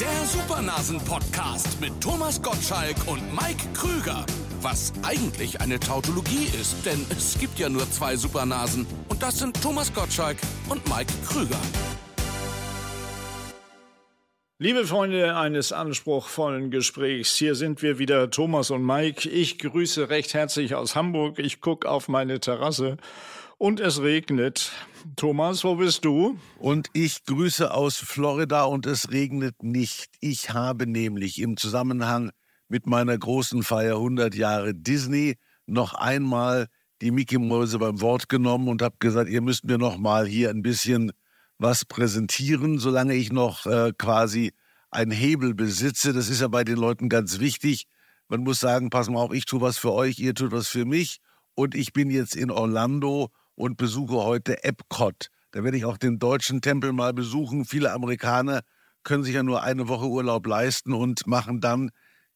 Der 0.00 0.24
Supernasen-Podcast 0.24 1.78
mit 1.78 2.00
Thomas 2.00 2.40
Gottschalk 2.40 2.96
und 3.04 3.20
Mike 3.34 3.66
Krüger. 3.74 4.24
Was 4.62 4.94
eigentlich 5.02 5.60
eine 5.60 5.78
Tautologie 5.78 6.48
ist, 6.58 6.86
denn 6.86 7.04
es 7.10 7.38
gibt 7.38 7.58
ja 7.58 7.68
nur 7.68 7.82
zwei 7.90 8.16
Supernasen. 8.16 8.86
Und 9.10 9.22
das 9.22 9.40
sind 9.40 9.62
Thomas 9.62 9.92
Gottschalk 9.92 10.38
und 10.70 10.88
Mike 10.88 11.12
Krüger. 11.28 11.60
Liebe 14.58 14.86
Freunde 14.86 15.36
eines 15.36 15.70
anspruchsvollen 15.70 16.70
Gesprächs, 16.70 17.36
hier 17.36 17.54
sind 17.54 17.82
wir 17.82 17.98
wieder, 17.98 18.30
Thomas 18.30 18.70
und 18.70 18.82
Mike. 18.82 19.28
Ich 19.28 19.58
grüße 19.58 20.08
recht 20.08 20.32
herzlich 20.32 20.74
aus 20.74 20.96
Hamburg. 20.96 21.38
Ich 21.38 21.60
gucke 21.60 21.86
auf 21.86 22.08
meine 22.08 22.40
Terrasse 22.40 22.96
und 23.60 23.78
es 23.78 24.00
regnet. 24.00 24.72
Thomas, 25.16 25.64
wo 25.64 25.74
bist 25.74 26.06
du? 26.06 26.38
Und 26.58 26.88
ich 26.94 27.24
grüße 27.26 27.72
aus 27.72 27.98
Florida 27.98 28.64
und 28.64 28.86
es 28.86 29.10
regnet 29.10 29.62
nicht. 29.62 30.08
Ich 30.20 30.50
habe 30.50 30.86
nämlich 30.86 31.38
im 31.38 31.58
Zusammenhang 31.58 32.30
mit 32.68 32.86
meiner 32.86 33.18
großen 33.18 33.62
Feier 33.62 33.96
100 33.96 34.34
Jahre 34.34 34.74
Disney 34.74 35.36
noch 35.66 35.92
einmal 35.92 36.68
die 37.02 37.10
Mickey 37.10 37.36
Mäuse 37.36 37.78
beim 37.78 38.00
Wort 38.00 38.30
genommen 38.30 38.66
und 38.68 38.80
habe 38.80 38.96
gesagt, 38.98 39.28
ihr 39.28 39.42
müsst 39.42 39.66
mir 39.66 39.76
noch 39.76 39.98
mal 39.98 40.26
hier 40.26 40.48
ein 40.48 40.62
bisschen 40.62 41.12
was 41.58 41.84
präsentieren, 41.84 42.78
solange 42.78 43.14
ich 43.14 43.30
noch 43.30 43.66
äh, 43.66 43.92
quasi 43.98 44.52
einen 44.90 45.10
Hebel 45.10 45.52
besitze. 45.52 46.14
Das 46.14 46.30
ist 46.30 46.40
ja 46.40 46.48
bei 46.48 46.64
den 46.64 46.76
Leuten 46.76 47.10
ganz 47.10 47.40
wichtig. 47.40 47.84
Man 48.26 48.40
muss 48.40 48.58
sagen, 48.58 48.88
pass 48.88 49.10
mal 49.10 49.20
auf, 49.20 49.34
ich 49.34 49.44
tue 49.44 49.60
was 49.60 49.76
für 49.76 49.92
euch, 49.92 50.18
ihr 50.18 50.34
tut 50.34 50.50
was 50.50 50.68
für 50.68 50.86
mich. 50.86 51.18
Und 51.54 51.74
ich 51.74 51.92
bin 51.92 52.08
jetzt 52.08 52.36
in 52.36 52.50
Orlando 52.50 53.28
und 53.60 53.76
besuche 53.76 54.14
heute 54.14 54.64
Epcot. 54.64 55.28
Da 55.52 55.62
werde 55.62 55.76
ich 55.76 55.84
auch 55.84 55.98
den 55.98 56.18
deutschen 56.18 56.62
Tempel 56.62 56.92
mal 56.92 57.12
besuchen. 57.12 57.66
Viele 57.66 57.92
Amerikaner 57.92 58.62
können 59.04 59.22
sich 59.22 59.34
ja 59.34 59.42
nur 59.42 59.62
eine 59.62 59.86
Woche 59.86 60.06
Urlaub 60.06 60.46
leisten 60.46 60.94
und 60.94 61.26
machen 61.26 61.60
dann 61.60 61.90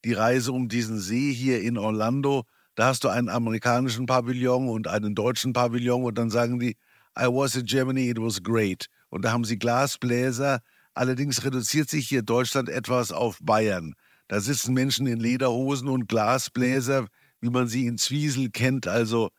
die 0.05 0.12
Reise 0.12 0.53
um 0.53 0.69
diesen 0.69 0.98
See 1.00 1.33
hier 1.33 1.62
in 1.62 1.78
Orlando. 1.78 2.44
Da 2.75 2.86
hast 2.86 3.05
du 3.05 3.08
einen 3.08 3.31
amerikanischen 3.31 4.05
Pavillon 4.05 4.69
und 4.69 4.86
einen 4.86 5.14
deutschen 5.14 5.55
Pavillon 5.55 6.05
und 6.05 6.19
dann 6.19 6.28
sagen 6.28 6.58
die, 6.58 6.77
I 7.19 7.27
was 7.27 7.55
in 7.55 7.64
Germany, 7.64 8.11
it 8.11 8.19
was 8.20 8.42
great 8.42 8.86
und 9.09 9.25
da 9.25 9.33
haben 9.33 9.44
sie 9.44 9.59
Glasbläser. 9.59 10.61
Allerdings 10.92 11.44
reduziert 11.44 11.88
sich 11.88 12.09
hier 12.09 12.22
Deutschland 12.22 12.69
etwas 12.69 13.12
auf 13.12 13.38
Bayern. 13.41 13.94
Da 14.28 14.41
sitzen 14.41 14.75
Menschen 14.75 15.06
in 15.06 15.20
Lederhosen 15.20 15.88
und 15.88 16.09
Glasbläser, 16.09 17.06
wie 17.41 17.50
man 17.50 17.66
sie 17.69 17.86
in 17.86 17.97
Zwiesel 17.97 18.50
kennt, 18.50 18.86
also 18.86 19.31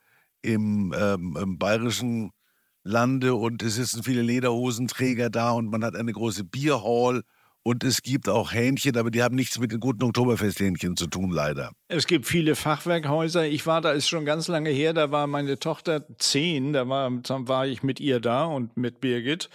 im, 0.45 0.93
ähm, 0.97 1.37
im 1.41 1.57
bayerischen 1.57 2.31
Lande. 2.83 3.35
Und 3.35 3.63
es 3.63 3.75
sitzen 3.75 4.03
viele 4.03 4.21
Lederhosenträger 4.21 5.29
da 5.29 5.51
und 5.51 5.69
man 5.69 5.83
hat 5.83 5.95
eine 5.95 6.13
große 6.13 6.43
Bierhall. 6.43 7.23
Und 7.67 7.83
es 7.83 8.03
gibt 8.03 8.29
auch 8.29 8.53
Hähnchen, 8.53 8.95
aber 8.95 9.09
die 9.09 9.23
haben 9.23 9.35
nichts 9.35 9.57
mit 9.57 9.71
den 9.71 9.79
guten 9.79 10.03
Oktoberfesthähnchen 10.03 10.95
zu 10.95 11.07
tun, 11.07 11.31
leider. 11.31 11.71
Es 11.87 12.05
gibt 12.05 12.27
viele 12.27 12.55
Fachwerkhäuser. 12.55 13.47
Ich 13.47 13.65
war 13.65 13.81
da, 13.81 13.91
ist 13.91 14.07
schon 14.07 14.23
ganz 14.23 14.47
lange 14.47 14.69
her, 14.69 14.93
da 14.93 15.09
war 15.09 15.25
meine 15.25 15.57
Tochter 15.57 16.05
zehn, 16.19 16.73
da 16.73 16.87
war, 16.87 17.09
war 17.11 17.65
ich 17.65 17.81
mit 17.81 17.99
ihr 17.99 18.19
da 18.19 18.45
und 18.45 18.77
mit 18.77 19.01
Birgit. 19.01 19.49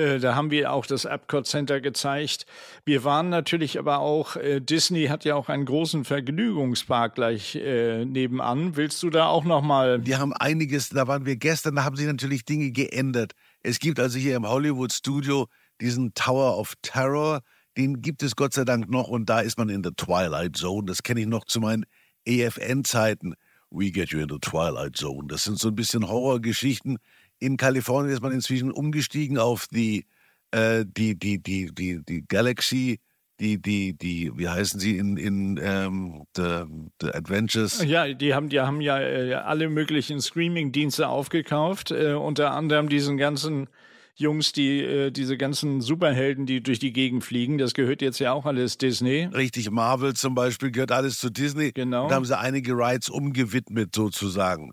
Äh, 0.00 0.18
da 0.18 0.34
haben 0.34 0.50
wir 0.50 0.72
auch 0.72 0.86
das 0.86 1.04
Epcot 1.04 1.46
Center 1.46 1.80
gezeigt. 1.80 2.46
Wir 2.84 3.04
waren 3.04 3.28
natürlich 3.28 3.78
aber 3.78 3.98
auch, 3.98 4.36
äh, 4.36 4.60
Disney 4.60 5.06
hat 5.06 5.24
ja 5.24 5.34
auch 5.34 5.48
einen 5.48 5.66
großen 5.66 6.04
Vergnügungspark 6.04 7.14
gleich 7.14 7.56
äh, 7.56 8.04
nebenan. 8.04 8.76
Willst 8.76 9.02
du 9.02 9.10
da 9.10 9.26
auch 9.26 9.44
nochmal? 9.44 10.00
Die 10.00 10.16
haben 10.16 10.32
einiges, 10.32 10.88
da 10.88 11.06
waren 11.06 11.26
wir 11.26 11.36
gestern, 11.36 11.76
da 11.76 11.84
haben 11.84 11.96
sich 11.96 12.06
natürlich 12.06 12.44
Dinge 12.44 12.70
geändert. 12.70 13.32
Es 13.62 13.78
gibt 13.78 14.00
also 14.00 14.18
hier 14.18 14.36
im 14.36 14.48
Hollywood 14.48 14.92
Studio 14.92 15.46
diesen 15.80 16.14
Tower 16.14 16.58
of 16.58 16.74
Terror, 16.82 17.40
den 17.76 18.02
gibt 18.02 18.22
es 18.22 18.36
Gott 18.36 18.52
sei 18.52 18.64
Dank 18.64 18.90
noch 18.90 19.08
und 19.08 19.28
da 19.28 19.40
ist 19.40 19.58
man 19.58 19.68
in 19.68 19.82
der 19.82 19.94
Twilight 19.94 20.56
Zone. 20.56 20.86
Das 20.86 21.02
kenne 21.02 21.20
ich 21.20 21.26
noch 21.26 21.44
zu 21.44 21.60
meinen 21.60 21.84
EFN-Zeiten. 22.24 23.34
We 23.70 23.90
get 23.92 24.10
you 24.10 24.18
in 24.18 24.28
the 24.28 24.38
Twilight 24.38 24.96
Zone. 24.96 25.28
Das 25.28 25.44
sind 25.44 25.58
so 25.58 25.68
ein 25.68 25.76
bisschen 25.76 26.08
Horrorgeschichten. 26.08 26.98
In 27.40 27.56
Kalifornien 27.56 28.12
ist 28.12 28.22
man 28.22 28.32
inzwischen 28.32 28.70
umgestiegen 28.70 29.38
auf 29.38 29.66
die, 29.66 30.06
äh, 30.52 30.84
die, 30.86 31.18
die, 31.18 31.42
die, 31.42 31.74
die, 31.74 32.02
die 32.04 32.24
Galaxy, 32.28 33.00
die, 33.40 33.60
die, 33.60 33.96
die, 33.96 34.30
wie 34.36 34.48
heißen 34.48 34.78
sie 34.78 34.98
in, 34.98 35.16
in 35.16 35.58
ähm, 35.62 36.24
the, 36.36 36.64
the 37.00 37.08
Adventures? 37.12 37.82
Ja, 37.84 38.12
die 38.12 38.34
haben, 38.34 38.50
die 38.50 38.60
haben 38.60 38.80
ja 38.82 39.00
äh, 39.00 39.34
alle 39.34 39.70
möglichen 39.70 40.20
Streaming-Dienste 40.20 41.08
aufgekauft, 41.08 41.90
äh, 41.90 42.12
unter 42.12 42.52
anderem 42.52 42.90
diesen 42.90 43.16
ganzen 43.16 43.68
Jungs, 44.16 44.52
die 44.52 44.80
äh, 44.80 45.10
diese 45.10 45.38
ganzen 45.38 45.80
Superhelden, 45.80 46.44
die 46.44 46.62
durch 46.62 46.78
die 46.78 46.92
Gegend 46.92 47.24
fliegen, 47.24 47.56
das 47.56 47.72
gehört 47.72 48.02
jetzt 48.02 48.18
ja 48.18 48.32
auch 48.32 48.44
alles 48.44 48.76
Disney. 48.76 49.30
Richtig, 49.32 49.70
Marvel 49.70 50.12
zum 50.14 50.34
Beispiel 50.34 50.70
gehört 50.70 50.92
alles 50.92 51.18
zu 51.18 51.30
Disney. 51.30 51.72
Genau. 51.72 52.08
Da 52.08 52.16
haben 52.16 52.26
sie 52.26 52.38
einige 52.38 52.72
Rides 52.74 53.08
umgewidmet 53.08 53.94
sozusagen. 53.94 54.72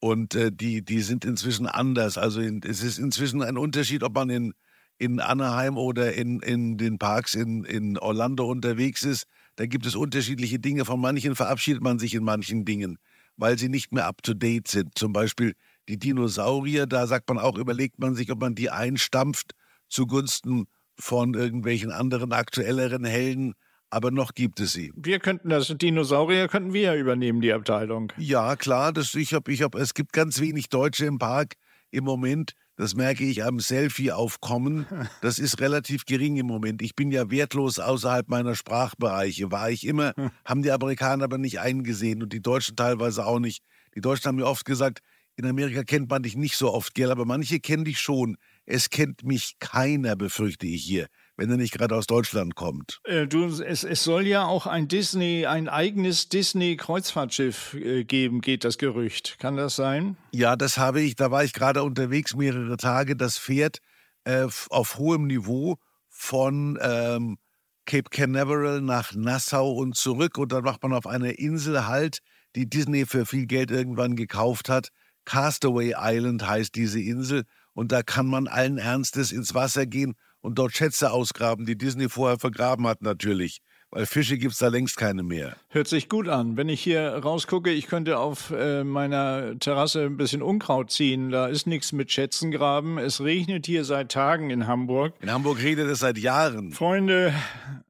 Und 0.00 0.34
äh, 0.34 0.50
die, 0.50 0.82
die 0.82 1.02
sind 1.02 1.24
inzwischen 1.24 1.66
anders. 1.66 2.18
Also 2.18 2.40
in, 2.40 2.62
es 2.62 2.82
ist 2.82 2.98
inzwischen 2.98 3.42
ein 3.42 3.58
Unterschied, 3.58 4.02
ob 4.02 4.14
man 4.14 4.30
in, 4.30 4.54
in 4.98 5.20
Anaheim 5.20 5.76
oder 5.76 6.14
in, 6.14 6.40
in 6.40 6.78
den 6.78 6.98
Parks 6.98 7.34
in, 7.34 7.64
in 7.64 7.98
Orlando 7.98 8.46
unterwegs 8.46 9.02
ist. 9.02 9.26
Da 9.56 9.66
gibt 9.66 9.84
es 9.84 9.94
unterschiedliche 9.94 10.58
Dinge. 10.58 10.86
Von 10.86 11.00
manchen 11.00 11.36
verabschiedet 11.36 11.82
man 11.82 11.98
sich 11.98 12.14
in 12.14 12.24
manchen 12.24 12.64
Dingen, 12.64 12.98
weil 13.36 13.58
sie 13.58 13.68
nicht 13.68 13.92
mehr 13.92 14.06
up-to-date 14.06 14.68
sind. 14.68 14.98
Zum 14.98 15.12
Beispiel 15.12 15.54
die 15.88 15.98
Dinosaurier, 15.98 16.86
da 16.86 17.06
sagt 17.06 17.28
man 17.28 17.38
auch, 17.38 17.58
überlegt 17.58 17.98
man 17.98 18.14
sich, 18.14 18.30
ob 18.30 18.40
man 18.40 18.54
die 18.54 18.70
einstampft 18.70 19.52
zugunsten 19.88 20.66
von 20.98 21.34
irgendwelchen 21.34 21.90
anderen 21.90 22.32
aktuelleren 22.32 23.04
Helden. 23.04 23.54
Aber 23.90 24.10
noch 24.12 24.34
gibt 24.34 24.60
es 24.60 24.72
sie. 24.72 24.92
Wir 24.94 25.18
könnten 25.18 25.48
das 25.48 25.68
Dinosaurier 25.68 26.46
könnten 26.46 26.72
wir 26.72 26.82
ja 26.82 26.94
übernehmen, 26.94 27.40
die 27.40 27.52
Abteilung. 27.52 28.12
Ja, 28.16 28.54
klar, 28.54 28.92
das, 28.92 29.14
ich 29.14 29.34
hab, 29.34 29.48
ich 29.48 29.62
hab, 29.62 29.74
es 29.74 29.94
gibt 29.94 30.12
ganz 30.12 30.40
wenig 30.40 30.68
Deutsche 30.68 31.06
im 31.06 31.18
Park 31.18 31.54
im 31.90 32.04
Moment. 32.04 32.52
Das 32.76 32.94
merke 32.94 33.24
ich 33.24 33.44
am 33.44 33.60
Selfie-Aufkommen. 33.60 34.86
Das 35.20 35.38
ist 35.38 35.60
relativ 35.60 36.06
gering 36.06 36.36
im 36.36 36.46
Moment. 36.46 36.80
Ich 36.80 36.94
bin 36.94 37.10
ja 37.10 37.30
wertlos 37.30 37.78
außerhalb 37.78 38.28
meiner 38.28 38.54
Sprachbereiche. 38.54 39.50
War 39.50 39.70
ich 39.70 39.86
immer, 39.86 40.14
haben 40.46 40.62
die 40.62 40.70
Amerikaner 40.70 41.24
aber 41.24 41.36
nicht 41.36 41.60
eingesehen 41.60 42.22
und 42.22 42.32
die 42.32 42.40
Deutschen 42.40 42.76
teilweise 42.76 43.26
auch 43.26 43.38
nicht. 43.38 43.62
Die 43.94 44.00
Deutschen 44.00 44.28
haben 44.28 44.36
mir 44.36 44.46
oft 44.46 44.64
gesagt, 44.64 45.00
in 45.36 45.46
Amerika 45.46 45.84
kennt 45.84 46.08
man 46.08 46.22
dich 46.22 46.36
nicht 46.36 46.56
so 46.56 46.72
oft, 46.72 46.94
gell, 46.94 47.10
aber 47.10 47.24
manche 47.24 47.60
kennen 47.60 47.84
dich 47.84 47.98
schon. 47.98 48.36
Es 48.66 48.90
kennt 48.90 49.24
mich 49.24 49.56
keiner, 49.58 50.16
befürchte 50.16 50.66
ich 50.66 50.82
hier, 50.84 51.06
wenn 51.40 51.50
er 51.50 51.56
nicht 51.56 51.72
gerade 51.72 51.96
aus 51.96 52.06
Deutschland 52.06 52.54
kommt. 52.54 53.00
Äh, 53.04 53.26
du, 53.26 53.46
es, 53.46 53.82
es 53.82 54.04
soll 54.04 54.26
ja 54.26 54.44
auch 54.44 54.66
ein 54.66 54.88
Disney, 54.88 55.46
ein 55.46 55.70
eigenes 55.70 56.28
Disney-Kreuzfahrtschiff 56.28 57.72
äh, 57.72 58.04
geben, 58.04 58.42
geht 58.42 58.62
das 58.62 58.76
Gerücht. 58.76 59.38
Kann 59.38 59.56
das 59.56 59.74
sein? 59.74 60.18
Ja, 60.32 60.54
das 60.54 60.76
habe 60.76 61.00
ich. 61.00 61.16
Da 61.16 61.30
war 61.30 61.42
ich 61.42 61.54
gerade 61.54 61.82
unterwegs 61.82 62.36
mehrere 62.36 62.76
Tage. 62.76 63.16
Das 63.16 63.38
fährt 63.38 63.78
äh, 64.24 64.46
auf 64.68 64.98
hohem 64.98 65.26
Niveau 65.28 65.78
von 66.10 66.78
ähm, 66.82 67.38
Cape 67.86 68.10
Canaveral 68.10 68.82
nach 68.82 69.14
Nassau 69.14 69.72
und 69.72 69.96
zurück. 69.96 70.36
Und 70.36 70.52
dann 70.52 70.62
macht 70.62 70.82
man 70.82 70.92
auf 70.92 71.06
einer 71.06 71.38
Insel 71.38 71.86
halt, 71.86 72.18
die 72.54 72.68
Disney 72.68 73.06
für 73.06 73.24
viel 73.24 73.46
Geld 73.46 73.70
irgendwann 73.70 74.14
gekauft 74.14 74.68
hat. 74.68 74.90
Castaway 75.24 75.94
Island 75.96 76.46
heißt 76.46 76.74
diese 76.74 77.00
Insel 77.00 77.44
und 77.72 77.92
da 77.92 78.02
kann 78.02 78.26
man 78.26 78.46
allen 78.46 78.76
Ernstes 78.76 79.32
ins 79.32 79.54
Wasser 79.54 79.86
gehen 79.86 80.16
und 80.40 80.58
dort 80.58 80.74
Schätze 80.74 81.12
ausgraben, 81.12 81.66
die 81.66 81.76
Disney 81.76 82.08
vorher 82.08 82.38
vergraben 82.38 82.86
hat 82.86 83.02
natürlich. 83.02 83.60
Weil 83.92 84.06
Fische 84.06 84.38
gibt 84.38 84.52
es 84.52 84.58
da 84.58 84.68
längst 84.68 84.96
keine 84.96 85.24
mehr. 85.24 85.56
Hört 85.68 85.88
sich 85.88 86.08
gut 86.08 86.28
an. 86.28 86.56
Wenn 86.56 86.68
ich 86.68 86.80
hier 86.80 87.08
rausgucke, 87.08 87.70
ich 87.70 87.88
könnte 87.88 88.18
auf 88.18 88.52
äh, 88.52 88.84
meiner 88.84 89.58
Terrasse 89.58 90.04
ein 90.04 90.16
bisschen 90.16 90.42
Unkraut 90.42 90.92
ziehen. 90.92 91.30
Da 91.30 91.48
ist 91.48 91.66
nichts 91.66 91.90
mit 91.90 92.12
Schätzen 92.12 92.52
graben. 92.52 92.98
Es 92.98 93.20
regnet 93.20 93.66
hier 93.66 93.84
seit 93.84 94.12
Tagen 94.12 94.50
in 94.50 94.68
Hamburg. 94.68 95.14
In 95.20 95.32
Hamburg 95.32 95.60
regnet 95.60 95.88
es 95.88 95.98
seit 95.98 96.18
Jahren. 96.18 96.70
Freunde, 96.70 97.34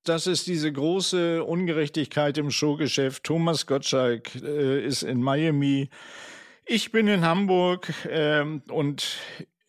das 0.04 0.26
ist 0.26 0.46
diese 0.46 0.72
große 0.72 1.44
Ungerechtigkeit 1.44 2.38
im 2.38 2.50
Showgeschäft. 2.50 3.22
Thomas 3.24 3.66
Gottschalk 3.66 4.34
äh, 4.36 4.82
ist 4.82 5.02
in 5.02 5.20
Miami. 5.20 5.90
Ich 6.64 6.92
bin 6.92 7.08
in 7.08 7.26
Hamburg 7.26 7.92
ähm, 8.08 8.62
und 8.68 9.18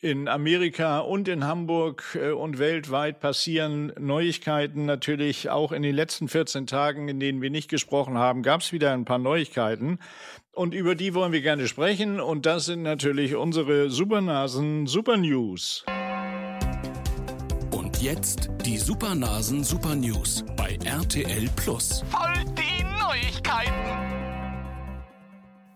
in 0.01 0.27
Amerika 0.27 1.00
und 1.00 1.27
in 1.27 1.45
Hamburg 1.45 2.18
äh, 2.19 2.31
und 2.31 2.57
weltweit 2.57 3.19
passieren 3.19 3.94
Neuigkeiten. 4.00 4.86
Natürlich 4.86 5.50
auch 5.50 5.71
in 5.71 5.83
den 5.83 5.95
letzten 5.95 6.27
14 6.27 6.65
Tagen, 6.65 7.07
in 7.07 7.19
denen 7.19 7.42
wir 7.42 7.51
nicht 7.51 7.69
gesprochen 7.69 8.18
haben, 8.18 8.42
gab 8.42 8.62
es 8.62 8.74
wieder 8.74 8.92
ein 8.94 9.06
paar 9.06 9.19
Neuigkeiten. 9.19 10.00
Und 10.53 10.74
über 10.74 10.95
die 10.95 11.13
wollen 11.13 11.31
wir 11.31 11.42
gerne 11.42 11.68
sprechen. 11.68 12.19
Und 12.19 12.45
das 12.45 12.65
sind 12.65 12.81
natürlich 12.81 13.36
unsere 13.36 13.89
Supernasen 13.89 14.88
Super 14.88 15.18
News. 15.18 15.86
Und 17.71 18.01
jetzt 18.01 18.50
die 18.65 18.77
Supernasen 18.77 19.63
Super 19.63 19.95
News 19.95 20.44
bei 20.57 20.77
RTL 20.83 21.48
Plus. 21.56 22.03
Voll 22.09 22.44
die 22.56 22.83
Neuigkeiten. 22.83 23.81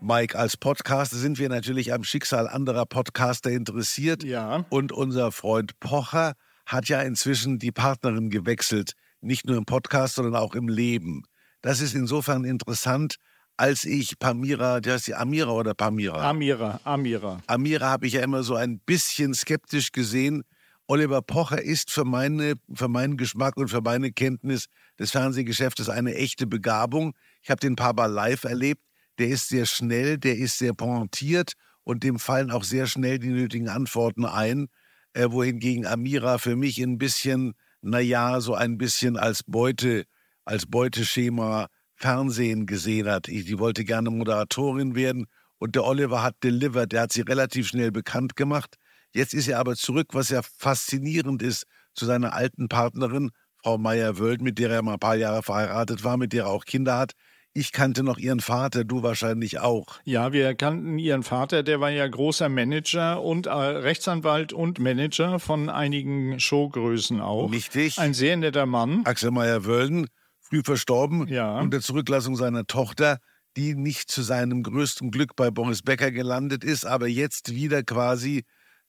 Mike, 0.07 0.37
als 0.37 0.55
Podcaster 0.55 1.17
sind 1.17 1.39
wir 1.39 1.49
natürlich 1.49 1.91
am 1.91 2.03
Schicksal 2.03 2.47
anderer 2.47 2.85
Podcaster 2.85 3.49
interessiert. 3.49 4.23
Ja. 4.23 4.63
Und 4.69 4.91
unser 4.91 5.31
Freund 5.31 5.79
Pocher 5.79 6.33
hat 6.67 6.87
ja 6.89 7.01
inzwischen 7.01 7.57
die 7.57 7.71
Partnerin 7.71 8.29
gewechselt, 8.29 8.91
nicht 9.21 9.47
nur 9.47 9.57
im 9.57 9.65
Podcast, 9.65 10.13
sondern 10.13 10.35
auch 10.35 10.53
im 10.53 10.67
Leben. 10.67 11.23
Das 11.63 11.81
ist 11.81 11.95
insofern 11.95 12.43
interessant, 12.43 13.15
als 13.57 13.83
ich 13.83 14.19
Pamira, 14.19 14.79
der 14.79 14.93
heißt 14.93 15.07
die 15.07 15.15
Amira 15.15 15.49
oder 15.49 15.73
Pamira? 15.73 16.29
Amira, 16.29 16.79
Amira. 16.83 17.41
Amira 17.47 17.89
habe 17.89 18.05
ich 18.05 18.13
ja 18.13 18.21
immer 18.21 18.43
so 18.43 18.53
ein 18.53 18.77
bisschen 18.85 19.33
skeptisch 19.33 19.91
gesehen. 19.91 20.43
Oliver 20.85 21.23
Pocher 21.23 21.63
ist 21.63 21.89
für, 21.89 22.05
meine, 22.05 22.53
für 22.71 22.89
meinen 22.89 23.17
Geschmack 23.17 23.57
und 23.57 23.69
für 23.69 23.81
meine 23.81 24.11
Kenntnis 24.11 24.67
des 24.99 25.09
Fernsehgeschäftes 25.09 25.89
eine 25.89 26.13
echte 26.13 26.45
Begabung. 26.45 27.15
Ich 27.41 27.49
habe 27.49 27.59
den 27.59 27.73
Mal 27.73 28.05
live 28.05 28.43
erlebt. 28.43 28.83
Der 29.19 29.29
ist 29.29 29.49
sehr 29.49 29.65
schnell, 29.65 30.17
der 30.17 30.37
ist 30.37 30.57
sehr 30.57 30.73
pointiert 30.73 31.53
und 31.83 32.03
dem 32.03 32.19
fallen 32.19 32.51
auch 32.51 32.63
sehr 32.63 32.87
schnell 32.87 33.19
die 33.19 33.29
nötigen 33.29 33.69
Antworten 33.69 34.25
ein. 34.25 34.67
Äh, 35.13 35.31
wohingegen 35.31 35.85
Amira 35.85 36.37
für 36.37 36.55
mich 36.55 36.79
ein 36.79 36.97
bisschen, 36.97 37.53
naja, 37.81 38.41
so 38.41 38.53
ein 38.53 38.77
bisschen 38.77 39.17
als 39.17 39.43
Beute, 39.43 40.05
als 40.43 40.65
Beuteschema 40.65 41.67
Fernsehen 41.95 42.65
gesehen 42.65 43.07
hat. 43.07 43.27
Die 43.27 43.59
wollte 43.59 43.85
gerne 43.85 44.09
Moderatorin 44.09 44.95
werden 44.95 45.27
und 45.57 45.75
der 45.75 45.85
Oliver 45.85 46.21
hat 46.21 46.43
delivered, 46.43 46.91
der 46.91 47.03
hat 47.03 47.13
sie 47.13 47.21
relativ 47.21 47.67
schnell 47.67 47.91
bekannt 47.91 48.35
gemacht. 48.35 48.75
Jetzt 49.13 49.33
ist 49.33 49.47
er 49.47 49.59
aber 49.59 49.75
zurück, 49.75 50.09
was 50.11 50.29
ja 50.29 50.41
faszinierend 50.41 51.41
ist, 51.41 51.65
zu 51.93 52.05
seiner 52.05 52.33
alten 52.33 52.67
Partnerin, 52.67 53.31
Frau 53.63 53.77
Meyer-Wöld, 53.77 54.41
mit 54.41 54.59
der 54.59 54.69
er 54.69 54.81
mal 54.81 54.93
ein 54.93 54.99
paar 54.99 55.15
Jahre 55.15 55.41
verheiratet 55.41 56.03
war, 56.03 56.17
mit 56.17 56.33
der 56.33 56.43
er 56.43 56.49
auch 56.49 56.65
Kinder 56.65 56.97
hat. 56.97 57.13
Ich 57.57 57.71
kannte 57.71 58.03
noch 58.03 58.17
ihren 58.17 58.41
Vater, 58.41 58.83
du 58.83 59.01
wahrscheinlich 59.01 59.59
auch. 59.59 60.01
Ja, 60.03 60.33
wir 60.33 60.55
kannten 60.55 60.99
ihren 60.99 61.23
Vater, 61.23 61.63
der 61.63 61.79
war 61.79 61.89
ja 61.89 62.05
großer 62.05 62.49
Manager 62.49 63.21
und 63.21 63.47
äh, 63.47 63.51
Rechtsanwalt 63.51 64.51
und 64.51 64.79
Manager 64.79 65.39
von 65.39 65.69
einigen 65.69 66.37
Showgrößen 66.37 67.21
auch. 67.21 67.49
Richtig. 67.53 67.97
Ein 67.97 68.13
sehr 68.13 68.35
netter 68.35 68.65
Mann. 68.65 69.05
Axel 69.05 69.31
Meyer-Wölden 69.31 70.07
früh 70.41 70.63
verstorben 70.65 71.29
ja. 71.29 71.61
und 71.61 71.71
der 71.71 71.79
Zurücklassung 71.79 72.35
seiner 72.35 72.67
Tochter, 72.67 73.19
die 73.55 73.73
nicht 73.73 74.11
zu 74.11 74.21
seinem 74.21 74.61
größten 74.61 75.09
Glück 75.09 75.37
bei 75.37 75.49
Boris 75.49 75.81
Becker 75.81 76.11
gelandet 76.11 76.65
ist, 76.65 76.85
aber 76.85 77.07
jetzt 77.07 77.55
wieder 77.55 77.83
quasi 77.83 78.43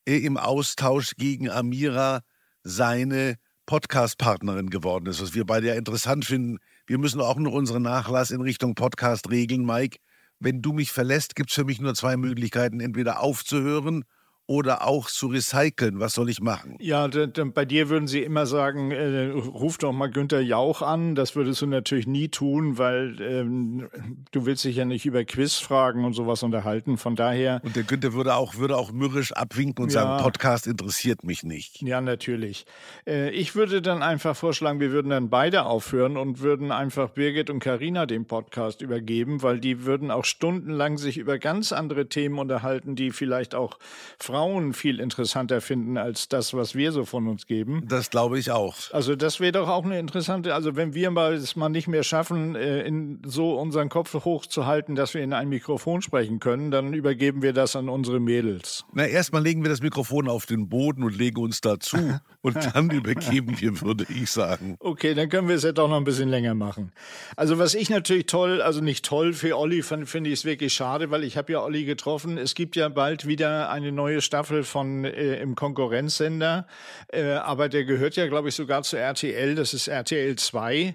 äh, 0.09 0.17
im 0.17 0.37
Austausch 0.37 1.13
gegen 1.17 1.49
Amira 1.49 2.23
seine 2.65 3.37
Podcast-Partnerin 3.67 4.71
geworden 4.71 5.07
ist, 5.07 5.23
was 5.23 5.35
wir 5.35 5.47
beide 5.47 5.69
ja 5.69 5.75
interessant 5.75 6.25
finden. 6.25 6.59
Wir 6.87 6.99
müssen 6.99 7.21
auch 7.21 7.37
noch 7.37 7.53
unseren 7.53 7.83
Nachlass 7.83 8.31
in 8.31 8.41
Richtung 8.41 8.77
Podcast 8.77 9.29
regeln, 9.29 9.67
Mike. 9.67 9.99
Wenn 10.39 10.63
du 10.63 10.73
mich 10.73 10.93
verlässt, 10.93 11.35
gibt 11.35 11.51
es 11.51 11.57
für 11.57 11.65
mich 11.65 11.81
nur 11.81 11.95
zwei 11.97 12.17
Möglichkeiten, 12.17 12.79
entweder 12.79 13.21
aufzuhören 13.21 14.05
oder 14.47 14.87
auch 14.87 15.09
zu 15.09 15.27
recyceln? 15.27 15.99
Was 15.99 16.15
soll 16.15 16.31
ich 16.31 16.41
machen? 16.41 16.77
Ja, 16.81 17.09
bei 17.09 17.65
dir 17.65 17.89
würden 17.89 18.07
sie 18.07 18.23
immer 18.23 18.47
sagen, 18.47 18.93
äh, 18.93 19.31
ruf 19.31 19.79
doch 19.79 19.93
mal 19.93 20.09
Günther 20.09 20.41
Jauch 20.41 20.83
an. 20.83 21.15
Das 21.15 21.35
würdest 21.35 21.63
du 21.63 21.67
natürlich 21.67 22.07
nie 22.07 22.29
tun, 22.29 22.79
weil 22.79 23.21
ähm, 23.21 23.89
du 24.31 24.47
willst 24.47 24.65
dich 24.65 24.77
ja 24.77 24.85
nicht 24.85 25.05
über 25.05 25.25
Quizfragen 25.25 26.05
und 26.05 26.13
sowas 26.13 26.43
unterhalten. 26.43 26.97
Von 26.97 27.17
daher. 27.17 27.61
Und 27.65 27.75
der 27.75 27.83
Günther 27.83 28.13
würde 28.13 28.37
auch, 28.37 28.57
würde 28.57 28.77
auch 28.77 28.93
mürrisch 28.93 29.33
abwinken 29.33 29.85
und 29.85 29.93
ja, 29.93 30.03
sagen, 30.03 30.23
Podcast 30.23 30.67
interessiert 30.67 31.25
mich 31.25 31.43
nicht. 31.43 31.83
Ja, 31.83 32.01
natürlich. 32.01 32.67
Äh, 33.07 33.31
ich 33.31 33.57
würde 33.57 33.83
dann 33.83 34.03
einfach 34.03 34.37
vorschlagen, 34.37 34.79
wir 34.79 34.93
würden 34.93 35.11
dann 35.11 35.29
beide 35.29 35.67
aufhören 35.67 36.17
und 36.17 36.41
würden 36.41 36.71
einfach 36.71 37.11
Birgit 37.11 37.51
und 37.51 37.59
Karina 37.59 38.07
den 38.07 38.27
Podcast 38.27 38.81
übergeben, 38.81 39.43
weil 39.43 39.59
die 39.59 39.85
würden 39.85 40.13
auch 40.13 40.25
stundenlang 40.25 40.99
sich 40.99 41.19
über 41.19 41.39
ganz 41.39 41.73
andere 41.73 42.09
Themen 42.09 42.39
unterhalten, 42.39 42.95
die 42.95 43.11
vielleicht 43.11 43.57
auch 43.57 43.79
Fragen 44.21 44.36
Frauen 44.37 44.75
viel 44.75 45.01
interessanter 45.01 45.63
finden 45.63 45.97
als 45.97 46.29
das, 46.29 46.53
was 46.53 46.75
wir 46.75 46.93
so 46.93 47.07
von 47.07 47.27
uns 47.27 47.47
geben. 47.47 47.85
Das 47.89 48.11
glaube 48.11 48.39
ich 48.39 48.51
auch. 48.51 48.77
Also 48.93 49.17
das 49.17 49.41
wäre 49.41 49.53
doch 49.53 49.67
auch 49.71 49.83
eine 49.83 49.99
interessante, 49.99 50.55
also 50.55 50.77
wenn 50.77 50.93
wir 50.93 51.11
mal 51.11 51.33
es 51.33 51.57
mal 51.57 51.71
nicht 51.71 51.89
mehr 51.89 52.03
schaffen, 52.03 52.55
äh, 52.55 52.83
in 52.83 53.23
so 53.25 53.59
unseren 53.59 53.89
Kopf 53.89 54.13
hochzuhalten, 54.13 54.95
dass 54.95 55.15
wir 55.15 55.23
in 55.23 55.33
ein 55.33 55.49
Mikrofon 55.49 56.03
sprechen 56.03 56.39
können, 56.39 56.71
dann 56.71 56.93
übergeben 56.93 57.41
wir 57.41 57.55
das 57.55 57.77
an 57.77 57.89
unsere 57.89 58.21
Mädels. 58.21 58.85
Na, 58.93 59.07
erstmal 59.07 59.43
legen 59.43 59.63
wir 59.63 59.71
das 59.71 59.81
Mikrofon 59.81 60.29
auf 60.29 60.45
den 60.45 60.69
Boden 60.69 61.03
und 61.03 61.17
legen 61.17 61.41
uns 61.41 61.63
dazu 61.63 61.97
und 62.47 62.75
dann 62.75 62.91
übergeben 62.91 63.61
wir, 63.61 63.81
würde 63.81 64.07
ich 64.09 64.31
sagen. 64.31 64.77
Okay, 64.79 65.15
dann 65.15 65.29
können 65.29 65.49
wir 65.49 65.57
es 65.57 65.65
ja 65.65 65.73
doch 65.73 65.89
noch 65.89 65.97
ein 65.97 66.05
bisschen 66.05 66.29
länger 66.29 66.55
machen. 66.55 66.93
Also 67.35 67.59
was 67.59 67.75
ich 67.75 67.91
natürlich 67.91 68.27
toll, 68.27 68.63
also 68.63 68.81
nicht 68.81 69.05
toll 69.05 69.33
für 69.33 69.59
Olli, 69.59 69.83
finde 69.83 70.31
ich 70.31 70.39
es 70.39 70.45
wirklich 70.45 70.73
schade, 70.73 71.11
weil 71.11 71.25
ich 71.25 71.37
habe 71.37 71.53
ja 71.53 71.61
Olli 71.61 71.85
getroffen. 71.85 72.39
Es 72.39 72.55
gibt 72.55 72.77
ja 72.77 72.89
bald 72.89 73.27
wieder 73.27 73.69
eine 73.71 73.91
neue 73.91 74.21
Staffel 74.21 74.63
von 74.63 75.05
äh, 75.05 75.41
im 75.41 75.57
Konkurrenzsender, 75.57 76.69
äh, 77.09 77.33
aber 77.33 77.69
der 77.69 77.85
gehört 77.85 78.15
ja, 78.15 78.29
glaube 78.29 78.51
ich, 78.51 78.55
sogar 78.55 78.85
zu 78.85 78.97
RTL. 78.97 79.57
Das 79.57 79.75
ist 79.75 79.89
RTL 79.89 80.37
2. 80.37 80.95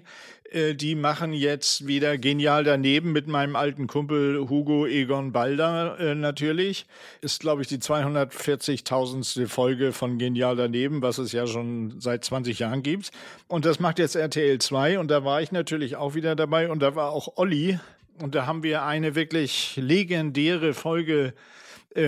Äh, 0.52 0.74
die 0.74 0.94
machen 0.94 1.32
jetzt 1.32 1.86
wieder 1.86 2.18
genial 2.18 2.64
daneben 2.64 3.12
mit 3.12 3.26
meinem 3.26 3.56
alten 3.56 3.86
Kumpel 3.86 4.48
Hugo 4.48 4.86
Egon 4.86 5.32
Balder 5.32 5.98
äh, 5.98 6.14
natürlich. 6.14 6.86
Ist, 7.20 7.40
glaube 7.40 7.62
ich, 7.62 7.68
die 7.68 7.78
240.000. 7.78 9.46
Folge 9.46 9.92
von 9.92 10.18
Genial 10.18 10.56
daneben, 10.56 11.02
was 11.02 11.18
es 11.18 11.32
ja 11.32 11.46
schon 11.46 12.00
seit 12.00 12.24
20 12.24 12.58
Jahren 12.58 12.82
gibt. 12.82 13.10
Und 13.48 13.64
das 13.64 13.80
macht 13.80 13.98
jetzt 13.98 14.14
RTL 14.14 14.58
2 14.58 14.98
und 14.98 15.10
da 15.10 15.24
war 15.24 15.40
ich 15.42 15.52
natürlich 15.52 15.96
auch 15.96 16.14
wieder 16.14 16.36
dabei 16.36 16.70
und 16.70 16.80
da 16.80 16.94
war 16.94 17.10
auch 17.10 17.36
Olli. 17.36 17.78
Und 18.20 18.34
da 18.34 18.46
haben 18.46 18.62
wir 18.62 18.84
eine 18.84 19.14
wirklich 19.14 19.76
legendäre 19.76 20.74
Folge 20.74 21.28
äh, 21.28 21.32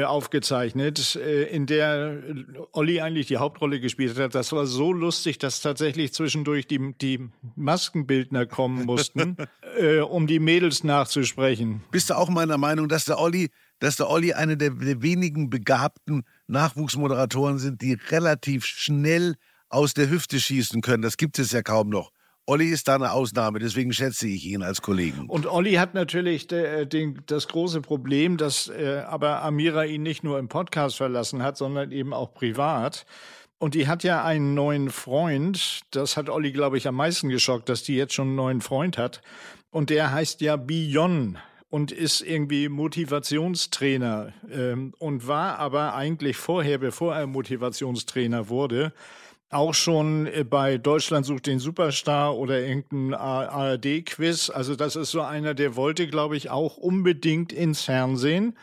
aufgezeichnet, 0.04 1.16
äh, 1.16 1.44
in 1.44 1.66
der 1.66 2.22
Olli 2.72 3.00
eigentlich 3.00 3.26
die 3.26 3.36
Hauptrolle 3.36 3.80
gespielt 3.80 4.18
hat. 4.18 4.34
Das 4.34 4.52
war 4.52 4.66
so 4.66 4.92
lustig, 4.92 5.38
dass 5.38 5.60
tatsächlich 5.60 6.14
zwischendurch 6.14 6.66
die, 6.66 6.94
die 7.00 7.28
Maskenbildner 7.56 8.46
kommen 8.46 8.84
mussten, 8.86 9.36
äh, 9.78 9.98
um 9.98 10.26
die 10.26 10.38
Mädels 10.38 10.84
nachzusprechen. 10.84 11.82
Bist 11.90 12.10
du 12.10 12.16
auch 12.16 12.28
meiner 12.28 12.58
Meinung, 12.58 12.88
dass 12.88 13.04
der 13.04 13.18
Olli, 13.18 13.50
dass 13.78 13.96
der 13.96 14.08
Olli 14.08 14.32
eine 14.32 14.56
der, 14.56 14.70
der 14.70 15.02
wenigen 15.02 15.50
begabten 15.50 16.24
Nachwuchsmoderatoren 16.46 17.58
sind, 17.58 17.82
die 17.82 17.98
relativ 18.10 18.64
schnell 18.64 19.34
aus 19.68 19.94
der 19.94 20.08
Hüfte 20.08 20.40
schießen 20.40 20.80
können? 20.80 21.02
Das 21.02 21.16
gibt 21.16 21.38
es 21.38 21.52
ja 21.52 21.62
kaum 21.62 21.90
noch. 21.90 22.10
Olli 22.46 22.68
ist 22.68 22.88
da 22.88 22.96
eine 22.96 23.12
Ausnahme, 23.12 23.58
deswegen 23.58 23.92
schätze 23.92 24.28
ich 24.28 24.44
ihn 24.44 24.62
als 24.62 24.82
Kollegen. 24.82 25.26
Und 25.28 25.46
Olli 25.46 25.74
hat 25.74 25.94
natürlich 25.94 26.46
de, 26.46 26.82
äh, 26.82 26.86
de, 26.86 27.14
das 27.26 27.48
große 27.48 27.80
Problem, 27.80 28.36
dass 28.36 28.68
äh, 28.68 29.02
aber 29.06 29.42
Amira 29.42 29.84
ihn 29.84 30.02
nicht 30.02 30.24
nur 30.24 30.38
im 30.38 30.48
Podcast 30.48 30.96
verlassen 30.96 31.42
hat, 31.42 31.56
sondern 31.56 31.90
eben 31.90 32.12
auch 32.12 32.34
privat. 32.34 33.06
Und 33.58 33.74
die 33.74 33.88
hat 33.88 34.04
ja 34.04 34.22
einen 34.22 34.52
neuen 34.52 34.90
Freund. 34.90 35.80
Das 35.90 36.18
hat 36.18 36.28
Olli, 36.28 36.52
glaube 36.52 36.76
ich, 36.76 36.86
am 36.86 36.96
meisten 36.96 37.30
geschockt, 37.30 37.68
dass 37.70 37.82
die 37.82 37.96
jetzt 37.96 38.12
schon 38.12 38.28
einen 38.28 38.36
neuen 38.36 38.60
Freund 38.60 38.98
hat. 38.98 39.22
Und 39.70 39.88
der 39.88 40.12
heißt 40.12 40.42
ja 40.42 40.56
Bion 40.56 41.38
und 41.70 41.92
ist 41.92 42.20
irgendwie 42.20 42.68
Motivationstrainer 42.68 44.34
ähm, 44.52 44.92
und 44.98 45.26
war 45.26 45.58
aber 45.58 45.94
eigentlich 45.94 46.36
vorher, 46.36 46.78
bevor 46.78 47.16
er 47.16 47.26
Motivationstrainer 47.26 48.48
wurde, 48.48 48.92
auch 49.54 49.74
schon 49.74 50.26
äh, 50.26 50.44
bei 50.44 50.78
Deutschland 50.78 51.24
sucht 51.24 51.46
den 51.46 51.58
Superstar 51.58 52.36
oder 52.36 52.60
irgendein 52.60 53.14
ARD-Quiz. 53.14 54.50
Also 54.50 54.74
das 54.74 54.96
ist 54.96 55.12
so 55.12 55.22
einer, 55.22 55.54
der 55.54 55.76
wollte, 55.76 56.08
glaube 56.08 56.36
ich, 56.36 56.50
auch 56.50 56.76
unbedingt 56.76 57.52
ins 57.52 57.82
Fernsehen. 57.82 58.56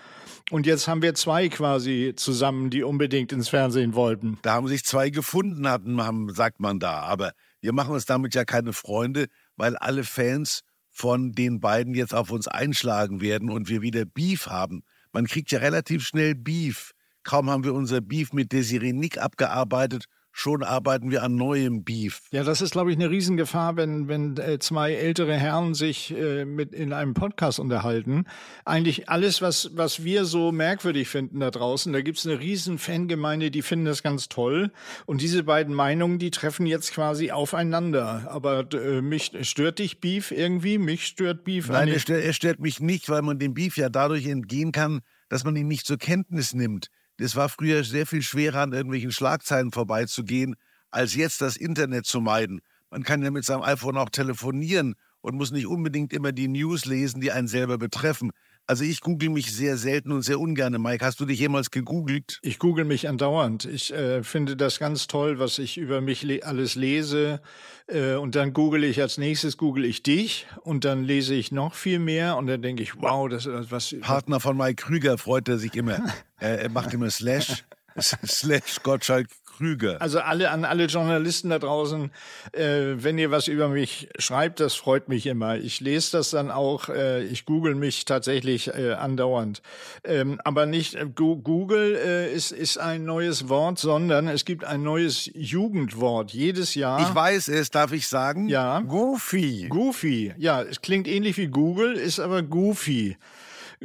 Und 0.50 0.66
jetzt 0.66 0.90
haben 0.90 1.02
wir 1.02 1.16
zwei 1.16 1.48
quasi 1.48 2.14
zusammen, 2.18 2.70
die 2.70 2.84
unbedingt 2.84 3.32
ins 3.32 3.48
Fernsehen 3.48 3.96
wollten. 3.96 4.38
Da 4.42 4.54
haben 4.54 4.68
sich 4.68 4.84
zwei 4.84 5.10
gefunden, 5.10 5.68
hatten, 5.68 5.98
sagt 6.34 6.60
man 6.60 6.80
da. 6.80 7.00
Aber 7.04 7.32
wir 7.62 7.72
machen 7.72 7.94
uns 7.94 8.06
damit 8.06 8.36
ja 8.36 8.44
keine 8.44 8.74
Freunde, 8.74 9.28
weil 9.56 9.78
alle 9.78 10.04
Fans 10.04 10.62
von 10.90 11.32
den 11.32 11.62
beiden 11.62 11.96
jetzt 11.96 12.14
auf 12.14 12.32
uns 12.32 12.50
einschlagen 12.50 13.22
werden 13.22 13.50
und 13.50 13.70
wir 13.70 13.82
wieder 13.82 14.04
Beef 14.04 14.48
haben. 14.48 14.84
Man 15.14 15.26
kriegt 15.26 15.52
ja 15.52 15.60
relativ 15.60 16.06
schnell 16.06 16.36
Beef. 16.36 16.92
Kaum 17.24 17.50
haben 17.50 17.64
wir 17.64 17.74
unser 17.74 18.02
Beef 18.02 18.34
mit 18.34 18.52
Desiree 18.52 18.92
Nick 18.92 19.20
abgearbeitet 19.20 20.06
schon 20.32 20.64
arbeiten 20.64 21.12
wir 21.12 21.24
an 21.24 21.36
neuem 21.36 21.84
Beef. 21.84 22.22
Ja, 22.32 22.44
das 22.44 22.62
ist, 22.62 22.72
glaube 22.72 22.92
ich, 22.92 22.98
eine 22.98 23.10
Riesengefahr, 23.10 23.76
wenn, 23.76 24.08
wenn 24.08 24.38
äh, 24.38 24.60
zwei 24.60 24.94
ältere 24.94 25.34
Herren 25.36 25.74
sich 25.74 26.16
äh, 26.16 26.46
mit 26.46 26.74
in 26.74 26.94
einem 26.94 27.14
Podcast 27.14 27.60
unterhalten. 27.60 28.26
Eigentlich 28.66 29.10
alles, 29.10 29.42
was, 29.42 29.72
was 29.76 30.04
wir 30.04 30.26
so 30.26 30.52
merkwürdig 30.52 31.10
finden 31.10 31.40
da 31.40 31.52
draußen, 31.52 31.92
da 31.92 32.02
gibt 32.02 32.18
es 32.18 32.26
eine 32.26 32.40
riesen 32.40 32.78
Fangemeinde, 32.78 33.52
die 33.52 33.62
finden 33.62 33.86
das 33.86 34.04
ganz 34.04 34.30
toll. 34.30 34.72
Und 35.06 35.22
diese 35.22 35.44
beiden 35.44 35.74
Meinungen, 35.74 36.20
die 36.20 36.32
treffen 36.32 36.66
jetzt 36.66 36.94
quasi 36.94 37.32
aufeinander. 37.32 38.28
Aber 38.30 38.72
äh, 38.74 39.02
mich 39.02 39.32
stört 39.42 39.80
dich 39.80 40.00
Beef 40.00 40.32
irgendwie? 40.32 40.78
Mich 40.78 41.06
stört 41.06 41.44
Beef 41.44 41.70
Nein, 41.70 41.90
er 41.90 42.00
stört, 42.00 42.24
er 42.24 42.34
stört 42.34 42.60
mich 42.60 42.80
nicht, 42.80 43.10
weil 43.10 43.22
man 43.22 43.40
dem 43.40 43.54
Beef 43.54 43.78
ja 43.78 43.90
dadurch 43.90 44.26
entgehen 44.26 44.72
kann, 44.72 45.02
dass 45.30 45.44
man 45.44 45.56
ihn 45.56 45.68
nicht 45.68 45.86
zur 45.86 45.98
Kenntnis 45.98 46.54
nimmt. 46.54 46.90
Es 47.24 47.36
war 47.36 47.50
früher 47.50 47.84
sehr 47.84 48.08
viel 48.08 48.24
schwerer, 48.24 48.62
an 48.62 48.74
irgendwelchen 48.74 49.12
Schlagzeilen 49.12 49.72
vorbeizugehen, 49.72 50.56
als 50.90 51.14
jetzt 51.14 51.42
das 51.42 51.56
Internet 51.56 52.08
zu 52.08 52.20
meiden. 52.20 52.62
Man 52.90 53.04
kann 53.04 53.22
ja 53.22 53.30
mit 53.30 53.46
seinem 53.46 53.62
iPhone 53.62 53.98
auch 53.98 54.10
telefonieren 54.10 54.96
und 55.22 55.36
muss 55.36 55.52
nicht 55.52 55.68
unbedingt 55.68 56.14
immer 56.14 56.32
die 56.32 56.48
News 56.48 56.86
lesen, 56.86 57.22
die 57.22 57.32
einen 57.32 57.48
selber 57.48 57.78
betreffen. 57.78 58.32
Also 58.72 58.86
ich 58.86 59.02
google 59.02 59.28
mich 59.28 59.54
sehr 59.54 59.76
selten 59.76 60.14
und 60.14 60.22
sehr 60.22 60.40
ungern. 60.40 60.82
Mike, 60.82 61.04
hast 61.04 61.20
du 61.20 61.26
dich 61.26 61.42
jemals 61.42 61.72
gegoogelt? 61.72 62.40
Ich 62.42 62.58
google 62.58 62.86
mich 62.86 63.10
andauernd. 63.10 63.66
Ich 63.66 63.92
äh, 63.92 64.24
finde 64.24 64.56
das 64.56 64.80
ganz 64.80 65.08
toll, 65.08 65.40
was 65.40 65.60
ich 65.60 65.78
über 65.78 66.00
mich 66.00 66.24
le 66.24 66.40
alles 66.44 66.76
lese. 66.76 67.42
Äh, 67.88 68.14
und 68.14 68.36
dann 68.36 68.54
google 68.54 68.86
ich 68.86 69.02
als 69.02 69.18
nächstes, 69.18 69.58
google 69.58 69.84
ich 69.84 70.04
dich 70.04 70.48
und 70.62 70.86
dann 70.86 71.04
lese 71.04 71.34
ich 71.36 71.52
noch 71.52 71.74
viel 71.74 72.00
mehr 72.00 72.38
und 72.38 72.48
dann 72.48 72.62
denke 72.62 72.82
ich, 72.82 72.96
wow, 72.96 73.28
das 73.28 73.46
ist 73.46 73.72
was. 73.72 73.94
Partner 74.00 74.40
von 74.40 74.56
Mike 74.56 74.86
Krüger 74.86 75.18
freut 75.18 75.50
er 75.50 75.58
sich 75.58 75.76
immer. 75.76 76.06
er, 76.40 76.62
er 76.62 76.70
macht 76.70 76.94
immer 76.94 77.10
Slash, 77.10 77.66
Slash 78.00 78.84
Gottschalk 78.84 79.28
Krüger. 79.62 80.02
Also 80.02 80.20
alle 80.20 80.50
an 80.50 80.66
alle 80.66 80.86
Journalisten 80.86 81.52
da 81.52 81.60
draußen, 81.60 82.10
äh, 82.54 82.96
wenn 82.96 83.20
ihr 83.20 83.30
was 83.30 83.48
über 83.48 83.68
mich 83.70 84.10
schreibt, 84.18 84.60
das 84.60 84.74
freut 84.74 85.08
mich 85.08 85.28
immer. 85.28 85.58
Ich 85.58 85.80
lese 85.82 86.18
das 86.18 86.32
dann 86.32 86.50
auch, 86.50 86.90
äh, 86.90 87.24
ich 87.24 87.46
google 87.46 87.76
mich 87.76 88.06
tatsächlich 88.06 88.74
äh, 88.74 88.94
andauernd. 88.94 89.62
Ähm, 90.04 90.42
aber 90.44 90.66
nicht 90.66 90.96
äh, 90.96 91.06
Google 91.14 91.96
äh, 91.96 92.34
ist, 92.34 92.52
ist 92.52 92.80
ein 92.80 93.06
neues 93.06 93.50
Wort, 93.50 93.78
sondern 93.78 94.28
es 94.28 94.46
gibt 94.46 94.64
ein 94.64 94.82
neues 94.82 95.30
Jugendwort 95.36 96.34
jedes 96.34 96.74
Jahr. 96.74 97.00
Ich 97.00 97.14
weiß 97.14 97.50
es, 97.50 97.70
darf 97.70 97.92
ich 97.92 98.08
sagen? 98.08 98.50
Ja. 98.50 98.80
Goofy. 98.80 99.68
Goofy. 99.70 100.34
Ja, 100.40 100.64
es 100.64 100.82
klingt 100.82 101.08
ähnlich 101.08 101.38
wie 101.38 101.48
Google, 101.48 101.94
ist 101.94 102.20
aber 102.20 102.42
Goofy. 102.42 103.16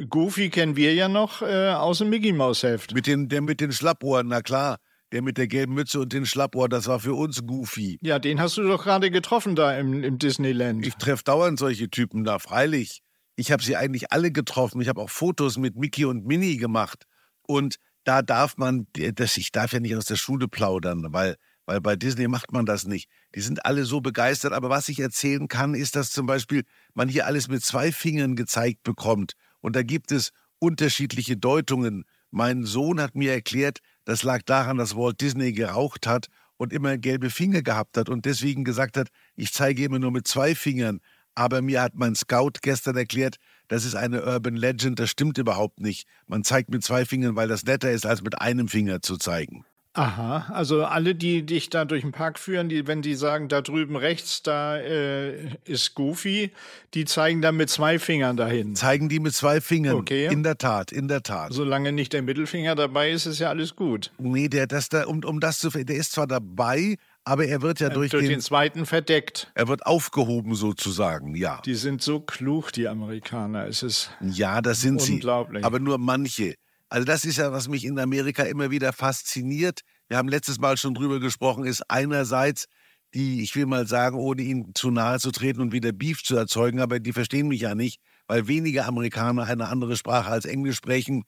Goofy 0.09 0.49
kennen 0.49 0.75
wir 0.75 0.95
ja 0.95 1.07
noch 1.07 1.43
äh, 1.43 1.69
aus 1.69 1.99
dem 1.99 2.09
Mickey 2.09 2.31
Mouse 2.31 2.63
Heft. 2.63 2.95
Mit 2.95 3.05
den, 3.05 3.29
der 3.29 3.41
mit 3.41 3.61
den 3.61 3.71
Schlappohren, 3.71 4.27
na 4.27 4.41
klar. 4.41 4.77
Der 5.13 5.21
mit 5.21 5.37
der 5.37 5.47
gelben 5.47 5.73
Mütze 5.73 6.01
und 6.01 6.11
den 6.11 6.25
Schlappohr, 6.25 6.67
das 6.67 6.87
war 6.87 6.99
für 6.99 7.13
uns 7.13 7.45
Goofy. 7.45 7.97
Ja, 8.01 8.19
den 8.19 8.41
hast 8.41 8.57
du 8.57 8.63
doch 8.63 8.83
gerade 8.83 9.09
getroffen 9.09 9.55
da 9.55 9.77
im, 9.77 10.03
im 10.03 10.19
Disneyland. 10.19 10.85
Ich 10.85 10.95
treffe 10.95 11.23
dauernd 11.23 11.57
solche 11.57 11.89
Typen 11.89 12.25
da, 12.25 12.39
freilich. 12.39 13.01
Ich 13.37 13.51
habe 13.51 13.63
sie 13.63 13.77
eigentlich 13.77 14.11
alle 14.11 14.31
getroffen. 14.31 14.81
Ich 14.81 14.89
habe 14.89 14.99
auch 14.99 15.09
Fotos 15.09 15.57
mit 15.57 15.75
Mickey 15.77 16.05
und 16.05 16.25
Minnie 16.25 16.57
gemacht. 16.57 17.05
Und 17.43 17.77
da 18.03 18.21
darf 18.21 18.57
man, 18.57 18.87
das, 18.93 19.37
ich 19.37 19.51
darf 19.51 19.73
ja 19.73 19.79
nicht 19.79 19.95
aus 19.95 20.05
der 20.05 20.15
Schule 20.15 20.47
plaudern, 20.47 21.05
weil, 21.11 21.35
weil 21.65 21.79
bei 21.79 21.95
Disney 21.95 22.27
macht 22.27 22.51
man 22.51 22.65
das 22.65 22.85
nicht. 22.85 23.09
Die 23.35 23.41
sind 23.41 23.65
alle 23.65 23.85
so 23.85 24.01
begeistert. 24.01 24.53
Aber 24.53 24.69
was 24.69 24.89
ich 24.89 24.99
erzählen 24.99 25.47
kann, 25.47 25.73
ist, 25.73 25.95
dass 25.95 26.11
zum 26.11 26.25
Beispiel 26.25 26.63
man 26.93 27.07
hier 27.07 27.27
alles 27.27 27.47
mit 27.47 27.63
zwei 27.63 27.91
Fingern 27.91 28.35
gezeigt 28.35 28.83
bekommt. 28.83 29.33
Und 29.61 29.75
da 29.75 29.83
gibt 29.83 30.11
es 30.11 30.31
unterschiedliche 30.59 31.37
Deutungen. 31.37 32.03
Mein 32.31 32.63
Sohn 32.65 33.01
hat 33.01 33.15
mir 33.15 33.31
erklärt, 33.31 33.79
das 34.05 34.23
lag 34.23 34.41
daran, 34.43 34.77
dass 34.77 34.95
Walt 34.95 35.21
Disney 35.21 35.53
geraucht 35.53 36.07
hat 36.07 36.27
und 36.57 36.73
immer 36.73 36.97
gelbe 36.97 37.29
Finger 37.29 37.61
gehabt 37.61 37.97
hat 37.97 38.09
und 38.09 38.25
deswegen 38.25 38.63
gesagt 38.63 38.97
hat, 38.97 39.09
ich 39.35 39.53
zeige 39.53 39.83
immer 39.83 39.99
nur 39.99 40.11
mit 40.11 40.27
zwei 40.27 40.55
Fingern. 40.55 40.99
Aber 41.35 41.61
mir 41.61 41.81
hat 41.81 41.93
mein 41.93 42.15
Scout 42.15 42.53
gestern 42.61 42.97
erklärt, 42.97 43.35
das 43.67 43.85
ist 43.85 43.95
eine 43.95 44.25
Urban 44.25 44.55
Legend, 44.55 44.99
das 44.99 45.11
stimmt 45.11 45.37
überhaupt 45.37 45.79
nicht. 45.79 46.07
Man 46.25 46.43
zeigt 46.43 46.69
mit 46.69 46.83
zwei 46.83 47.05
Fingern, 47.05 47.35
weil 47.35 47.47
das 47.47 47.63
netter 47.63 47.91
ist, 47.91 48.05
als 48.05 48.23
mit 48.23 48.41
einem 48.41 48.67
Finger 48.67 49.01
zu 49.01 49.17
zeigen. 49.17 49.65
Aha, 49.97 50.45
also 50.53 50.85
alle, 50.85 51.15
die 51.15 51.43
dich 51.43 51.69
da 51.69 51.83
durch 51.83 52.03
den 52.03 52.11
Park 52.11 52.37
führen, 52.37 52.69
die, 52.69 52.85
wenn 52.85 53.01
die 53.01 53.15
sagen, 53.15 53.49
da 53.49 53.61
drüben 53.61 53.95
rechts, 53.95 54.43
da 54.43 54.77
äh, 54.77 55.49
ist 55.65 55.95
Goofy, 55.95 56.51
die 56.93 57.05
zeigen 57.05 57.41
dann 57.41 57.57
mit 57.57 57.71
zwei 57.71 57.97
Fingern 57.97 58.37
dahin. 58.37 58.75
Zeigen 58.75 59.09
die 59.09 59.19
mit 59.19 59.33
zwei 59.33 59.59
Fingern. 59.59 59.95
Okay. 59.95 60.27
In 60.31 60.43
der 60.43 60.59
Tat, 60.59 60.91
in 60.91 61.07
der 61.07 61.23
Tat. 61.23 61.51
Solange 61.51 61.91
nicht 61.91 62.13
der 62.13 62.21
Mittelfinger 62.21 62.75
dabei 62.75 63.09
ist, 63.09 63.25
ist 63.25 63.39
ja 63.39 63.49
alles 63.49 63.75
gut. 63.75 64.11
Nee, 64.19 64.49
der, 64.49 64.67
das 64.67 64.89
da, 64.89 65.05
um, 65.05 65.23
um 65.23 65.39
das 65.39 65.57
zu, 65.57 65.69
der 65.71 65.95
ist 65.95 66.11
zwar 66.11 66.27
dabei, 66.27 66.97
aber 67.23 67.45
er 67.45 67.63
wird 67.63 67.79
ja 67.79 67.89
durch, 67.89 68.11
durch 68.11 68.23
den, 68.23 68.33
den 68.33 68.41
zweiten 68.41 68.85
verdeckt. 68.85 69.51
er 69.55 69.67
wird 69.67 69.85
aufgehoben 69.85 70.53
sozusagen, 70.53 71.35
ja. 71.35 71.59
Die 71.65 71.75
sind 71.75 72.03
so 72.03 72.19
klug, 72.19 72.71
die 72.71 72.87
Amerikaner. 72.87 73.65
Es 73.65 73.81
ist 73.81 74.11
Ja, 74.21 74.61
das 74.61 74.81
sind 74.81 75.01
sie. 75.01 75.15
Unglaublich. 75.15 75.65
Aber 75.65 75.79
nur 75.79 75.97
manche. 75.97 76.55
Also 76.89 77.05
das 77.05 77.25
ist 77.25 77.37
ja, 77.37 77.51
was 77.51 77.67
mich 77.67 77.85
in 77.85 77.99
Amerika 77.99 78.43
immer 78.43 78.71
wieder 78.71 78.93
fasziniert. 78.93 79.81
Wir 80.07 80.17
haben 80.17 80.29
letztes 80.29 80.59
Mal 80.59 80.77
schon 80.77 80.93
drüber 80.93 81.19
gesprochen, 81.19 81.65
ist 81.65 81.89
einerseits 81.89 82.65
die, 83.13 83.41
ich 83.41 83.55
will 83.55 83.65
mal 83.65 83.87
sagen, 83.87 84.17
ohne 84.17 84.41
ihnen 84.41 84.73
zu 84.75 84.91
nahe 84.91 85.19
zu 85.19 85.31
treten 85.31 85.61
und 85.61 85.71
wieder 85.71 85.91
Beef 85.91 86.23
zu 86.23 86.35
erzeugen, 86.35 86.79
aber 86.79 86.99
die 86.99 87.13
verstehen 87.13 87.47
mich 87.47 87.61
ja 87.61 87.75
nicht, 87.75 87.99
weil 88.27 88.47
wenige 88.47 88.85
Amerikaner 88.85 89.45
eine 89.45 89.67
andere 89.67 89.95
Sprache 89.95 90.29
als 90.29 90.45
Englisch 90.45 90.77
sprechen. 90.77 91.23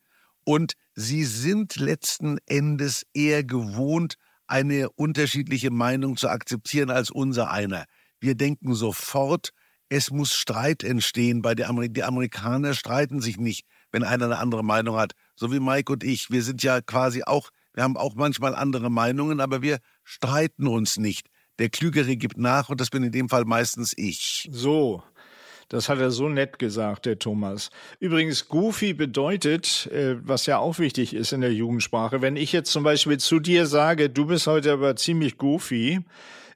Und 0.45 0.73
sie 0.95 1.23
sind 1.23 1.75
letzten 1.75 2.37
Endes 2.45 3.05
eher 3.13 3.43
gewohnt, 3.43 4.15
eine 4.47 4.89
unterschiedliche 4.89 5.71
Meinung 5.71 6.17
zu 6.17 6.27
akzeptieren 6.27 6.89
als 6.89 7.11
unser 7.11 7.51
einer. 7.51 7.85
Wir 8.19 8.35
denken 8.35 8.73
sofort, 8.73 9.51
es 9.89 10.11
muss 10.11 10.33
Streit 10.33 10.83
entstehen. 10.83 11.41
Bei 11.41 11.55
der 11.55 11.69
Ameri 11.69 11.89
die 11.91 12.03
Amerikaner 12.03 12.73
streiten 12.73 13.21
sich 13.21 13.37
nicht, 13.37 13.65
wenn 13.91 14.03
einer 14.03 14.25
eine 14.25 14.37
andere 14.37 14.63
Meinung 14.63 14.97
hat. 14.97 15.13
So 15.39 15.53
wie 15.53 15.61
Mike 15.61 15.93
und 15.93 16.03
ich. 16.03 16.29
Wir 16.29 16.43
sind 16.43 16.63
ja 16.63 16.81
quasi 16.81 17.23
auch, 17.23 17.49
wir 17.73 17.83
haben 17.83 17.95
auch 17.95 18.13
manchmal 18.15 18.53
andere 18.53 18.91
Meinungen, 18.91 19.39
aber 19.39 19.61
wir 19.61 19.79
streiten 20.03 20.67
uns 20.67 20.97
nicht. 20.97 21.27
Der 21.59 21.69
Klügere 21.69 22.17
gibt 22.17 22.37
nach 22.37 22.67
und 22.67 22.81
das 22.81 22.89
bin 22.89 23.03
in 23.03 23.13
dem 23.13 23.29
Fall 23.29 23.45
meistens 23.45 23.93
ich. 23.95 24.49
so. 24.51 25.01
Das 25.69 25.87
hat 25.87 25.99
er 25.99 26.09
so 26.09 26.27
nett 26.27 26.57
gesagt, 26.57 27.05
der 27.05 27.19
Thomas. 27.19 27.69
Übrigens, 27.99 28.49
Goofy 28.49 28.93
bedeutet, 28.93 29.85
äh, 29.91 30.15
was 30.27 30.47
ja 30.47 30.57
auch 30.57 30.79
wichtig 30.79 31.13
ist 31.13 31.31
in 31.31 31.41
der 31.41 31.53
Jugendsprache, 31.53 32.23
wenn 32.23 32.35
ich 32.37 32.51
jetzt 32.51 32.71
zum 32.71 32.83
Beispiel 32.83 33.19
zu 33.19 33.39
dir 33.39 33.67
sage, 33.67 34.09
du 34.09 34.25
bist 34.25 34.47
heute 34.47 34.73
aber 34.73 34.95
ziemlich 34.95 35.37
goofy, 35.37 35.99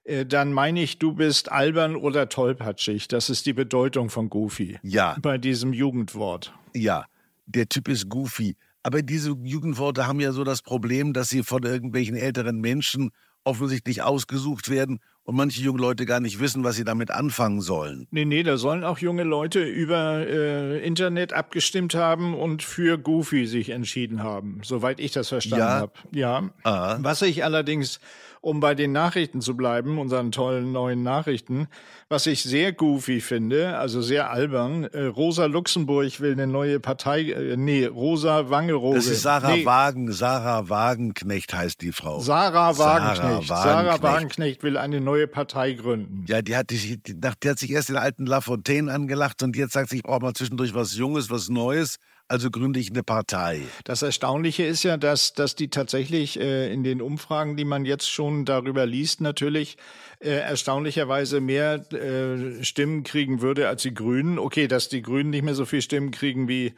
äh, 0.04 0.26
dann 0.26 0.52
meine 0.52 0.82
ich, 0.82 0.98
du 0.98 1.14
bist 1.14 1.52
albern 1.52 1.96
oder 1.96 2.28
tollpatschig. 2.28 3.08
Das 3.08 3.30
ist 3.30 3.46
die 3.46 3.54
Bedeutung 3.54 4.10
von 4.10 4.32
goofy. 4.32 4.80
Ja. 4.82 5.16
Bei 5.22 5.38
diesem 5.38 5.74
Jugendwort. 5.74 6.52
Ja, 6.74 7.06
der 7.46 7.70
Typ 7.70 7.90
ist 7.90 8.10
goofy. 8.10 8.58
Aber 8.84 9.02
diese 9.02 9.32
Jugendworte 9.44 10.06
haben 10.08 10.20
ja 10.20 10.32
so 10.34 10.44
das 10.44 10.62
Problem, 10.62 11.14
dass 11.14 11.30
sie 11.30 11.44
von 11.44 11.64
irgendwelchen 11.64 12.16
älteren 12.16 12.60
Menschen 12.60 13.12
offensichtlich 13.46 14.02
ausgesucht 14.02 14.70
werden 14.70 15.00
und 15.24 15.36
manche 15.36 15.62
junge 15.62 15.80
Leute 15.82 16.06
gar 16.06 16.20
nicht 16.20 16.40
wissen, 16.40 16.64
was 16.64 16.76
sie 16.76 16.84
damit 16.84 17.12
anfangen 17.12 17.62
sollen. 17.62 18.08
Nee, 18.12 18.26
nee, 18.26 18.44
da 18.44 18.58
sollen 18.58 18.84
auch 18.84 19.00
junge 19.00 19.24
Leute 19.24 19.64
über 19.64 20.26
äh, 20.28 20.86
Internet 20.86 21.34
abgestimmt 21.34 21.96
haben 21.96 22.34
und 22.36 22.64
für 22.64 22.98
Goofy 22.98 23.46
sich 23.46 23.70
entschieden 23.70 24.22
haben, 24.24 24.60
soweit 24.64 25.00
ich 25.00 25.12
das 25.12 25.30
verstanden 25.30 25.66
Ja. 25.66 25.80
habe. 25.80 25.94
Ja. 26.12 26.50
Ah. 26.64 26.98
Was 27.02 27.22
ich 27.22 27.44
allerdings, 27.44 28.00
um 28.44 28.60
bei 28.60 28.76
den 28.76 28.92
Nachrichten 28.92 29.40
zu 29.40 29.56
bleiben, 29.56 29.98
unseren 29.98 30.34
tollen 30.34 30.74
neuen 30.74 31.02
Nachrichten, 31.02 31.70
was 32.10 32.26
ich 32.26 32.44
sehr 32.44 32.74
goofy 32.74 33.22
finde, 33.22 33.78
also 33.78 34.02
sehr 34.02 34.32
albern, 34.32 34.84
äh, 34.84 35.06
Rosa 35.06 35.46
Luxemburg 35.46 36.20
will 36.20 36.34
eine 36.34 36.46
neue 36.46 36.82
Partei, 36.82 37.22
äh, 37.22 37.56
nee, 37.56 37.86
Rosa 37.86 38.50
Wangerooge. 38.50 38.98
Das 38.98 39.08
ist 39.08 39.22
Sarah 39.22 39.56
nee, 39.56 39.66
Wagen, 39.66 40.12
Sarah 40.12 40.68
Wagenknecht 40.68 41.54
heißt 41.54 41.82
die 41.82 41.94
Frau. 41.94 42.20
Sarah 42.20 42.78
Wagenknecht. 42.78 43.48
Sarah 43.48 43.64
Sarah 43.64 43.86
Wagenknecht. 43.86 44.04
Wagenknecht 44.04 44.64
will 44.64 44.78
eine 44.78 45.00
neue 45.00 45.28
Partei 45.28 45.72
gründen. 45.72 46.26
Ja, 46.28 46.42
die 46.42 46.58
hat, 46.58 46.70
die, 46.70 46.98
die, 46.98 47.16
die 47.16 47.50
hat 47.50 47.60
sich 47.60 47.72
erst 47.72 47.88
den 47.88 47.98
alten 47.98 48.26
Lafontaine 48.26 48.92
angelacht 48.92 49.42
und 49.42 49.56
jetzt 49.56 49.72
sagt 49.72 49.90
sie, 49.90 49.98
ich 49.98 50.04
brauche 50.04 50.20
mal 50.20 50.34
zwischendurch 50.34 50.74
was 50.74 50.98
Junges, 50.98 51.32
was 51.32 51.48
Neues, 51.48 51.98
also 52.28 52.50
gründe 52.50 52.80
ich 52.80 52.90
eine 52.90 53.04
Partei. 53.04 53.62
Das 53.84 54.02
Erstaunliche 54.02 54.64
ist 54.64 54.84
ja, 54.84 54.98
dass, 54.98 55.34
dass 55.34 55.56
die 55.56 55.70
tatsächlich 55.70 56.40
äh, 56.40 56.74
in 56.74 56.84
den 56.84 57.02
Umfragen, 57.02 57.58
die 57.58 57.66
man 57.66 57.86
jetzt 57.86 58.10
schon 58.10 58.46
darüber 58.46 58.86
liest, 58.86 59.22
natürlich 59.22 59.78
äh, 60.24 60.40
erstaunlicherweise 60.40 61.42
mehr 61.42 61.86
äh, 61.94 62.64
Stimmen 62.64 63.04
kriegen 63.04 63.42
würde 63.42 63.68
als 63.68 63.84
die 63.84 63.94
Grünen. 63.94 64.40
Okay, 64.40 64.68
dass 64.68 64.90
die 64.90 65.02
Grünen 65.02 65.30
nicht 65.30 65.44
mehr 65.44 65.56
so 65.56 65.66
viel 65.66 65.82
Stimmen 65.82 66.12
kriegen 66.12 66.48
wie 66.48 66.74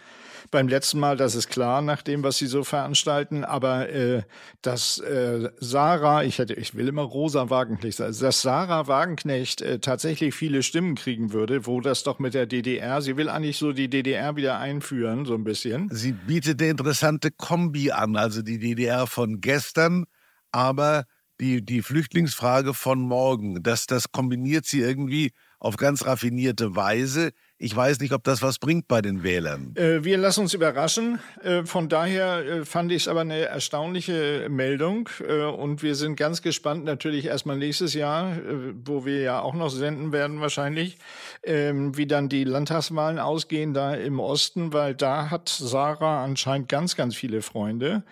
beim 0.52 0.68
letzten 0.68 1.00
Mal, 1.00 1.18
das 1.18 1.36
ist 1.36 1.50
klar, 1.50 1.82
nach 1.82 2.02
dem, 2.02 2.24
was 2.24 2.38
sie 2.38 2.48
so 2.48 2.64
veranstalten. 2.64 3.44
Aber 3.44 3.90
äh, 3.90 4.24
dass 4.62 5.00
äh, 5.00 5.50
Sarah, 5.60 6.24
ich 6.24 6.40
hätte, 6.40 6.54
ich 6.54 6.76
will 6.76 6.88
immer 6.88 7.02
Rosa 7.02 7.50
Wagenknecht 7.50 7.98
sagen, 7.98 8.16
dass 8.20 8.42
Sarah 8.42 8.88
Wagenknecht 8.88 9.62
äh, 9.62 9.80
tatsächlich 9.80 10.34
viele 10.34 10.64
Stimmen 10.64 10.96
kriegen 10.96 11.34
würde, 11.34 11.66
wo 11.66 11.82
das 11.82 12.04
doch 12.04 12.20
mit 12.20 12.34
der 12.34 12.46
DDR, 12.46 13.02
sie 13.02 13.18
will 13.18 13.30
eigentlich 13.30 13.58
so 13.58 13.74
die 13.74 13.90
DDR 13.90 14.36
wieder 14.36 14.60
einführen, 14.60 15.26
so 15.26 15.34
ein 15.34 15.44
bisschen. 15.44 15.90
Sie 15.92 16.12
bietet 16.12 16.62
eine 16.62 16.72
interessante 16.72 17.32
Kombi 17.32 17.92
an, 17.92 18.16
also 18.16 18.42
die 18.42 18.60
DDR 18.60 19.08
von 19.08 19.42
gestern, 19.42 20.06
aber 20.52 21.06
die, 21.40 21.64
die 21.64 21.82
Flüchtlingsfrage 21.82 22.74
von 22.74 23.00
morgen. 23.00 23.62
Das, 23.64 23.88
das 23.88 24.12
kombiniert 24.12 24.66
sie 24.66 24.82
irgendwie 24.82 25.32
auf 25.60 25.78
ganz 25.78 26.06
raffinierte 26.06 26.76
Weise. 26.76 27.32
Ich 27.58 27.76
weiß 27.76 28.00
nicht, 28.00 28.14
ob 28.14 28.24
das 28.24 28.42
was 28.42 28.60
bringt 28.60 28.88
bei 28.88 29.02
den 29.02 29.24
Wählern. 29.24 29.74
Äh, 29.76 30.04
wir 30.04 30.18
lassen 30.18 30.42
uns 30.42 30.54
überraschen. 30.54 31.20
Äh, 31.42 31.64
von 31.64 31.90
daher 31.90 32.46
äh, 32.46 32.66
fand 32.66 32.92
ich 32.92 33.04
es 33.04 33.08
aber 33.08 33.22
eine 33.22 33.40
erstaunliche 33.40 34.48
Meldung. 34.50 35.10
Äh, 35.28 35.44
und 35.44 35.82
wir 35.82 35.96
sind 35.96 36.18
ganz 36.18 36.42
gespannt, 36.42 36.84
natürlich 36.84 37.26
erstmal 37.26 37.58
nächstes 37.58 37.94
Jahr, 37.94 38.38
äh, 38.38 38.74
wo 38.84 39.06
wir 39.06 39.22
ja 39.22 39.40
auch 39.40 39.54
noch 39.54 39.70
senden 39.70 40.12
werden 40.12 40.42
wahrscheinlich, 40.42 40.98
ähm, 41.44 41.98
wie 41.98 42.08
dann 42.08 42.30
die 42.30 42.44
Landtagswahlen 42.44 43.18
ausgehen 43.18 43.74
da 43.74 43.96
im 43.96 44.20
Osten, 44.20 44.74
weil 44.74 44.94
da 44.94 45.32
hat 45.32 45.50
Sarah 45.50 46.24
anscheinend 46.24 46.70
ganz, 46.70 46.96
ganz 46.96 47.16
viele 47.16 47.42
Freunde. 47.42 48.04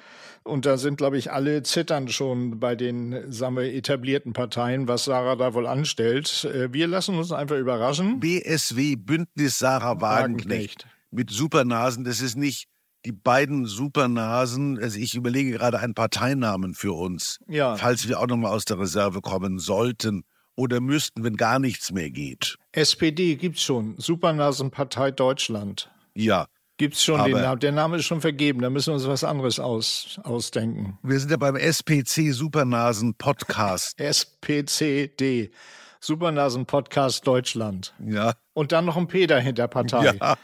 Und 0.45 0.65
da 0.65 0.77
sind, 0.77 0.97
glaube 0.97 1.17
ich, 1.17 1.31
alle 1.31 1.63
zittern 1.63 2.09
schon 2.09 2.59
bei 2.59 2.75
den 2.75 3.31
sagen 3.31 3.55
wir, 3.55 3.73
etablierten 3.73 4.33
Parteien, 4.33 4.87
was 4.89 5.05
Sarah 5.05 5.35
da 5.37 5.53
wohl 5.53 5.67
anstellt. 5.67 6.43
Äh, 6.45 6.73
wir 6.73 6.87
lassen 6.87 7.15
uns 7.17 7.31
einfach 7.31 7.57
überraschen. 7.57 8.19
BSW 8.19 8.95
Bündnis 8.97 9.57
Sarah 9.59 10.01
Wagenknecht. 10.01 10.85
mit 11.11 11.29
Supernasen, 11.29 12.03
das 12.03 12.19
ist 12.21 12.35
nicht 12.35 12.67
die 13.05 13.11
beiden 13.11 13.65
Supernasen, 13.65 14.79
also 14.79 14.97
ich 14.97 15.13
überlege 15.15 15.51
gerade 15.51 15.79
einen 15.79 15.93
Parteinamen 15.93 16.73
für 16.73 16.93
uns, 16.93 17.39
Ja. 17.47 17.75
falls 17.75 18.07
wir 18.07 18.19
auch 18.19 18.27
nochmal 18.27 18.51
aus 18.51 18.65
der 18.65 18.79
Reserve 18.79 19.21
kommen 19.21 19.59
sollten 19.59 20.23
oder 20.55 20.79
müssten, 20.81 21.23
wenn 21.23 21.35
gar 21.35 21.59
nichts 21.59 21.91
mehr 21.91 22.09
geht. 22.09 22.55
SPD 22.71 23.35
gibt's 23.35 23.61
schon. 23.63 23.95
Supernasenpartei 23.97 25.11
Deutschland. 25.11 25.91
Ja, 26.15 26.47
Gibt's 26.77 27.03
schon 27.03 27.19
Aber- 27.19 27.29
den 27.29 27.41
Namen. 27.41 27.59
Der 27.59 27.71
Name 27.71 27.97
ist 27.97 28.05
schon 28.05 28.21
vergeben. 28.21 28.61
Da 28.61 28.69
müssen 28.69 28.87
wir 28.91 28.95
uns 28.95 29.07
was 29.07 29.23
anderes 29.23 29.59
aus, 29.59 30.19
ausdenken. 30.23 30.97
wir 31.03 31.19
sind 31.19 31.29
ja 31.29 31.37
beim 31.37 31.55
SPC 31.55 32.31
Supernasen 32.31 33.13
Podcast. 33.15 33.99
SPCD. 33.99 35.51
Supernasen 35.99 36.65
Podcast 36.65 37.25
Deutschland. 37.27 37.93
Ja, 38.05 38.33
Und 38.53 38.71
dann 38.73 38.85
noch 38.85 38.97
ein 38.97 39.07
P 39.07 39.25
dahinter 39.27 39.67
Partei. 39.69 40.13
ja. 40.19 40.35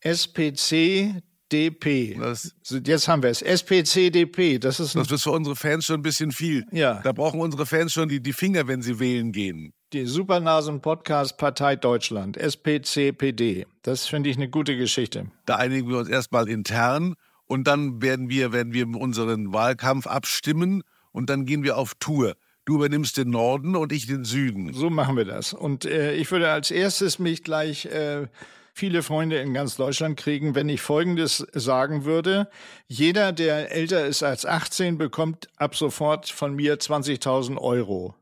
SPCDP. 0.00 2.14
Das- 2.18 2.54
So, 2.62 2.76
Jetzt 2.78 3.08
haben 3.08 3.22
wir 3.22 3.30
es. 3.30 3.42
SPCDP. 3.42 4.58
Das 4.58 4.80
ist 4.80 4.94
Das 4.94 5.10
ist 5.10 5.22
für 5.22 5.30
unsere 5.30 5.56
Fans 5.56 5.84
schon 5.86 6.00
ein 6.00 6.02
bisschen 6.02 6.32
viel. 6.32 6.64
Ja. 6.72 7.00
Da 7.02 7.12
brauchen 7.12 7.40
unsere 7.40 7.66
Fans 7.66 7.92
schon 7.92 8.08
die, 8.08 8.20
die 8.20 8.32
Finger, 8.32 8.66
wenn 8.68 8.82
sie 8.82 8.98
wählen 8.98 9.32
gehen. 9.32 9.72
Die 9.92 10.06
Supernasen 10.06 10.80
Podcast 10.80 11.36
Partei 11.36 11.74
Deutschland. 11.74 12.36
SPCPD. 12.36 13.66
Das 13.82 14.06
finde 14.06 14.30
ich 14.30 14.36
eine 14.36 14.48
gute 14.48 14.76
Geschichte. 14.76 15.26
Da 15.46 15.56
einigen 15.56 15.88
wir 15.88 15.98
uns 15.98 16.08
erstmal 16.08 16.48
intern 16.48 17.14
und 17.46 17.66
dann 17.66 18.00
werden 18.00 18.30
wir, 18.30 18.52
werden 18.52 18.72
wir 18.72 18.86
unseren 18.86 19.52
Wahlkampf 19.52 20.06
abstimmen 20.06 20.82
und 21.10 21.28
dann 21.28 21.44
gehen 21.44 21.64
wir 21.64 21.76
auf 21.76 21.94
Tour. 21.98 22.34
Du 22.64 22.76
übernimmst 22.76 23.16
den 23.16 23.30
Norden 23.30 23.74
und 23.74 23.92
ich 23.92 24.06
den 24.06 24.24
Süden. 24.24 24.72
So 24.72 24.90
machen 24.90 25.16
wir 25.16 25.24
das. 25.24 25.52
Und 25.52 25.84
äh, 25.84 26.14
ich 26.14 26.30
würde 26.30 26.50
als 26.50 26.70
erstes 26.70 27.18
mich 27.18 27.42
gleich 27.42 27.86
äh, 27.86 28.28
viele 28.74 29.02
Freunde 29.02 29.38
in 29.38 29.54
ganz 29.54 29.76
Deutschland 29.76 30.16
kriegen, 30.16 30.54
wenn 30.54 30.68
ich 30.68 30.80
Folgendes 30.80 31.44
sagen 31.52 32.04
würde. 32.04 32.48
Jeder, 32.86 33.32
der 33.32 33.72
älter 33.72 34.06
ist 34.06 34.22
als 34.22 34.46
18, 34.46 34.98
bekommt 34.98 35.48
ab 35.56 35.74
sofort 35.74 36.28
von 36.28 36.54
mir 36.54 36.78
20.000 36.78 37.58
Euro. 37.58 38.14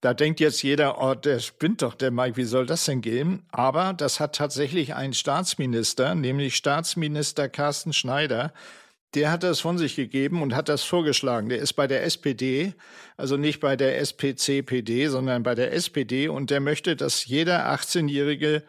Da 0.00 0.12
denkt 0.14 0.40
jetzt 0.40 0.62
jeder, 0.62 1.02
oh, 1.02 1.14
der 1.14 1.40
spinnt 1.40 1.82
doch, 1.82 1.94
der 1.94 2.10
Mike, 2.10 2.36
wie 2.36 2.44
soll 2.44 2.66
das 2.66 2.84
denn 2.84 3.00
gehen? 3.00 3.42
Aber 3.50 3.94
das 3.94 4.20
hat 4.20 4.36
tatsächlich 4.36 4.94
ein 4.94 5.14
Staatsminister, 5.14 6.14
nämlich 6.14 6.54
Staatsminister 6.54 7.48
Carsten 7.48 7.92
Schneider, 7.92 8.52
der 9.14 9.30
hat 9.30 9.42
das 9.42 9.60
von 9.60 9.78
sich 9.78 9.96
gegeben 9.96 10.42
und 10.42 10.54
hat 10.54 10.68
das 10.68 10.82
vorgeschlagen. 10.82 11.48
Der 11.48 11.58
ist 11.58 11.72
bei 11.72 11.86
der 11.86 12.04
SPD, 12.04 12.74
also 13.16 13.38
nicht 13.38 13.60
bei 13.60 13.74
der 13.74 13.98
SPCPD, 13.98 15.08
sondern 15.08 15.42
bei 15.42 15.54
der 15.54 15.72
SPD 15.72 16.28
und 16.28 16.50
der 16.50 16.60
möchte, 16.60 16.96
dass 16.96 17.24
jeder 17.24 17.72
18-Jährige 17.72 18.62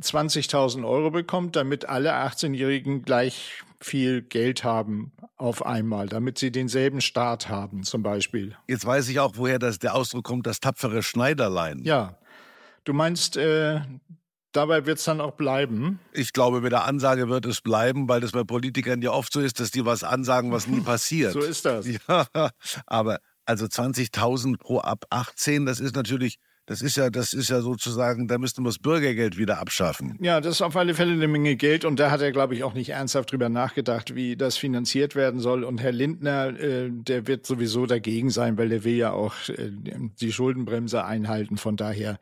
20.000 0.00 0.86
Euro 0.86 1.10
bekommt, 1.10 1.56
damit 1.56 1.88
alle 1.88 2.14
18-Jährigen 2.14 3.02
gleich 3.02 3.62
viel 3.80 4.22
Geld 4.22 4.64
haben 4.64 5.12
auf 5.36 5.64
einmal, 5.64 6.08
damit 6.08 6.38
sie 6.38 6.50
denselben 6.50 7.00
Start 7.00 7.48
haben 7.48 7.82
zum 7.82 8.02
Beispiel. 8.02 8.56
Jetzt 8.66 8.86
weiß 8.86 9.08
ich 9.08 9.20
auch, 9.20 9.32
woher 9.36 9.58
das, 9.58 9.78
der 9.78 9.94
Ausdruck 9.94 10.24
kommt, 10.24 10.46
das 10.46 10.60
tapfere 10.60 11.02
Schneiderlein. 11.02 11.82
Ja, 11.84 12.18
du 12.84 12.92
meinst, 12.92 13.36
äh, 13.36 13.80
dabei 14.52 14.86
wird 14.86 14.98
es 14.98 15.04
dann 15.04 15.20
auch 15.20 15.32
bleiben. 15.32 15.98
Ich 16.12 16.32
glaube, 16.32 16.60
mit 16.60 16.72
der 16.72 16.84
Ansage 16.84 17.28
wird 17.28 17.46
es 17.46 17.60
bleiben, 17.60 18.08
weil 18.08 18.20
das 18.20 18.32
bei 18.32 18.44
Politikern 18.44 19.02
ja 19.02 19.10
oft 19.10 19.32
so 19.32 19.40
ist, 19.40 19.60
dass 19.60 19.70
die 19.70 19.84
was 19.84 20.02
ansagen, 20.02 20.50
was 20.50 20.66
nie 20.66 20.80
passiert. 20.84 21.32
So 21.32 21.40
ist 21.40 21.64
das. 21.64 21.86
Ja, 22.08 22.26
aber 22.86 23.18
also 23.44 23.66
20.000 23.66 24.58
pro 24.58 24.78
ab 24.78 25.04
18, 25.10 25.66
das 25.66 25.80
ist 25.80 25.94
natürlich, 25.94 26.38
das 26.66 26.80
ist 26.80 26.96
ja, 26.96 27.10
das 27.10 27.34
ist 27.34 27.50
ja 27.50 27.60
sozusagen, 27.60 28.26
da 28.26 28.38
müssten 28.38 28.62
wir 28.62 28.70
das 28.70 28.78
Bürgergeld 28.78 29.36
wieder 29.36 29.58
abschaffen. 29.58 30.16
Ja, 30.22 30.40
das 30.40 30.56
ist 30.56 30.62
auf 30.62 30.74
alle 30.76 30.94
Fälle 30.94 31.12
eine 31.12 31.28
Menge 31.28 31.56
Geld 31.56 31.84
und 31.84 32.00
da 32.00 32.10
hat 32.10 32.22
er, 32.22 32.32
glaube 32.32 32.54
ich, 32.54 32.64
auch 32.64 32.72
nicht 32.72 32.88
ernsthaft 32.88 33.32
drüber 33.32 33.50
nachgedacht, 33.50 34.14
wie 34.14 34.34
das 34.34 34.56
finanziert 34.56 35.14
werden 35.14 35.40
soll. 35.40 35.62
Und 35.62 35.82
Herr 35.82 35.92
Lindner, 35.92 36.58
äh, 36.58 36.88
der 36.90 37.26
wird 37.26 37.44
sowieso 37.44 37.84
dagegen 37.84 38.30
sein, 38.30 38.56
weil 38.56 38.70
der 38.70 38.82
will 38.84 38.96
ja 38.96 39.12
auch 39.12 39.34
äh, 39.48 39.70
die 40.20 40.32
Schuldenbremse 40.32 41.04
einhalten. 41.04 41.58
Von 41.58 41.76
daher 41.76 42.18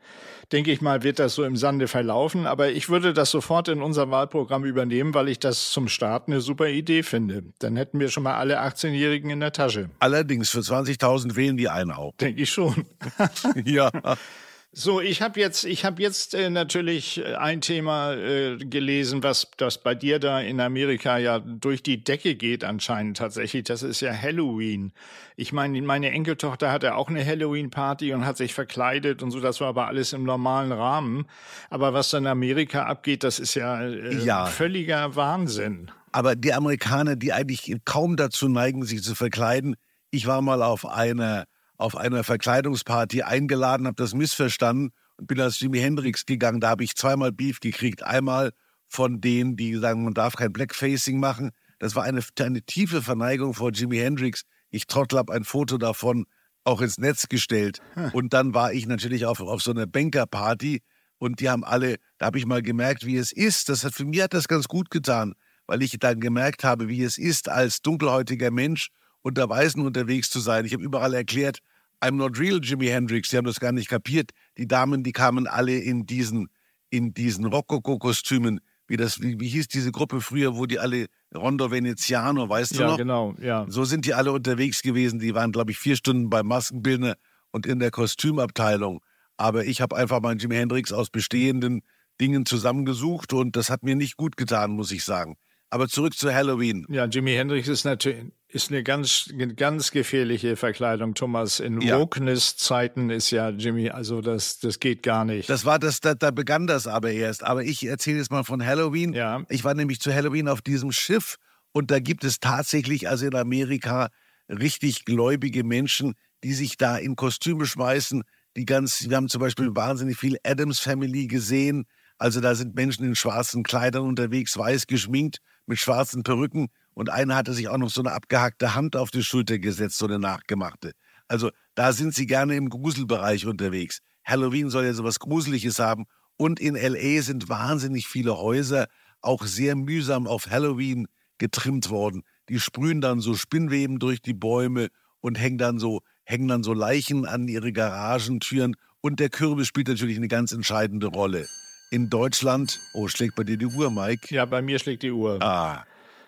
denke 0.51 0.71
ich 0.71 0.81
mal, 0.81 1.03
wird 1.03 1.19
das 1.19 1.35
so 1.35 1.45
im 1.45 1.55
Sande 1.55 1.87
verlaufen. 1.87 2.45
Aber 2.45 2.69
ich 2.69 2.89
würde 2.89 3.13
das 3.13 3.31
sofort 3.31 3.69
in 3.69 3.81
unser 3.81 4.11
Wahlprogramm 4.11 4.65
übernehmen, 4.65 5.13
weil 5.13 5.29
ich 5.29 5.39
das 5.39 5.71
zum 5.71 5.87
Start 5.87 6.27
eine 6.27 6.41
super 6.41 6.67
Idee 6.67 7.03
finde. 7.03 7.43
Dann 7.59 7.77
hätten 7.77 7.99
wir 7.99 8.09
schon 8.09 8.23
mal 8.23 8.35
alle 8.35 8.61
18-Jährigen 8.61 9.29
in 9.29 9.39
der 9.39 9.53
Tasche. 9.53 9.89
Allerdings 9.99 10.49
für 10.49 10.59
20.000 10.59 11.37
wählen 11.37 11.55
die 11.55 11.69
einen 11.69 11.91
auch. 11.91 12.13
Denke 12.17 12.41
ich 12.41 12.49
schon. 12.49 12.85
ja. 13.65 13.89
So, 14.75 14.99
ich 15.01 15.21
habe 15.21 15.39
jetzt, 15.39 15.65
ich 15.65 15.85
habe 15.85 16.01
jetzt 16.01 16.33
äh, 16.33 16.49
natürlich 16.49 17.19
äh, 17.23 17.35
ein 17.35 17.61
Thema 17.61 18.13
äh, 18.13 18.57
gelesen, 18.57 19.21
was 19.21 19.51
das 19.57 19.77
bei 19.77 19.93
dir 19.93 20.17
da 20.17 20.39
in 20.41 20.59
Amerika 20.59 21.19
ja 21.19 21.37
durch 21.37 21.83
die 21.83 22.03
Decke 22.03 22.33
geht 22.33 22.63
anscheinend 22.63 23.17
tatsächlich. 23.17 23.65
Das 23.65 23.83
ist 23.83 24.01
ja 24.01 24.11
Halloween. 24.11 24.91
Ich 25.35 25.53
meine, 25.53 25.79
meine 25.83 26.09
Enkeltochter 26.09 26.71
hatte 26.71 26.95
auch 26.95 27.07
eine 27.07 27.23
Halloween-Party 27.23 28.13
und 28.15 28.25
hat 28.25 28.37
sich 28.37 28.55
verkleidet 28.55 29.21
und 29.21 29.29
so. 29.29 29.39
Das 29.39 29.61
war 29.61 29.67
aber 29.67 29.85
alles 29.85 30.11
im 30.11 30.23
normalen 30.23 30.71
Rahmen. 30.71 31.27
Aber 31.69 31.93
was 31.93 32.09
dann 32.09 32.23
in 32.23 32.27
Amerika 32.31 32.85
abgeht, 32.85 33.23
das 33.23 33.37
ist 33.37 33.53
ja, 33.53 33.79
äh, 33.79 34.25
Ja. 34.25 34.47
völliger 34.47 35.15
Wahnsinn. 35.15 35.91
Aber 36.13 36.35
die 36.35 36.51
Amerikaner, 36.51 37.15
die 37.15 37.31
eigentlich 37.31 37.75
kaum 37.85 38.15
dazu 38.15 38.49
neigen, 38.49 38.83
sich 38.85 39.03
zu 39.03 39.13
verkleiden. 39.13 39.75
Ich 40.09 40.25
war 40.25 40.41
mal 40.41 40.63
auf 40.63 40.87
einer, 40.87 41.45
auf 41.83 41.97
einer 41.97 42.23
Verkleidungsparty 42.23 43.23
eingeladen, 43.23 43.87
habe 43.87 43.95
das 43.97 44.13
missverstanden 44.13 44.91
und 45.17 45.27
bin 45.27 45.41
als 45.41 45.59
Jimi 45.59 45.79
Hendrix 45.79 46.25
gegangen. 46.25 46.61
Da 46.61 46.69
habe 46.69 46.85
ich 46.85 46.95
zweimal 46.95 47.33
Beef 47.33 47.59
gekriegt. 47.59 48.03
Einmal 48.03 48.53
von 48.87 49.19
denen, 49.19 49.57
die 49.57 49.75
sagen, 49.75 50.05
man 50.05 50.13
darf 50.13 50.35
kein 50.35 50.53
Blackfacing 50.53 51.19
machen. 51.19 51.51
Das 51.79 51.93
war 51.95 52.03
eine, 52.03 52.21
eine 52.39 52.61
tiefe 52.61 53.01
Verneigung 53.01 53.53
vor 53.53 53.71
Jimi 53.71 53.97
Hendrix. 53.97 54.43
Ich 54.69 54.87
trottel 54.87 55.19
habe 55.19 55.33
ein 55.33 55.43
Foto 55.43 55.77
davon 55.77 56.25
auch 56.63 56.79
ins 56.79 56.97
Netz 56.97 57.27
gestellt. 57.27 57.79
Und 58.13 58.31
dann 58.31 58.53
war 58.53 58.71
ich 58.71 58.87
natürlich 58.87 59.25
auf, 59.25 59.41
auf 59.41 59.61
so 59.61 59.71
einer 59.71 59.85
Bankerparty 59.85 60.81
und 61.17 61.41
die 61.41 61.49
haben 61.49 61.65
alle, 61.65 61.97
da 62.17 62.27
habe 62.27 62.37
ich 62.37 62.45
mal 62.45 62.61
gemerkt, 62.61 63.05
wie 63.05 63.17
es 63.17 63.33
ist. 63.33 63.67
Das 63.67 63.83
hat, 63.83 63.93
für 63.93 64.05
mich 64.05 64.21
hat 64.21 64.33
das 64.33 64.47
ganz 64.47 64.69
gut 64.69 64.89
getan, 64.89 65.33
weil 65.67 65.83
ich 65.83 65.97
dann 65.99 66.21
gemerkt 66.21 66.63
habe, 66.63 66.87
wie 66.87 67.03
es 67.03 67.17
ist, 67.17 67.49
als 67.49 67.81
dunkelhäutiger 67.81 68.51
Mensch 68.51 68.87
unter 69.21 69.49
Weißen 69.49 69.85
unterwegs 69.85 70.29
zu 70.29 70.39
sein. 70.39 70.63
Ich 70.63 70.73
habe 70.73 70.83
überall 70.83 71.13
erklärt, 71.13 71.59
I'm 72.03 72.17
not 72.17 72.37
real 72.37 72.59
Jimi 72.61 72.87
Hendrix. 72.87 73.29
Die 73.29 73.37
haben 73.37 73.45
das 73.45 73.59
gar 73.59 73.71
nicht 73.71 73.87
kapiert. 73.89 74.31
Die 74.57 74.67
Damen, 74.67 75.03
die 75.03 75.13
kamen 75.13 75.47
alle 75.47 75.77
in 75.77 76.05
diesen, 76.05 76.49
in 76.89 77.13
diesen 77.13 77.45
Rokoko-Kostümen. 77.45 78.59
Wie, 78.87 78.97
das, 78.97 79.21
wie, 79.21 79.39
wie 79.39 79.47
hieß 79.47 79.69
diese 79.69 79.91
Gruppe 79.93 80.19
früher, 80.19 80.57
wo 80.57 80.65
die 80.65 80.79
alle 80.79 81.05
Rondo 81.33 81.71
Veneziano, 81.71 82.49
weißt 82.49 82.75
du 82.75 82.81
Ja, 82.81 82.87
noch? 82.87 82.97
genau, 82.97 83.33
ja. 83.41 83.65
So 83.69 83.85
sind 83.85 84.05
die 84.05 84.13
alle 84.13 84.33
unterwegs 84.33 84.81
gewesen. 84.81 85.19
Die 85.19 85.33
waren, 85.33 85.51
glaube 85.53 85.71
ich, 85.71 85.77
vier 85.79 85.95
Stunden 85.95 86.29
beim 86.29 86.45
Maskenbildner 86.47 87.15
und 87.51 87.65
in 87.65 87.79
der 87.79 87.91
Kostümabteilung. 87.91 88.99
Aber 89.37 89.65
ich 89.65 89.79
habe 89.81 89.95
einfach 89.95 90.21
meinen 90.21 90.39
Jimi 90.39 90.55
Hendrix 90.55 90.91
aus 90.91 91.09
bestehenden 91.09 91.81
Dingen 92.19 92.45
zusammengesucht 92.45 93.33
und 93.33 93.55
das 93.55 93.69
hat 93.69 93.83
mir 93.83 93.95
nicht 93.95 94.17
gut 94.17 94.37
getan, 94.37 94.71
muss 94.71 94.91
ich 94.91 95.03
sagen. 95.03 95.37
Aber 95.69 95.87
zurück 95.87 96.13
zu 96.15 96.31
Halloween. 96.33 96.85
Ja, 96.89 97.05
Jimi 97.05 97.31
Hendrix 97.33 97.67
ist 97.67 97.83
natürlich 97.85 98.25
ist 98.53 98.69
eine 98.69 98.83
ganz 98.83 99.33
ganz 99.55 99.91
gefährliche 99.91 100.55
Verkleidung, 100.55 101.15
Thomas. 101.15 101.59
In 101.59 101.81
Ja. 101.81 101.99
Wokeness-Zeiten 101.99 103.09
ist 103.09 103.31
ja 103.31 103.49
Jimmy, 103.49 103.89
also 103.89 104.21
das 104.21 104.59
das 104.59 104.79
geht 104.79 105.03
gar 105.03 105.25
nicht. 105.25 105.49
Das 105.49 105.65
war 105.65 105.79
das, 105.79 105.99
da, 105.99 106.13
da 106.13 106.31
begann 106.31 106.67
das 106.67 106.87
aber 106.87 107.11
erst. 107.11 107.43
Aber 107.43 107.63
ich 107.63 107.85
erzähle 107.85 108.19
jetzt 108.19 108.31
mal 108.31 108.43
von 108.43 108.65
Halloween. 108.65 109.13
Ja. 109.13 109.43
Ich 109.49 109.63
war 109.63 109.73
nämlich 109.73 109.99
zu 109.99 110.13
Halloween 110.13 110.47
auf 110.47 110.61
diesem 110.61 110.91
Schiff 110.91 111.37
und 111.71 111.89
da 111.89 111.99
gibt 111.99 112.23
es 112.23 112.39
tatsächlich, 112.39 113.09
also 113.09 113.25
in 113.25 113.35
Amerika, 113.35 114.09
richtig 114.47 115.05
gläubige 115.05 115.63
Menschen, 115.63 116.13
die 116.43 116.53
sich 116.53 116.77
da 116.77 116.97
in 116.97 117.15
Kostüme 117.15 117.65
schmeißen. 117.65 118.23
Die 118.55 118.65
ganz, 118.65 119.09
wir 119.09 119.17
haben 119.17 119.29
zum 119.29 119.41
Beispiel 119.41 119.75
wahnsinnig 119.75 120.17
viel 120.17 120.37
Adams 120.43 120.79
Family 120.79 121.25
gesehen. 121.27 121.85
Also 122.19 122.39
da 122.39 122.53
sind 122.53 122.75
Menschen 122.75 123.05
in 123.05 123.15
schwarzen 123.15 123.63
Kleidern 123.63 124.03
unterwegs, 124.03 124.55
weiß 124.55 124.85
geschminkt, 124.85 125.39
mit 125.65 125.79
schwarzen 125.79 126.21
Perücken. 126.21 126.67
Und 126.93 127.09
einer 127.09 127.35
hatte 127.35 127.53
sich 127.53 127.67
auch 127.67 127.77
noch 127.77 127.89
so 127.89 128.01
eine 128.01 128.11
abgehackte 128.11 128.75
Hand 128.75 128.95
auf 128.95 129.11
die 129.11 129.23
Schulter 129.23 129.59
gesetzt, 129.59 129.97
so 129.97 130.05
eine 130.05 130.19
nachgemachte. 130.19 130.93
Also 131.27 131.51
da 131.75 131.93
sind 131.93 132.13
sie 132.13 132.27
gerne 132.27 132.55
im 132.55 132.69
Gruselbereich 132.69 133.45
unterwegs. 133.45 133.99
Halloween 134.23 134.69
soll 134.69 134.85
ja 134.85 134.93
sowas 134.93 135.19
Gruseliges 135.19 135.79
haben. 135.79 136.05
Und 136.37 136.59
in 136.59 136.75
L.A. 136.75 137.21
sind 137.21 137.49
wahnsinnig 137.49 138.07
viele 138.07 138.37
Häuser 138.37 138.87
auch 139.21 139.45
sehr 139.45 139.75
mühsam 139.75 140.27
auf 140.27 140.49
Halloween 140.49 141.07
getrimmt 141.37 141.89
worden. 141.89 142.23
Die 142.49 142.59
sprühen 142.59 143.01
dann 143.01 143.19
so 143.19 143.35
Spinnweben 143.35 143.99
durch 143.99 144.21
die 144.21 144.33
Bäume 144.33 144.89
und 145.21 145.39
hängen 145.39 145.57
dann 145.57 145.79
so, 145.79 146.01
hängen 146.25 146.47
dann 146.47 146.63
so 146.63 146.73
Leichen 146.73 147.25
an 147.25 147.47
ihre 147.47 147.71
Garagentüren. 147.71 148.75
Und 149.01 149.19
der 149.19 149.29
Kürbis 149.29 149.67
spielt 149.67 149.87
natürlich 149.87 150.17
eine 150.17 150.27
ganz 150.27 150.51
entscheidende 150.51 151.07
Rolle. 151.07 151.47
In 151.91 152.09
Deutschland, 152.09 152.79
oh, 152.93 153.07
schlägt 153.07 153.35
bei 153.35 153.43
dir 153.43 153.57
die 153.57 153.67
Uhr, 153.67 153.91
Mike? 153.91 154.33
ja, 154.33 154.45
bei 154.45 154.61
mir 154.61 154.79
schlägt 154.79 155.03
die 155.03 155.11
Uhr. 155.11 155.41
Ah, 155.41 155.85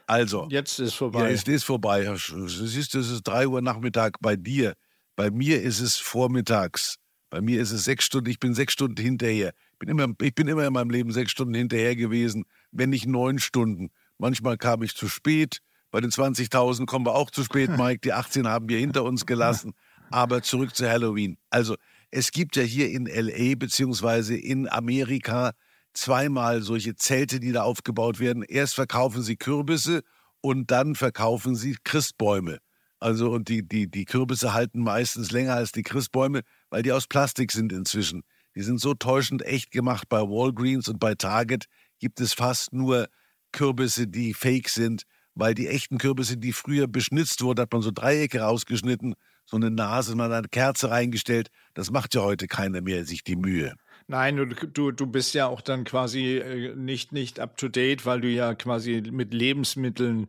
also. 0.07 0.47
Jetzt 0.49 0.79
ist 0.79 0.93
Ja, 0.93 0.97
vorbei. 0.97 1.31
es 1.31 1.43
ist 1.43 1.63
vorbei. 1.63 2.03
Du 2.05 2.47
siehst, 2.47 2.95
es 2.95 3.09
ist 3.09 3.23
3 3.23 3.47
Uhr 3.47 3.61
Nachmittag 3.61 4.17
bei 4.21 4.35
dir. 4.35 4.73
Bei 5.15 5.31
mir 5.31 5.61
ist 5.61 5.79
es 5.79 5.97
vormittags. 5.97 6.97
Bei 7.29 7.41
mir 7.41 7.61
ist 7.61 7.71
es 7.71 7.83
sechs 7.85 8.05
Stunden, 8.05 8.29
ich 8.29 8.39
bin 8.39 8.53
sechs 8.53 8.73
Stunden 8.73 9.01
hinterher. 9.01 9.53
Ich 9.73 9.79
bin 9.79 9.89
immer, 9.89 10.07
ich 10.21 10.35
bin 10.35 10.47
immer 10.47 10.65
in 10.65 10.73
meinem 10.73 10.89
Leben 10.89 11.11
sechs 11.11 11.31
Stunden 11.31 11.53
hinterher 11.53 11.95
gewesen, 11.95 12.45
wenn 12.71 12.89
nicht 12.91 13.07
neun 13.07 13.39
Stunden. 13.39 13.89
Manchmal 14.17 14.57
kam 14.57 14.83
ich 14.83 14.95
zu 14.95 15.07
spät. 15.09 15.59
Bei 15.91 16.01
den 16.01 16.11
20.000 16.11 16.85
kommen 16.85 17.05
wir 17.05 17.15
auch 17.15 17.29
zu 17.31 17.43
spät, 17.43 17.69
Mike. 17.77 17.99
Die 18.03 18.13
18 18.13 18.47
haben 18.47 18.69
wir 18.69 18.77
hinter 18.79 19.03
uns 19.03 19.25
gelassen. 19.25 19.73
Aber 20.11 20.41
zurück 20.43 20.75
zu 20.75 20.87
Halloween. 20.89 21.37
Also, 21.49 21.75
es 22.11 22.31
gibt 22.31 22.55
ja 22.55 22.63
hier 22.63 22.89
in 22.91 23.07
LA 23.07 23.55
beziehungsweise 23.55 24.37
in 24.37 24.69
Amerika 24.69 25.51
zweimal 25.97 26.61
solche 26.61 26.95
Zelte, 26.95 27.39
die 27.39 27.51
da 27.51 27.63
aufgebaut 27.63 28.19
werden. 28.19 28.43
Erst 28.43 28.75
verkaufen 28.75 29.23
sie 29.23 29.37
Kürbisse 29.37 30.01
und 30.41 30.71
dann 30.71 30.95
verkaufen 30.95 31.55
sie 31.55 31.77
Christbäume. 31.83 32.59
Also, 32.99 33.31
und 33.31 33.49
die, 33.49 33.67
die, 33.67 33.89
die 33.89 34.05
Kürbisse 34.05 34.53
halten 34.53 34.81
meistens 34.81 35.31
länger 35.31 35.55
als 35.55 35.71
die 35.71 35.83
Christbäume, 35.83 36.41
weil 36.69 36.81
die 36.81 36.91
aus 36.91 37.07
Plastik 37.07 37.51
sind 37.51 37.71
inzwischen. 37.73 38.23
Die 38.55 38.61
sind 38.61 38.79
so 38.79 38.93
täuschend 38.93 39.45
echt 39.45 39.71
gemacht. 39.71 40.07
Bei 40.07 40.21
Walgreens 40.21 40.87
und 40.87 40.99
bei 40.99 41.13
Target 41.13 41.65
gibt 41.99 42.21
es 42.21 42.33
fast 42.33 42.73
nur 42.73 43.07
Kürbisse, 43.51 44.07
die 44.07 44.33
fake 44.33 44.69
sind, 44.69 45.03
weil 45.33 45.53
die 45.53 45.67
echten 45.67 45.97
Kürbisse, 45.97 46.37
die 46.37 46.53
früher 46.53 46.87
beschnitzt 46.87 47.41
wurden, 47.41 47.61
hat 47.61 47.73
man 47.73 47.81
so 47.81 47.91
Dreiecke 47.91 48.39
rausgeschnitten, 48.39 49.15
so 49.45 49.57
eine 49.57 49.69
Nase, 49.69 50.15
man 50.15 50.31
hat 50.31 50.37
eine 50.37 50.47
Kerze 50.47 50.89
reingestellt. 50.89 51.49
Das 51.73 51.91
macht 51.91 52.15
ja 52.15 52.21
heute 52.21 52.47
keiner 52.47 52.81
mehr, 52.81 53.05
sich 53.05 53.23
die 53.23 53.35
Mühe. 53.35 53.75
Nein, 54.07 54.37
du, 54.37 54.45
du, 54.45 54.91
du 54.91 55.07
bist 55.07 55.33
ja 55.33 55.47
auch 55.47 55.61
dann 55.61 55.83
quasi 55.83 56.37
äh, 56.37 56.75
nicht, 56.75 57.11
nicht 57.11 57.39
up 57.39 57.57
to 57.57 57.69
date, 57.69 58.05
weil 58.05 58.21
du 58.21 58.27
ja 58.27 58.53
quasi 58.53 59.01
mit 59.11 59.33
Lebensmitteln 59.33 60.27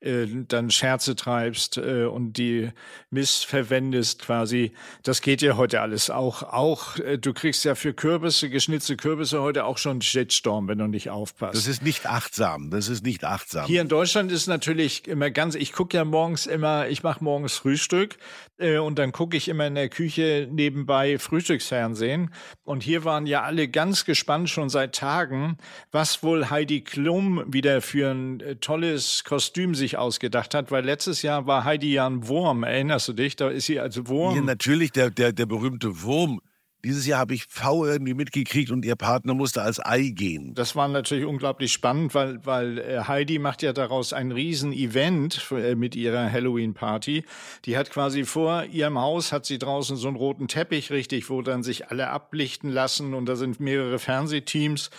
äh, 0.00 0.26
dann 0.48 0.70
Scherze 0.70 1.14
treibst 1.14 1.76
äh, 1.76 2.04
und 2.04 2.38
die 2.38 2.70
missverwendest 3.10 4.22
quasi. 4.22 4.72
Das 5.02 5.20
geht 5.20 5.42
ja 5.42 5.58
heute 5.58 5.82
alles 5.82 6.08
auch. 6.08 6.42
Auch 6.42 6.98
äh, 7.00 7.18
du 7.18 7.34
kriegst 7.34 7.66
ja 7.66 7.74
für 7.74 7.92
Kürbisse, 7.92 8.48
geschnitzte 8.48 8.96
Kürbisse 8.96 9.42
heute 9.42 9.66
auch 9.66 9.76
schon 9.76 10.00
Shitstorm, 10.00 10.66
wenn 10.66 10.78
du 10.78 10.86
nicht 10.86 11.10
aufpasst. 11.10 11.54
Das 11.54 11.66
ist 11.66 11.82
nicht 11.82 12.06
achtsam. 12.06 12.70
Das 12.70 12.88
ist 12.88 13.04
nicht 13.04 13.24
achtsam. 13.24 13.66
Hier 13.66 13.82
in 13.82 13.88
Deutschland 13.88 14.32
ist 14.32 14.46
natürlich 14.46 15.06
immer 15.06 15.30
ganz, 15.30 15.54
ich 15.54 15.74
gucke 15.74 15.98
ja 15.98 16.06
morgens 16.06 16.46
immer, 16.46 16.88
ich 16.88 17.02
mache 17.02 17.22
morgens 17.22 17.54
Frühstück 17.54 18.16
äh, 18.56 18.78
und 18.78 18.98
dann 18.98 19.12
gucke 19.12 19.36
ich 19.36 19.48
immer 19.48 19.66
in 19.66 19.74
der 19.74 19.90
Küche 19.90 20.48
nebenbei 20.50 21.18
Frühstücksfernsehen. 21.18 22.32
Und 22.64 22.82
hier 22.82 23.04
waren 23.18 23.26
ja 23.26 23.42
alle 23.42 23.66
ganz 23.66 24.04
gespannt 24.04 24.48
schon 24.48 24.68
seit 24.68 24.94
Tagen, 24.94 25.58
was 25.90 26.22
wohl 26.22 26.50
Heidi 26.50 26.82
Klum 26.82 27.42
wieder 27.48 27.82
für 27.82 28.12
ein 28.12 28.38
äh, 28.38 28.54
tolles 28.54 29.24
Kostüm 29.24 29.74
sich 29.74 29.98
ausgedacht 29.98 30.54
hat, 30.54 30.70
weil 30.70 30.84
letztes 30.84 31.22
Jahr 31.22 31.48
war 31.48 31.64
Heidi 31.64 31.92
ja 31.92 32.06
ein 32.06 32.28
Wurm, 32.28 32.62
erinnerst 32.62 33.08
du 33.08 33.14
dich? 33.14 33.34
Da 33.34 33.48
ist 33.48 33.66
sie 33.66 33.80
als 33.80 34.06
Wurm. 34.06 34.36
Ja, 34.36 34.42
natürlich, 34.42 34.92
der, 34.92 35.10
der, 35.10 35.32
der 35.32 35.46
berühmte 35.46 36.02
Wurm. 36.02 36.40
Dieses 36.84 37.06
Jahr 37.06 37.18
habe 37.18 37.34
ich 37.34 37.44
V 37.48 37.84
irgendwie 37.84 38.14
mitgekriegt 38.14 38.70
und 38.70 38.84
ihr 38.84 38.94
Partner 38.94 39.34
musste 39.34 39.62
als 39.62 39.84
Ei 39.84 40.10
gehen. 40.14 40.54
Das 40.54 40.76
war 40.76 40.86
natürlich 40.86 41.24
unglaublich 41.24 41.72
spannend, 41.72 42.14
weil, 42.14 42.44
weil 42.46 42.78
äh, 42.78 43.00
Heidi 43.08 43.40
macht 43.40 43.62
ja 43.62 43.72
daraus 43.72 44.12
ein 44.12 44.30
Riesen-Event 44.30 45.44
äh, 45.50 45.74
mit 45.74 45.96
ihrer 45.96 46.30
Halloween-Party. 46.30 47.24
Die 47.64 47.76
hat 47.76 47.90
quasi 47.90 48.24
vor 48.24 48.64
ihrem 48.64 48.98
Haus, 48.98 49.32
hat 49.32 49.44
sie 49.44 49.58
draußen 49.58 49.96
so 49.96 50.06
einen 50.06 50.16
roten 50.16 50.46
Teppich 50.46 50.92
richtig, 50.92 51.30
wo 51.30 51.42
dann 51.42 51.62
sich 51.64 51.88
alle 51.90 52.10
ablichten 52.10 52.70
lassen 52.70 53.12
und 53.14 53.26
da 53.26 53.34
sind 53.34 53.58
mehrere 53.58 53.98
Fernsehteams. 53.98 54.90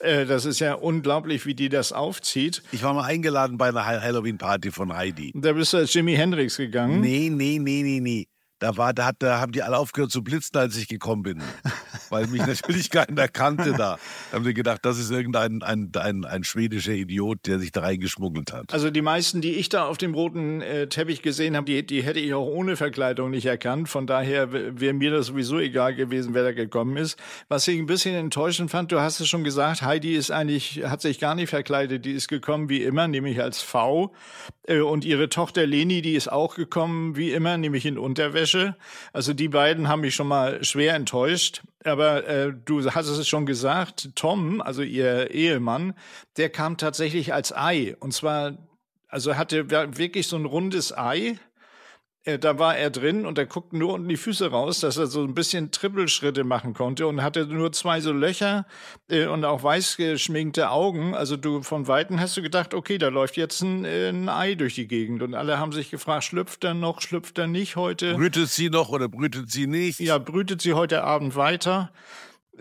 Äh, 0.00 0.26
Das 0.26 0.46
ist 0.46 0.58
ja 0.60 0.74
unglaublich, 0.74 1.46
wie 1.46 1.54
die 1.54 1.68
das 1.68 1.92
aufzieht. 1.92 2.62
Ich 2.72 2.82
war 2.82 2.94
mal 2.94 3.04
eingeladen 3.04 3.56
bei 3.58 3.68
einer 3.68 3.84
Halloween-Party 3.84 4.72
von 4.72 4.92
Heidi. 4.96 5.32
Da 5.36 5.52
bist 5.52 5.72
du 5.74 5.76
als 5.76 5.94
Jimi 5.94 6.14
Hendrix 6.16 6.56
gegangen. 6.56 7.00
Nee, 7.00 7.30
nee, 7.30 7.58
nee, 7.60 7.82
nee, 7.82 8.00
nee. 8.00 8.26
Da, 8.60 8.76
war, 8.76 8.92
da, 8.92 9.06
hat, 9.06 9.16
da 9.20 9.40
haben 9.40 9.52
die 9.52 9.62
alle 9.62 9.78
aufgehört 9.78 10.12
zu 10.12 10.22
blitzen, 10.22 10.56
als 10.58 10.76
ich 10.76 10.86
gekommen 10.86 11.22
bin. 11.22 11.42
Weil 12.10 12.26
mich 12.26 12.44
natürlich 12.46 12.90
keiner 12.90 13.28
kannte 13.28 13.72
da. 13.72 13.98
Da 14.30 14.36
haben 14.36 14.44
sie 14.44 14.54
gedacht, 14.54 14.84
das 14.84 14.98
ist 14.98 15.10
irgendein 15.10 15.62
ein, 15.62 15.90
ein, 15.94 16.24
ein 16.24 16.44
schwedischer 16.44 16.92
Idiot, 16.92 17.46
der 17.46 17.58
sich 17.58 17.72
da 17.72 17.80
reingeschmuggelt 17.80 18.52
hat. 18.52 18.72
Also 18.72 18.90
die 18.90 19.02
meisten, 19.02 19.40
die 19.40 19.54
ich 19.54 19.68
da 19.68 19.86
auf 19.86 19.98
dem 19.98 20.14
roten 20.14 20.60
äh, 20.60 20.86
Teppich 20.88 21.22
gesehen 21.22 21.56
habe, 21.56 21.66
die, 21.66 21.84
die 21.84 22.02
hätte 22.02 22.20
ich 22.20 22.34
auch 22.34 22.46
ohne 22.46 22.76
Verkleidung 22.76 23.30
nicht 23.30 23.46
erkannt. 23.46 23.88
Von 23.88 24.06
daher 24.06 24.52
wäre 24.52 24.92
mir 24.92 25.10
das 25.10 25.26
sowieso 25.26 25.58
egal 25.58 25.94
gewesen, 25.94 26.34
wer 26.34 26.42
da 26.42 26.52
gekommen 26.52 26.96
ist. 26.96 27.18
Was 27.48 27.66
ich 27.68 27.78
ein 27.78 27.86
bisschen 27.86 28.14
enttäuschend 28.14 28.70
fand, 28.70 28.92
du 28.92 29.00
hast 29.00 29.20
es 29.20 29.28
schon 29.28 29.44
gesagt, 29.44 29.82
Heidi 29.82 30.14
ist 30.14 30.30
eigentlich, 30.30 30.82
hat 30.84 31.00
sich 31.00 31.18
gar 31.18 31.34
nicht 31.34 31.50
verkleidet. 31.50 32.04
Die 32.04 32.12
ist 32.12 32.28
gekommen 32.28 32.68
wie 32.68 32.82
immer, 32.82 33.08
nämlich 33.08 33.40
als 33.40 33.62
V. 33.62 34.12
Äh, 34.66 34.80
und 34.80 35.04
ihre 35.04 35.28
Tochter 35.28 35.66
Leni, 35.66 36.02
die 36.02 36.14
ist 36.14 36.30
auch 36.30 36.54
gekommen 36.54 37.16
wie 37.16 37.32
immer, 37.32 37.56
nämlich 37.56 37.86
in 37.86 37.98
Unterwäsche. 37.98 38.76
Also 39.12 39.32
die 39.32 39.48
beiden 39.48 39.88
haben 39.88 40.00
mich 40.00 40.14
schon 40.14 40.28
mal 40.28 40.62
schwer 40.64 40.94
enttäuscht. 40.94 41.62
Aber 41.84 42.26
äh, 42.26 42.52
du 42.52 42.84
hast 42.90 43.08
es 43.08 43.28
schon 43.28 43.46
gesagt, 43.46 44.10
Tom, 44.14 44.60
also 44.60 44.82
ihr 44.82 45.30
Ehemann, 45.30 45.94
der 46.36 46.50
kam 46.50 46.76
tatsächlich 46.76 47.32
als 47.32 47.56
Ei. 47.56 47.96
Und 48.00 48.12
zwar, 48.12 48.58
also 49.08 49.36
hatte 49.36 49.70
wirklich 49.70 50.26
so 50.26 50.36
ein 50.36 50.44
rundes 50.44 50.96
Ei. 50.96 51.38
Äh, 52.24 52.38
da 52.38 52.58
war 52.58 52.76
er 52.76 52.90
drin 52.90 53.24
und 53.24 53.38
er 53.38 53.46
guckte 53.46 53.76
nur 53.78 53.94
unten 53.94 54.08
die 54.08 54.18
Füße 54.18 54.50
raus, 54.50 54.80
dass 54.80 54.98
er 54.98 55.06
so 55.06 55.22
ein 55.22 55.34
bisschen 55.34 55.70
Trippelschritte 55.70 56.44
machen 56.44 56.74
konnte 56.74 57.06
und 57.06 57.22
hatte 57.22 57.46
nur 57.46 57.72
zwei 57.72 58.02
so 58.02 58.12
Löcher 58.12 58.66
äh, 59.08 59.26
und 59.26 59.46
auch 59.46 59.62
weiß 59.62 59.96
geschminkte 59.96 60.70
Augen. 60.70 61.14
Also 61.14 61.38
du 61.38 61.62
von 61.62 61.88
Weitem 61.88 62.20
hast 62.20 62.36
du 62.36 62.42
gedacht, 62.42 62.74
okay, 62.74 62.98
da 62.98 63.08
läuft 63.08 63.38
jetzt 63.38 63.62
ein, 63.62 63.86
äh, 63.86 64.10
ein 64.10 64.28
Ei 64.28 64.54
durch 64.54 64.74
die 64.74 64.86
Gegend 64.86 65.22
und 65.22 65.34
alle 65.34 65.58
haben 65.58 65.72
sich 65.72 65.90
gefragt, 65.90 66.24
schlüpft 66.24 66.62
er 66.64 66.74
noch, 66.74 67.00
schlüpft 67.00 67.38
er 67.38 67.46
nicht 67.46 67.76
heute? 67.76 68.14
Brütet 68.14 68.50
sie 68.50 68.68
noch 68.68 68.90
oder 68.90 69.08
brütet 69.08 69.50
sie 69.50 69.66
nicht? 69.66 69.98
Ja, 69.98 70.18
brütet 70.18 70.60
sie 70.60 70.74
heute 70.74 71.04
Abend 71.04 71.36
weiter? 71.36 71.90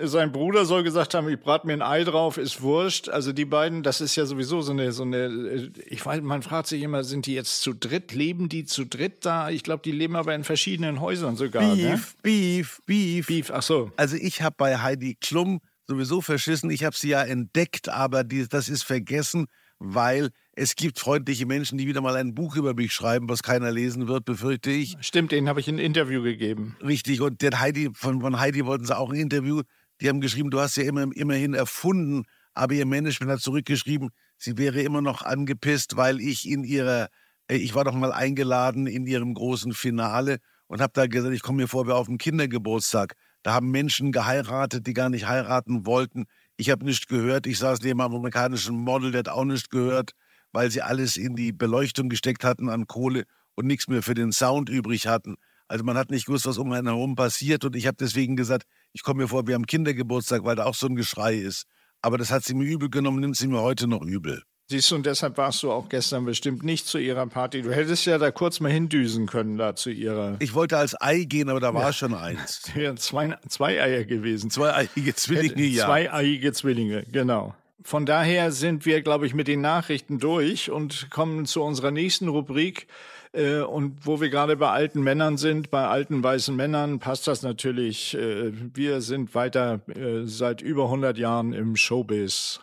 Sein 0.03 0.31
Bruder 0.31 0.65
soll 0.65 0.83
gesagt 0.83 1.13
haben, 1.13 1.29
ich 1.29 1.39
brate 1.39 1.67
mir 1.67 1.73
ein 1.73 1.81
Ei 1.81 2.03
drauf, 2.03 2.38
ist 2.38 2.62
wurscht. 2.62 3.09
Also 3.09 3.33
die 3.33 3.45
beiden, 3.45 3.83
das 3.83 4.01
ist 4.01 4.15
ja 4.15 4.25
sowieso 4.25 4.62
so 4.62 4.71
eine, 4.71 4.91
so 4.91 5.03
eine, 5.03 5.71
ich 5.85 6.05
weiß, 6.05 6.21
man 6.21 6.41
fragt 6.41 6.67
sich 6.67 6.81
immer, 6.81 7.03
sind 7.03 7.25
die 7.25 7.33
jetzt 7.33 7.62
zu 7.62 7.73
dritt? 7.73 8.13
Leben 8.13 8.49
die 8.49 8.65
zu 8.65 8.85
dritt 8.85 9.25
da? 9.25 9.49
Ich 9.49 9.63
glaube, 9.63 9.81
die 9.83 9.91
leben 9.91 10.15
aber 10.15 10.35
in 10.35 10.43
verschiedenen 10.43 10.99
Häusern 10.99 11.35
sogar. 11.35 11.63
Beef, 11.75 11.83
ne? 11.83 12.01
Beef, 12.21 12.81
Beef. 12.85 13.27
Beef, 13.27 13.51
ach 13.51 13.63
so. 13.63 13.91
Also 13.97 14.15
ich 14.15 14.41
habe 14.41 14.55
bei 14.57 14.77
Heidi 14.77 15.15
Klum 15.19 15.59
sowieso 15.88 16.21
verschissen. 16.21 16.69
Ich 16.69 16.83
habe 16.83 16.95
sie 16.95 17.09
ja 17.09 17.23
entdeckt, 17.23 17.89
aber 17.89 18.23
die, 18.23 18.47
das 18.47 18.69
ist 18.69 18.83
vergessen, 18.83 19.47
weil 19.79 20.29
es 20.53 20.75
gibt 20.75 20.99
freundliche 20.99 21.45
Menschen, 21.45 21.77
die 21.77 21.88
wieder 21.88 22.01
mal 22.01 22.15
ein 22.15 22.35
Buch 22.35 22.55
über 22.55 22.73
mich 22.73 22.93
schreiben, 22.93 23.29
was 23.29 23.43
keiner 23.43 23.71
lesen 23.71 24.07
wird, 24.07 24.25
befürchte 24.25 24.71
ich. 24.71 24.97
Stimmt, 24.99 25.31
denen 25.31 25.47
habe 25.47 25.59
ich 25.59 25.67
ein 25.67 25.79
Interview 25.79 26.21
gegeben. 26.21 26.75
Richtig, 26.85 27.21
und 27.21 27.41
den 27.41 27.59
Heidi, 27.59 27.89
von, 27.93 28.21
von 28.21 28.39
Heidi 28.39 28.65
wollten 28.65 28.85
sie 28.85 28.97
auch 28.97 29.09
ein 29.12 29.19
Interview. 29.19 29.62
Die 30.01 30.09
haben 30.09 30.21
geschrieben, 30.21 30.49
du 30.49 30.59
hast 30.59 30.77
ja 30.77 30.83
immer, 30.83 31.07
immerhin 31.15 31.53
erfunden, 31.53 32.23
aber 32.53 32.73
ihr 32.73 32.85
Management 32.85 33.31
hat 33.31 33.41
zurückgeschrieben, 33.41 34.09
sie 34.38 34.57
wäre 34.57 34.81
immer 34.81 35.01
noch 35.01 35.21
angepisst, 35.21 35.97
weil 35.97 36.19
ich 36.21 36.47
in 36.47 36.63
ihrer, 36.63 37.09
äh, 37.47 37.57
ich 37.57 37.75
war 37.75 37.83
doch 37.83 37.93
mal 37.93 38.12
eingeladen 38.12 38.88
in 38.88 39.05
ihrem 39.05 39.33
großen 39.33 39.73
Finale 39.73 40.39
und 40.67 40.81
habe 40.81 40.93
da 40.93 41.07
gesagt, 41.07 41.33
ich 41.33 41.41
komme 41.41 41.63
mir 41.63 41.67
vor 41.67 41.88
wie 41.88 41.91
auf 41.91 42.07
dem 42.07 42.17
Kindergeburtstag. 42.17 43.15
Da 43.43 43.53
haben 43.53 43.71
Menschen 43.71 44.12
geheiratet, 44.12 44.85
die 44.88 44.93
gar 44.93 45.09
nicht 45.09 45.27
heiraten 45.27 45.85
wollten. 45.85 46.25
Ich 46.57 46.69
habe 46.69 46.85
nichts 46.85 47.07
gehört. 47.07 47.47
Ich 47.47 47.57
saß 47.57 47.81
neben 47.81 48.01
einem 48.01 48.15
amerikanischen 48.15 48.75
Model, 48.75 49.12
der 49.12 49.19
hat 49.19 49.29
auch 49.29 49.45
nichts 49.45 49.69
gehört, 49.69 50.12
weil 50.51 50.69
sie 50.69 50.81
alles 50.81 51.15
in 51.15 51.35
die 51.35 51.53
Beleuchtung 51.53 52.09
gesteckt 52.09 52.43
hatten 52.43 52.69
an 52.69 52.88
Kohle 52.88 53.23
und 53.55 53.65
nichts 53.65 53.88
mehr 53.88 54.03
für 54.03 54.13
den 54.13 54.31
Sound 54.31 54.69
übrig 54.69 55.07
hatten. 55.07 55.38
Also 55.67 55.83
man 55.83 55.97
hat 55.97 56.12
nicht 56.12 56.25
gewusst, 56.25 56.45
was 56.45 56.57
um 56.57 56.71
einen 56.71 56.88
herum 56.88 57.15
passiert 57.15 57.63
und 57.63 57.75
ich 57.75 57.88
habe 57.88 57.97
deswegen 57.97 58.35
gesagt, 58.35 58.65
ich 58.93 59.04
komme 59.04 59.23
mir 59.23 59.28
vor 59.28 59.47
wie 59.47 59.56
am 59.56 59.65
Kindergeburtstag, 59.65 60.43
weil 60.43 60.56
da 60.56 60.65
auch 60.65 60.75
so 60.75 60.88
ein 60.88 60.95
Geschrei 60.95 61.36
ist. 61.36 61.65
Aber 62.02 62.17
das 62.17 62.32
hat 62.32 62.43
sie 62.43 62.54
mir 62.54 62.65
übel 62.65 62.89
genommen, 62.89 63.19
nimmt 63.19 63.36
sie 63.36 63.47
mir 63.47 63.62
heute 63.62 63.88
noch 63.88 64.02
übel. 64.02 64.43
Siehst 64.71 64.91
du, 64.91 64.95
und 64.95 65.06
deshalb 65.08 65.36
warst 65.38 65.63
du 65.63 65.71
auch 65.71 65.89
gestern 65.89 66.25
bestimmt 66.25 66.63
nicht 66.63 66.86
zu 66.86 66.99
ihrer 66.99 67.25
Party. 67.25 67.63
Du 67.63 67.71
hättest 67.73 68.06
ja 68.06 68.19
da 68.19 68.30
kurz 68.30 68.60
mal 68.60 68.71
hindüsen 68.71 69.25
können, 69.25 69.58
da 69.58 69.75
zu 69.75 69.89
ihrer. 69.89 70.36
Ich 70.38 70.54
wollte 70.54 70.78
als 70.78 70.95
Ei 71.02 71.23
gehen, 71.23 71.49
aber 71.49 71.60
da 71.60 71.73
war 71.73 71.86
ja. 71.86 71.93
schon 71.93 72.13
eins. 72.15 72.62
Das 72.62 72.75
wären 72.75 72.97
zwei, 72.97 73.36
zwei 73.47 73.82
Eier 73.82 74.04
gewesen. 74.04 74.52
Zwei 74.52 74.75
eiige 74.75 75.15
Zwillinge, 75.15 75.63
ja. 75.63 75.86
Zwei 75.86 76.13
eiige 76.13 76.54
Zwillinge, 76.54 77.04
genau. 77.12 77.56
Von 77.82 78.06
daher 78.06 78.52
sind 78.52 78.86
wir, 78.86 79.02
glaube 79.02 79.25
ich, 79.25 79.34
mit 79.34 79.47
den 79.47 79.62
Nachrichten 79.62 80.19
durch 80.19 80.69
und 80.69 81.10
kommen 81.10 81.47
zu 81.47 81.63
unserer 81.63 81.89
nächsten 81.89 82.28
Rubrik. 82.28 82.86
Äh, 83.31 83.59
und 83.59 84.05
wo 84.05 84.19
wir 84.21 84.29
gerade 84.29 84.57
bei 84.57 84.69
alten 84.69 85.01
Männern 85.01 85.37
sind, 85.37 85.69
bei 85.69 85.87
alten 85.87 86.23
weißen 86.23 86.55
Männern, 86.55 86.99
passt 86.99 87.27
das 87.27 87.43
natürlich. 87.43 88.15
Äh, 88.15 88.51
wir 88.73 89.01
sind 89.01 89.35
weiter 89.35 89.81
äh, 89.87 90.25
seit 90.25 90.61
über 90.61 90.85
100 90.85 91.17
Jahren 91.17 91.53
im 91.53 91.75
Showbiz. 91.75 92.59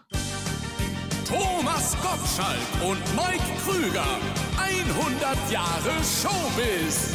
Thomas 1.25 1.97
Gottschalk 2.03 2.89
und 2.89 2.99
Mike 3.15 3.45
Krüger. 3.65 4.07
100 4.59 5.51
Jahre 5.53 5.93
Showbiz. 6.03 7.15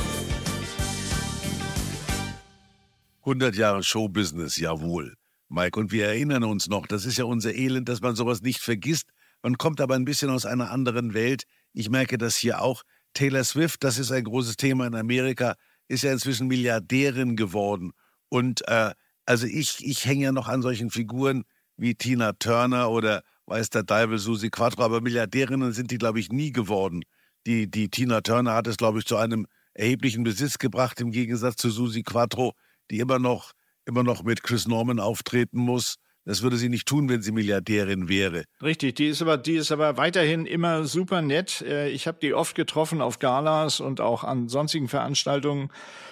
100 3.22 3.56
Jahre 3.56 3.84
Showbusiness, 3.84 4.58
jawohl. 4.58 5.16
Mike, 5.50 5.78
und 5.78 5.92
wir 5.92 6.06
erinnern 6.06 6.44
uns 6.46 6.70
noch, 6.70 6.88
das 6.88 7.06
ist 7.06 7.18
ja 7.18 7.26
unser 7.26 7.54
Elend, 7.54 7.90
dass 7.90 8.02
man 8.02 8.16
sowas 8.16 8.42
nicht 8.42 8.60
vergisst. 8.60 9.10
Man 9.42 9.58
kommt 9.58 9.82
aber 9.82 9.96
ein 9.96 10.06
bisschen 10.06 10.30
aus 10.30 10.46
einer 10.46 10.72
anderen 10.72 11.14
Welt. 11.14 11.44
Ich 11.74 11.90
merke 11.90 12.18
das 12.18 12.36
hier 12.36 12.62
auch. 12.62 12.84
Taylor 13.14 13.44
Swift, 13.44 13.84
das 13.84 13.98
ist 13.98 14.12
ein 14.12 14.24
großes 14.24 14.58
Thema 14.58 14.88
in 14.88 14.96
Amerika, 14.96 15.56
ist 15.88 16.04
ja 16.04 16.12
inzwischen 16.12 16.48
Milliardärin 16.48 17.36
geworden. 17.36 17.92
Und 18.30 18.68
äh, 18.68 18.92
also 19.26 19.46
ich, 19.48 19.86
ich 19.86 20.06
hänge 20.06 20.26
ja 20.26 20.32
noch 20.32 20.48
an 20.48 20.62
solchen 20.62 20.90
Figuren 20.90 21.44
wie 21.78 21.96
Tina 21.96 22.34
Turner 22.34 22.90
oder 22.90 23.24
weiß 23.46 23.70
der 23.70 23.86
Teufel 23.86 24.18
Susi 24.18 24.50
Quattro, 24.50 24.84
aber 24.84 25.02
Milliardärinnen 25.02 25.74
sind 25.74 25.92
die, 25.92 25.98
glaube 25.98 26.20
ich, 26.20 26.30
nie 26.30 26.52
geworden. 26.52 27.04
Die, 27.46 27.70
die 27.70 27.90
Tina 27.90 28.22
Turner 28.22 28.54
hat 28.54 28.68
es, 28.68 28.78
glaube 28.78 29.00
ich, 29.00 29.06
zu 29.06 29.18
einem 29.18 29.48
erheblichen 29.74 30.24
Besitz 30.24 30.58
gebracht, 30.58 31.00
im 31.02 31.12
Gegensatz 31.12 31.56
zu 31.56 31.70
Susi 31.70 32.04
Quattro, 32.04 32.54
die 32.90 33.00
immer 33.00 33.20
noch, 33.20 33.52
immer 33.86 34.04
noch 34.04 34.24
mit 34.24 34.44
Chris 34.44 34.68
Norman 34.68 35.00
auftreten 35.00 35.60
muss. 35.60 35.96
Das 36.24 36.44
würde 36.44 36.58
sie 36.58 36.70
nicht 36.70 36.88
tun, 36.88 37.10
wenn 37.10 37.22
sie 37.22 37.32
Milliardärin 37.32 38.08
wäre. 38.08 38.44
Richtig, 38.62 38.96
die 38.96 39.08
ist 39.08 39.22
aber, 39.24 39.38
die 39.38 39.56
ist 39.56 39.72
aber 39.72 39.98
weiterhin 39.98 40.46
immer 40.46 40.86
super 40.86 41.22
nett. 41.22 41.62
Äh, 41.62 41.90
ich 41.90 42.06
habe 42.08 42.20
die 42.22 42.34
oft 42.34 42.56
getroffen 42.56 43.02
auf 43.02 43.18
Galas 43.18 43.80
und 43.80 44.02
auch 44.02 44.24
an 44.24 44.48
sonstigen 44.48 44.88
Veranstaltungen. 44.88 45.72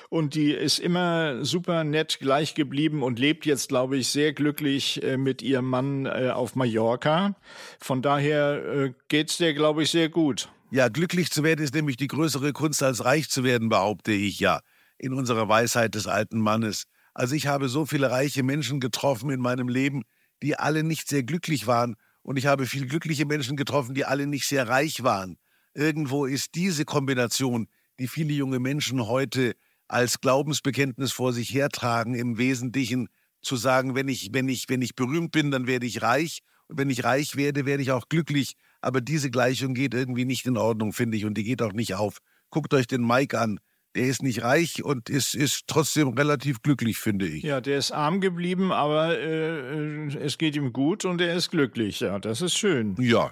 Und 0.09 0.33
die 0.33 0.51
ist 0.51 0.79
immer 0.79 1.45
super 1.45 1.83
nett 1.83 2.17
gleich 2.19 2.55
geblieben 2.55 3.03
und 3.03 3.19
lebt 3.19 3.45
jetzt, 3.45 3.69
glaube 3.69 3.97
ich, 3.97 4.07
sehr 4.07 4.33
glücklich 4.33 5.03
äh, 5.03 5.17
mit 5.17 5.43
ihrem 5.43 5.69
Mann 5.69 6.07
äh, 6.07 6.31
auf 6.33 6.55
Mallorca. 6.55 7.35
Von 7.79 8.01
daher 8.01 8.93
geht's 9.07 9.37
dir, 9.37 9.53
glaube 9.53 9.83
ich, 9.83 9.91
sehr 9.91 10.09
gut. 10.09 10.49
Ja, 10.71 10.87
glücklich 10.87 11.31
zu 11.31 11.43
werden 11.43 11.63
ist 11.63 11.73
nämlich 11.73 11.97
die 11.97 12.07
größere 12.07 12.53
Kunst 12.53 12.81
als 12.81 13.03
reich 13.03 13.29
zu 13.29 13.43
werden, 13.43 13.69
behaupte 13.69 14.11
ich 14.11 14.39
ja, 14.39 14.61
in 14.97 15.13
unserer 15.13 15.47
Weisheit 15.49 15.95
des 15.95 16.07
alten 16.07 16.39
Mannes. 16.39 16.85
Also 17.19 17.35
ich 17.35 17.47
habe 17.47 17.67
so 17.67 17.85
viele 17.85 18.11
reiche 18.11 18.43
Menschen 18.43 18.79
getroffen 18.79 19.29
in 19.29 19.41
meinem 19.41 19.67
Leben, 19.67 20.03
die 20.41 20.57
alle 20.57 20.85
nicht 20.85 21.09
sehr 21.09 21.21
glücklich 21.21 21.67
waren. 21.67 21.97
Und 22.21 22.37
ich 22.37 22.45
habe 22.45 22.65
viele 22.65 22.87
glückliche 22.87 23.25
Menschen 23.25 23.57
getroffen, 23.57 23.93
die 23.93 24.05
alle 24.05 24.25
nicht 24.25 24.47
sehr 24.47 24.69
reich 24.69 25.03
waren. 25.03 25.37
Irgendwo 25.73 26.25
ist 26.25 26.55
diese 26.55 26.85
Kombination, 26.85 27.67
die 27.99 28.07
viele 28.07 28.31
junge 28.31 28.59
Menschen 28.59 29.05
heute 29.05 29.57
als 29.89 30.21
Glaubensbekenntnis 30.21 31.11
vor 31.11 31.33
sich 31.33 31.53
hertragen, 31.53 32.15
im 32.15 32.37
Wesentlichen 32.37 33.09
zu 33.41 33.57
sagen, 33.57 33.95
wenn 33.95 34.07
ich, 34.07 34.29
wenn 34.31 34.47
ich, 34.47 34.69
wenn 34.69 34.81
ich 34.81 34.95
berühmt 34.95 35.33
bin, 35.33 35.51
dann 35.51 35.67
werde 35.67 35.87
ich 35.87 36.01
reich. 36.01 36.39
Und 36.69 36.77
wenn 36.77 36.89
ich 36.89 37.03
reich 37.03 37.35
werde, 37.35 37.65
werde 37.65 37.83
ich 37.83 37.91
auch 37.91 38.07
glücklich. 38.07 38.53
Aber 38.79 39.01
diese 39.01 39.29
Gleichung 39.29 39.73
geht 39.73 39.93
irgendwie 39.93 40.23
nicht 40.23 40.45
in 40.45 40.55
Ordnung, 40.55 40.93
finde 40.93 41.17
ich, 41.17 41.25
und 41.25 41.33
die 41.33 41.43
geht 41.43 41.61
auch 41.61 41.73
nicht 41.73 41.95
auf. 41.95 42.19
Guckt 42.49 42.73
euch 42.73 42.87
den 42.87 43.05
Mike 43.05 43.37
an 43.37 43.59
der 43.99 44.07
ist 44.07 44.23
nicht 44.23 44.43
reich 44.43 44.81
und 44.81 45.09
ist, 45.09 45.35
ist 45.35 45.67
trotzdem 45.67 46.07
relativ 46.09 46.61
glücklich, 46.61 46.97
finde 46.99 47.27
ich. 47.27 47.43
Ja, 47.43 47.59
der 47.59 47.77
ist 47.77 47.91
arm 47.91 48.21
geblieben, 48.21 48.71
aber 48.71 49.19
äh, 49.19 50.07
es 50.15 50.37
geht 50.37 50.55
ihm 50.55 50.71
gut 50.71 51.03
und 51.03 51.19
er 51.19 51.35
ist 51.35 51.51
glücklich. 51.51 51.99
Ja, 51.99 52.17
das 52.17 52.41
ist 52.41 52.57
schön. 52.57 52.95
Ja, 52.97 53.31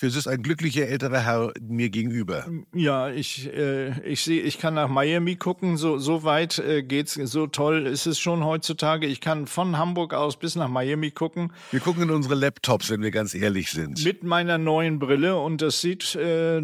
es 0.00 0.16
ist 0.16 0.26
ein 0.26 0.42
glücklicher 0.42 0.88
älterer 0.88 1.24
Herr 1.24 1.52
mir 1.60 1.90
gegenüber. 1.90 2.46
Ja, 2.74 3.10
ich, 3.10 3.52
äh, 3.52 4.00
ich 4.06 4.22
sehe, 4.22 4.40
ich 4.42 4.58
kann 4.58 4.74
nach 4.74 4.88
Miami 4.88 5.36
gucken. 5.36 5.76
So, 5.76 5.98
so 5.98 6.24
weit 6.24 6.58
äh, 6.58 6.82
geht's, 6.82 7.14
so 7.14 7.46
toll 7.46 7.86
ist 7.86 8.06
es 8.06 8.18
schon 8.18 8.44
heutzutage. 8.44 9.06
Ich 9.06 9.20
kann 9.20 9.46
von 9.46 9.76
Hamburg 9.76 10.14
aus 10.14 10.38
bis 10.38 10.56
nach 10.56 10.68
Miami 10.68 11.10
gucken. 11.10 11.52
Wir 11.70 11.80
gucken 11.80 12.04
in 12.04 12.10
unsere 12.10 12.34
Laptops, 12.34 12.90
wenn 12.90 13.02
wir 13.02 13.10
ganz 13.10 13.34
ehrlich 13.34 13.70
sind. 13.70 14.02
Mit 14.04 14.24
meiner 14.24 14.58
neuen 14.58 14.98
Brille 14.98 15.38
und 15.38 15.62
das 15.62 15.80
sieht 15.80 16.14
äh, 16.14 16.62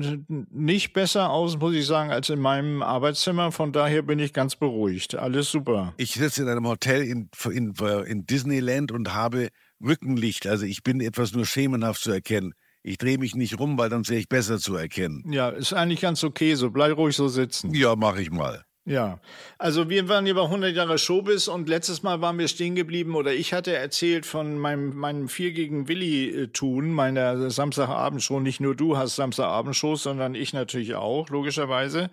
nicht 0.51 0.93
besser 0.93 1.31
aus, 1.31 1.59
muss 1.59 1.75
ich 1.75 1.87
sagen, 1.87 2.11
als 2.11 2.31
in 2.31 2.41
meinem 2.41 2.83
Arbeitszimmer. 2.83 3.53
Von 3.53 3.73
daher 3.73 4.03
bin 4.03 4.19
ich 4.19 4.33
ganz 4.33 4.57
beruhigt. 4.57 5.15
Alles 5.15 5.51
super. 5.51 5.95
Ich 5.97 6.15
sitze 6.15 6.43
in 6.43 6.49
einem 6.49 6.67
Hotel 6.67 7.03
in, 7.03 7.29
in, 7.51 7.75
in 8.07 8.27
Disneyland 8.27 8.91
und 8.91 9.15
habe 9.15 9.49
Rückenlicht. 9.85 10.47
Also 10.47 10.65
ich 10.67 10.83
bin 10.83 11.01
etwas 11.01 11.33
nur 11.33 11.47
schemenhaft 11.47 12.03
zu 12.03 12.11
erkennen. 12.11 12.55
Ich 12.83 12.99
drehe 12.99 13.19
mich 13.19 13.35
nicht 13.35 13.59
rum, 13.59 13.77
weil 13.79 13.89
dann 13.89 14.09
wäre 14.09 14.21
ich 14.21 14.29
besser 14.29 14.59
zu 14.59 14.77
erkennen. 14.77 15.25
Ja, 15.31 15.49
ist 15.51 15.73
eigentlich 15.73 16.01
ganz 16.01 16.23
okay 16.25 16.55
so. 16.55 16.71
Bleib 16.71 16.97
ruhig 16.97 17.17
so 17.17 17.29
sitzen. 17.29 17.75
Ja, 17.75 17.97
mache 17.97 18.23
ich 18.23 18.31
mal. 18.31 18.65
Ja, 18.89 19.19
also 19.59 19.91
wir 19.91 20.09
waren 20.09 20.25
hier 20.25 20.35
bei 20.35 20.45
100 20.45 20.75
Jahre 20.75 20.97
Showbiz 20.97 21.47
und 21.47 21.69
letztes 21.69 22.03
Mal 22.03 22.23
waren 22.23 22.39
wir 22.39 22.49
stehen 22.49 22.75
geblieben 22.75 23.17
oder 23.17 23.35
ich 23.35 23.53
hatte 23.53 23.77
erzählt 23.77 24.25
von 24.25 24.59
meinem, 24.59 24.97
meinem 24.97 25.29
Vier 25.29 25.53
gegen 25.53 25.89
Willi-Tun, 25.89 26.91
meiner 26.91 27.51
Samstagabendshow. 27.51 28.41
Nicht 28.41 28.61
nur 28.61 28.75
du 28.75 28.97
hast 28.97 29.17
Samstagabendshows, 29.17 30.03
sondern 30.03 30.35
ich 30.35 30.55
natürlich 30.55 30.95
auch, 30.95 31.29
logischerweise. 31.29 32.09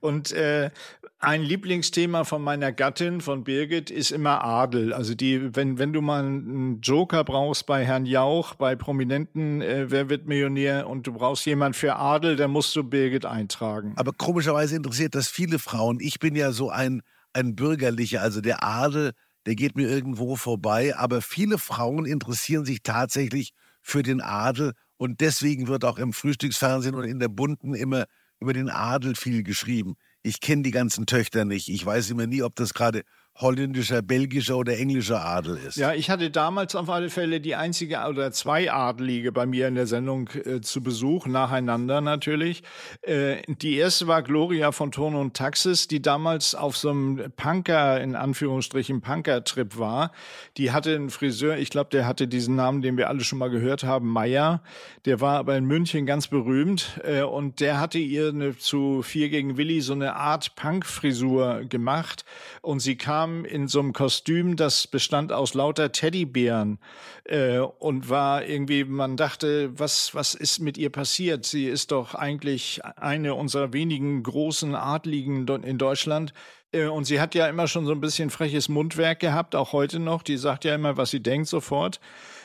Und 0.00 0.30
äh, 0.30 0.70
ein 1.18 1.42
Lieblingsthema 1.42 2.22
von 2.22 2.42
meiner 2.42 2.70
Gattin, 2.70 3.20
von 3.20 3.42
Birgit, 3.42 3.90
ist 3.90 4.12
immer 4.12 4.44
Adel. 4.44 4.92
Also 4.92 5.14
die, 5.14 5.54
wenn, 5.56 5.78
wenn 5.78 5.92
du 5.92 6.00
mal 6.00 6.24
einen 6.24 6.80
Joker 6.80 7.24
brauchst 7.24 7.66
bei 7.66 7.84
Herrn 7.84 8.06
Jauch, 8.06 8.54
bei 8.54 8.76
Prominenten, 8.76 9.62
äh, 9.62 9.90
wer 9.90 10.08
wird 10.08 10.26
Millionär 10.26 10.88
und 10.88 11.08
du 11.08 11.12
brauchst 11.12 11.44
jemand 11.44 11.74
für 11.74 11.96
Adel, 11.96 12.36
dann 12.36 12.52
musst 12.52 12.74
du 12.76 12.84
Birgit 12.84 13.26
eintragen. 13.26 13.94
Aber 13.96 14.12
komischerweise 14.12 14.76
interessiert 14.76 15.16
das 15.16 15.28
viele 15.28 15.58
Frauen. 15.58 15.98
Ich 16.00 16.19
bin 16.20 16.36
ja 16.36 16.52
so 16.52 16.70
ein, 16.70 17.02
ein 17.32 17.56
bürgerlicher, 17.56 18.22
also 18.22 18.40
der 18.40 18.62
Adel, 18.62 19.12
der 19.46 19.56
geht 19.56 19.74
mir 19.74 19.88
irgendwo 19.88 20.36
vorbei. 20.36 20.96
Aber 20.96 21.22
viele 21.22 21.58
Frauen 21.58 22.06
interessieren 22.06 22.64
sich 22.64 22.82
tatsächlich 22.82 23.52
für 23.82 24.02
den 24.02 24.20
Adel 24.20 24.74
und 24.96 25.20
deswegen 25.20 25.66
wird 25.66 25.84
auch 25.84 25.98
im 25.98 26.12
Frühstücksfernsehen 26.12 26.94
und 26.94 27.04
in 27.04 27.18
der 27.18 27.28
Bunten 27.28 27.74
immer 27.74 28.04
über 28.38 28.52
den 28.52 28.70
Adel 28.70 29.14
viel 29.16 29.42
geschrieben. 29.42 29.96
Ich 30.22 30.40
kenne 30.40 30.62
die 30.62 30.70
ganzen 30.70 31.06
Töchter 31.06 31.44
nicht. 31.44 31.68
Ich 31.68 31.84
weiß 31.84 32.10
immer 32.10 32.26
nie, 32.26 32.42
ob 32.42 32.54
das 32.56 32.74
gerade 32.74 33.02
holländischer, 33.40 34.02
belgischer 34.02 34.56
oder 34.56 34.76
englischer 34.76 35.24
Adel 35.24 35.56
ist. 35.56 35.76
Ja, 35.76 35.94
ich 35.94 36.10
hatte 36.10 36.30
damals 36.30 36.74
auf 36.74 36.90
alle 36.90 37.08
Fälle 37.08 37.40
die 37.40 37.56
einzige 37.56 38.00
oder 38.08 38.32
zwei 38.32 38.70
Adelige 38.70 39.32
bei 39.32 39.46
mir 39.46 39.68
in 39.68 39.74
der 39.74 39.86
Sendung 39.86 40.28
äh, 40.44 40.60
zu 40.60 40.82
Besuch, 40.82 41.26
nacheinander 41.26 42.00
natürlich. 42.00 42.62
Äh, 43.02 43.42
die 43.48 43.76
erste 43.76 44.06
war 44.06 44.22
Gloria 44.22 44.72
von 44.72 44.92
Turn 44.92 45.14
und 45.14 45.34
Taxis, 45.34 45.88
die 45.88 46.02
damals 46.02 46.54
auf 46.54 46.76
so 46.76 46.90
einem 46.90 47.32
Punker, 47.36 48.00
in 48.00 48.14
Anführungsstrichen 48.14 49.00
Punker-Trip 49.00 49.78
war. 49.78 50.12
Die 50.56 50.72
hatte 50.72 50.94
einen 50.94 51.10
Friseur, 51.10 51.56
ich 51.56 51.70
glaube, 51.70 51.90
der 51.90 52.06
hatte 52.06 52.28
diesen 52.28 52.56
Namen, 52.56 52.82
den 52.82 52.96
wir 52.96 53.08
alle 53.08 53.24
schon 53.24 53.38
mal 53.38 53.50
gehört 53.50 53.84
haben, 53.84 54.08
Meier. 54.08 54.62
Der 55.06 55.20
war 55.20 55.38
aber 55.38 55.56
in 55.56 55.64
München 55.64 56.04
ganz 56.04 56.28
berühmt 56.28 57.00
äh, 57.04 57.22
und 57.22 57.60
der 57.60 57.80
hatte 57.80 57.98
ihr 57.98 58.28
eine, 58.28 58.56
zu 58.56 59.02
Vier 59.02 59.30
gegen 59.30 59.56
Willi 59.56 59.80
so 59.80 59.92
eine 59.92 60.16
Art 60.16 60.54
Punk-Frisur 60.56 61.64
gemacht 61.68 62.24
und 62.60 62.80
sie 62.80 62.96
kam 62.96 63.29
kam 63.30 63.44
in 63.44 63.68
so 63.68 63.80
einem 63.80 63.92
Kostüm, 63.92 64.56
das 64.56 64.86
bestand 64.86 65.32
aus 65.32 65.54
lauter 65.54 65.92
Teddybären 65.92 66.78
äh, 67.24 67.58
und 67.58 68.08
war 68.08 68.44
irgendwie, 68.44 68.84
man 68.84 69.16
dachte, 69.16 69.78
was, 69.78 70.14
was 70.14 70.34
ist 70.34 70.58
mit 70.60 70.76
ihr 70.78 70.90
passiert? 70.90 71.46
Sie 71.46 71.66
ist 71.66 71.92
doch 71.92 72.14
eigentlich 72.14 72.84
eine 72.84 73.34
unserer 73.34 73.72
wenigen 73.72 74.22
großen 74.22 74.74
Adligen 74.74 75.46
in 75.48 75.78
Deutschland. 75.78 76.32
Äh, 76.72 76.86
und 76.86 77.04
sie 77.04 77.20
hat 77.20 77.34
ja 77.34 77.48
immer 77.48 77.68
schon 77.68 77.86
so 77.86 77.92
ein 77.92 78.00
bisschen 78.00 78.30
freches 78.30 78.68
Mundwerk 78.68 79.20
gehabt, 79.20 79.54
auch 79.54 79.72
heute 79.72 79.98
noch. 79.98 80.22
Die 80.22 80.36
sagt 80.36 80.64
ja 80.64 80.74
immer, 80.74 80.96
was 80.96 81.10
sie 81.10 81.22
denkt 81.22 81.48
sofort. 81.48 82.00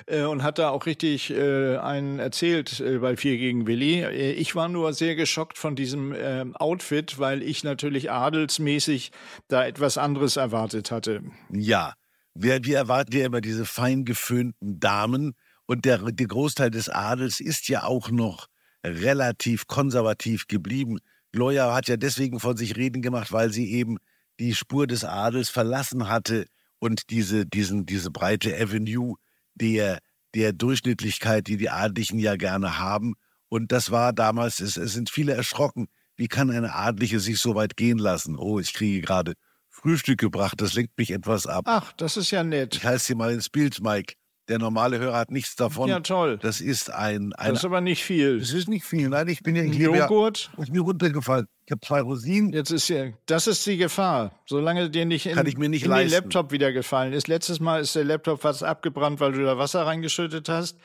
Äh, 0.07 0.23
und 0.23 0.43
hat 0.43 0.59
da 0.59 0.69
auch 0.69 0.85
richtig 0.85 1.31
äh, 1.31 1.77
einen 1.77 2.19
erzählt 2.19 2.83
bei 3.01 3.17
Vier 3.17 3.37
gegen 3.37 3.67
Willi. 3.67 4.05
Ich 4.05 4.55
war 4.55 4.69
nur 4.69 4.93
sehr 4.93 5.15
geschockt 5.15 5.57
von 5.57 5.75
diesem 5.75 6.13
ähm, 6.17 6.55
Outfit, 6.55 7.19
weil 7.19 7.41
ich 7.41 7.63
natürlich 7.63 8.11
adelsmäßig 8.11 9.11
da 9.47 9.65
etwas 9.65 9.97
anderes 9.97 10.37
erwartet 10.37 10.91
hatte. 10.91 11.21
Ja, 11.51 11.93
wir, 12.33 12.63
wir 12.63 12.77
erwarten 12.77 13.15
ja 13.17 13.25
immer 13.25 13.41
diese 13.41 13.65
fein 13.65 14.05
geföhnten 14.05 14.79
Damen. 14.79 15.35
Und 15.67 15.85
der, 15.85 15.97
der 15.97 16.27
Großteil 16.27 16.69
des 16.69 16.89
Adels 16.89 17.39
ist 17.39 17.69
ja 17.69 17.83
auch 17.83 18.11
noch 18.11 18.47
relativ 18.85 19.65
konservativ 19.65 20.47
geblieben. 20.47 20.99
Gloria 21.31 21.73
hat 21.73 21.87
ja 21.87 21.97
deswegen 21.97 22.39
von 22.39 22.55
sich 22.55 22.75
reden 22.75 23.01
gemacht, 23.01 23.31
weil 23.31 23.51
sie 23.51 23.71
eben 23.71 23.97
die 24.39 24.55
Spur 24.55 24.87
des 24.87 25.03
Adels 25.03 25.49
verlassen 25.49 26.09
hatte 26.09 26.45
und 26.79 27.09
diese, 27.09 27.45
diesen, 27.45 27.85
diese 27.85 28.11
breite 28.11 28.55
Avenue 28.55 29.15
der, 29.53 29.99
der 30.33 30.53
Durchschnittlichkeit, 30.53 31.47
die 31.47 31.57
die 31.57 31.69
Adligen 31.69 32.19
ja 32.19 32.35
gerne 32.35 32.79
haben. 32.79 33.15
Und 33.47 33.71
das 33.71 33.91
war 33.91 34.13
damals, 34.13 34.59
es, 34.59 34.77
es 34.77 34.93
sind 34.93 35.09
viele 35.09 35.33
erschrocken. 35.33 35.87
Wie 36.17 36.27
kann 36.27 36.49
eine 36.49 36.73
Adlige 36.73 37.19
sich 37.19 37.39
so 37.39 37.55
weit 37.55 37.77
gehen 37.77 37.97
lassen? 37.97 38.37
Oh, 38.37 38.59
ich 38.59 38.73
kriege 38.73 39.01
gerade 39.01 39.33
Frühstück 39.69 40.19
gebracht, 40.19 40.61
das 40.61 40.73
lenkt 40.73 40.97
mich 40.97 41.11
etwas 41.11 41.47
ab. 41.47 41.65
Ach, 41.67 41.91
das 41.93 42.15
ist 42.17 42.31
ja 42.31 42.43
nett. 42.43 42.75
Ich 42.75 42.85
heiße 42.85 43.13
dir 43.13 43.17
mal 43.17 43.33
ins 43.33 43.49
Bild, 43.49 43.81
Mike. 43.81 44.15
Der 44.47 44.59
normale 44.59 44.99
Hörer 44.99 45.17
hat 45.17 45.31
nichts 45.31 45.55
davon. 45.55 45.89
Ja, 45.89 45.99
toll. 46.01 46.37
Das 46.39 46.61
ist 46.61 46.93
ein. 46.93 47.33
ein 47.33 47.49
das 47.49 47.59
ist 47.59 47.65
aber 47.65 47.81
nicht 47.81 48.03
viel. 48.03 48.39
Das 48.39 48.53
ist 48.53 48.67
nicht 48.69 48.85
viel. 48.85 49.09
Nein, 49.09 49.27
ich 49.27 49.41
bin 49.41 49.55
ja. 49.55 49.63
Ich 49.63 49.75
Joghurt. 49.75 50.51
Ja, 50.55 50.63
ist 50.63 50.71
mir 50.71 50.81
runtergefallen. 50.81 51.47
Ich 51.65 51.71
habe 51.71 51.81
zwei 51.81 52.01
Rosinen. 52.01 52.53
Jetzt 52.53 52.69
ist 52.69 52.87
ja. 52.89 53.05
Das 53.25 53.47
ist 53.47 53.65
die 53.65 53.77
Gefahr. 53.77 54.39
Solange 54.45 54.91
dir 54.91 55.05
nicht 55.05 55.25
in, 55.25 55.33
Kann 55.33 55.47
ich 55.47 55.57
mir 55.57 55.67
nicht 55.67 55.85
in 55.85 55.89
leisten. 55.89 56.11
den 56.11 56.23
Laptop 56.23 56.51
wieder 56.51 56.71
gefallen 56.71 57.13
ist. 57.13 57.27
Letztes 57.27 57.59
Mal 57.59 57.81
ist 57.81 57.95
der 57.95 58.03
Laptop 58.03 58.41
fast 58.41 58.63
abgebrannt, 58.63 59.19
weil 59.19 59.31
du 59.31 59.43
da 59.43 59.57
Wasser 59.57 59.87
reingeschüttet 59.87 60.47
hast. 60.47 60.77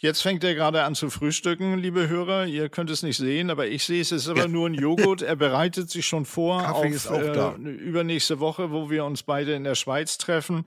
Jetzt 0.00 0.22
fängt 0.22 0.42
er 0.44 0.54
gerade 0.54 0.82
an 0.84 0.94
zu 0.94 1.10
frühstücken, 1.10 1.78
liebe 1.78 2.08
Hörer. 2.08 2.46
Ihr 2.46 2.68
könnt 2.68 2.90
es 2.90 3.02
nicht 3.02 3.16
sehen, 3.16 3.50
aber 3.50 3.66
ich 3.66 3.84
sehe 3.84 4.00
es. 4.00 4.12
Es 4.12 4.22
ist 4.22 4.28
aber 4.28 4.46
nur 4.48 4.68
ein 4.68 4.74
Joghurt. 4.74 5.22
Er 5.22 5.34
bereitet 5.36 5.90
sich 5.90 6.06
schon 6.06 6.24
vor 6.24 6.62
Kaffee 6.62 6.96
auf 6.96 7.22
äh, 7.22 7.58
übernächste 7.58 8.40
Woche, 8.40 8.70
wo 8.72 8.90
wir 8.90 9.04
uns 9.04 9.22
beide 9.22 9.54
in 9.54 9.64
der 9.64 9.74
Schweiz 9.76 10.18
treffen 10.18 10.64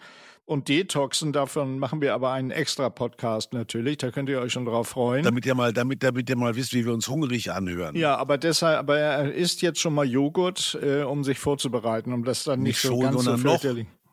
und 0.51 0.67
Detoxen. 0.67 1.31
Davon 1.31 1.79
machen 1.79 2.01
wir 2.01 2.13
aber 2.13 2.33
einen 2.33 2.51
extra 2.51 2.89
Podcast 2.89 3.53
natürlich. 3.53 3.97
Da 3.97 4.11
könnt 4.11 4.27
ihr 4.27 4.39
euch 4.41 4.51
schon 4.51 4.65
drauf 4.65 4.89
freuen. 4.89 5.23
Damit 5.23 5.45
ihr 5.45 5.55
mal, 5.55 5.71
damit, 5.71 6.03
damit 6.03 6.29
ihr 6.29 6.35
mal 6.35 6.55
wisst, 6.55 6.73
wie 6.73 6.85
wir 6.85 6.93
uns 6.93 7.07
hungrig 7.07 7.51
anhören. 7.51 7.95
Ja, 7.95 8.17
aber 8.17 8.37
deshalb, 8.37 8.77
aber 8.77 8.99
er 8.99 9.33
isst 9.33 9.61
jetzt 9.61 9.79
schon 9.79 9.93
mal 9.93 10.05
Joghurt, 10.05 10.77
äh, 10.81 11.03
um 11.03 11.23
sich 11.23 11.39
vorzubereiten, 11.39 12.11
um 12.11 12.25
das 12.25 12.43
dann 12.43 12.59
nicht, 12.59 12.71
nicht 12.71 12.81
so 12.81 12.89
schon, 12.89 12.99
ganz 12.99 13.23
so 13.23 13.37
noch, 13.37 13.63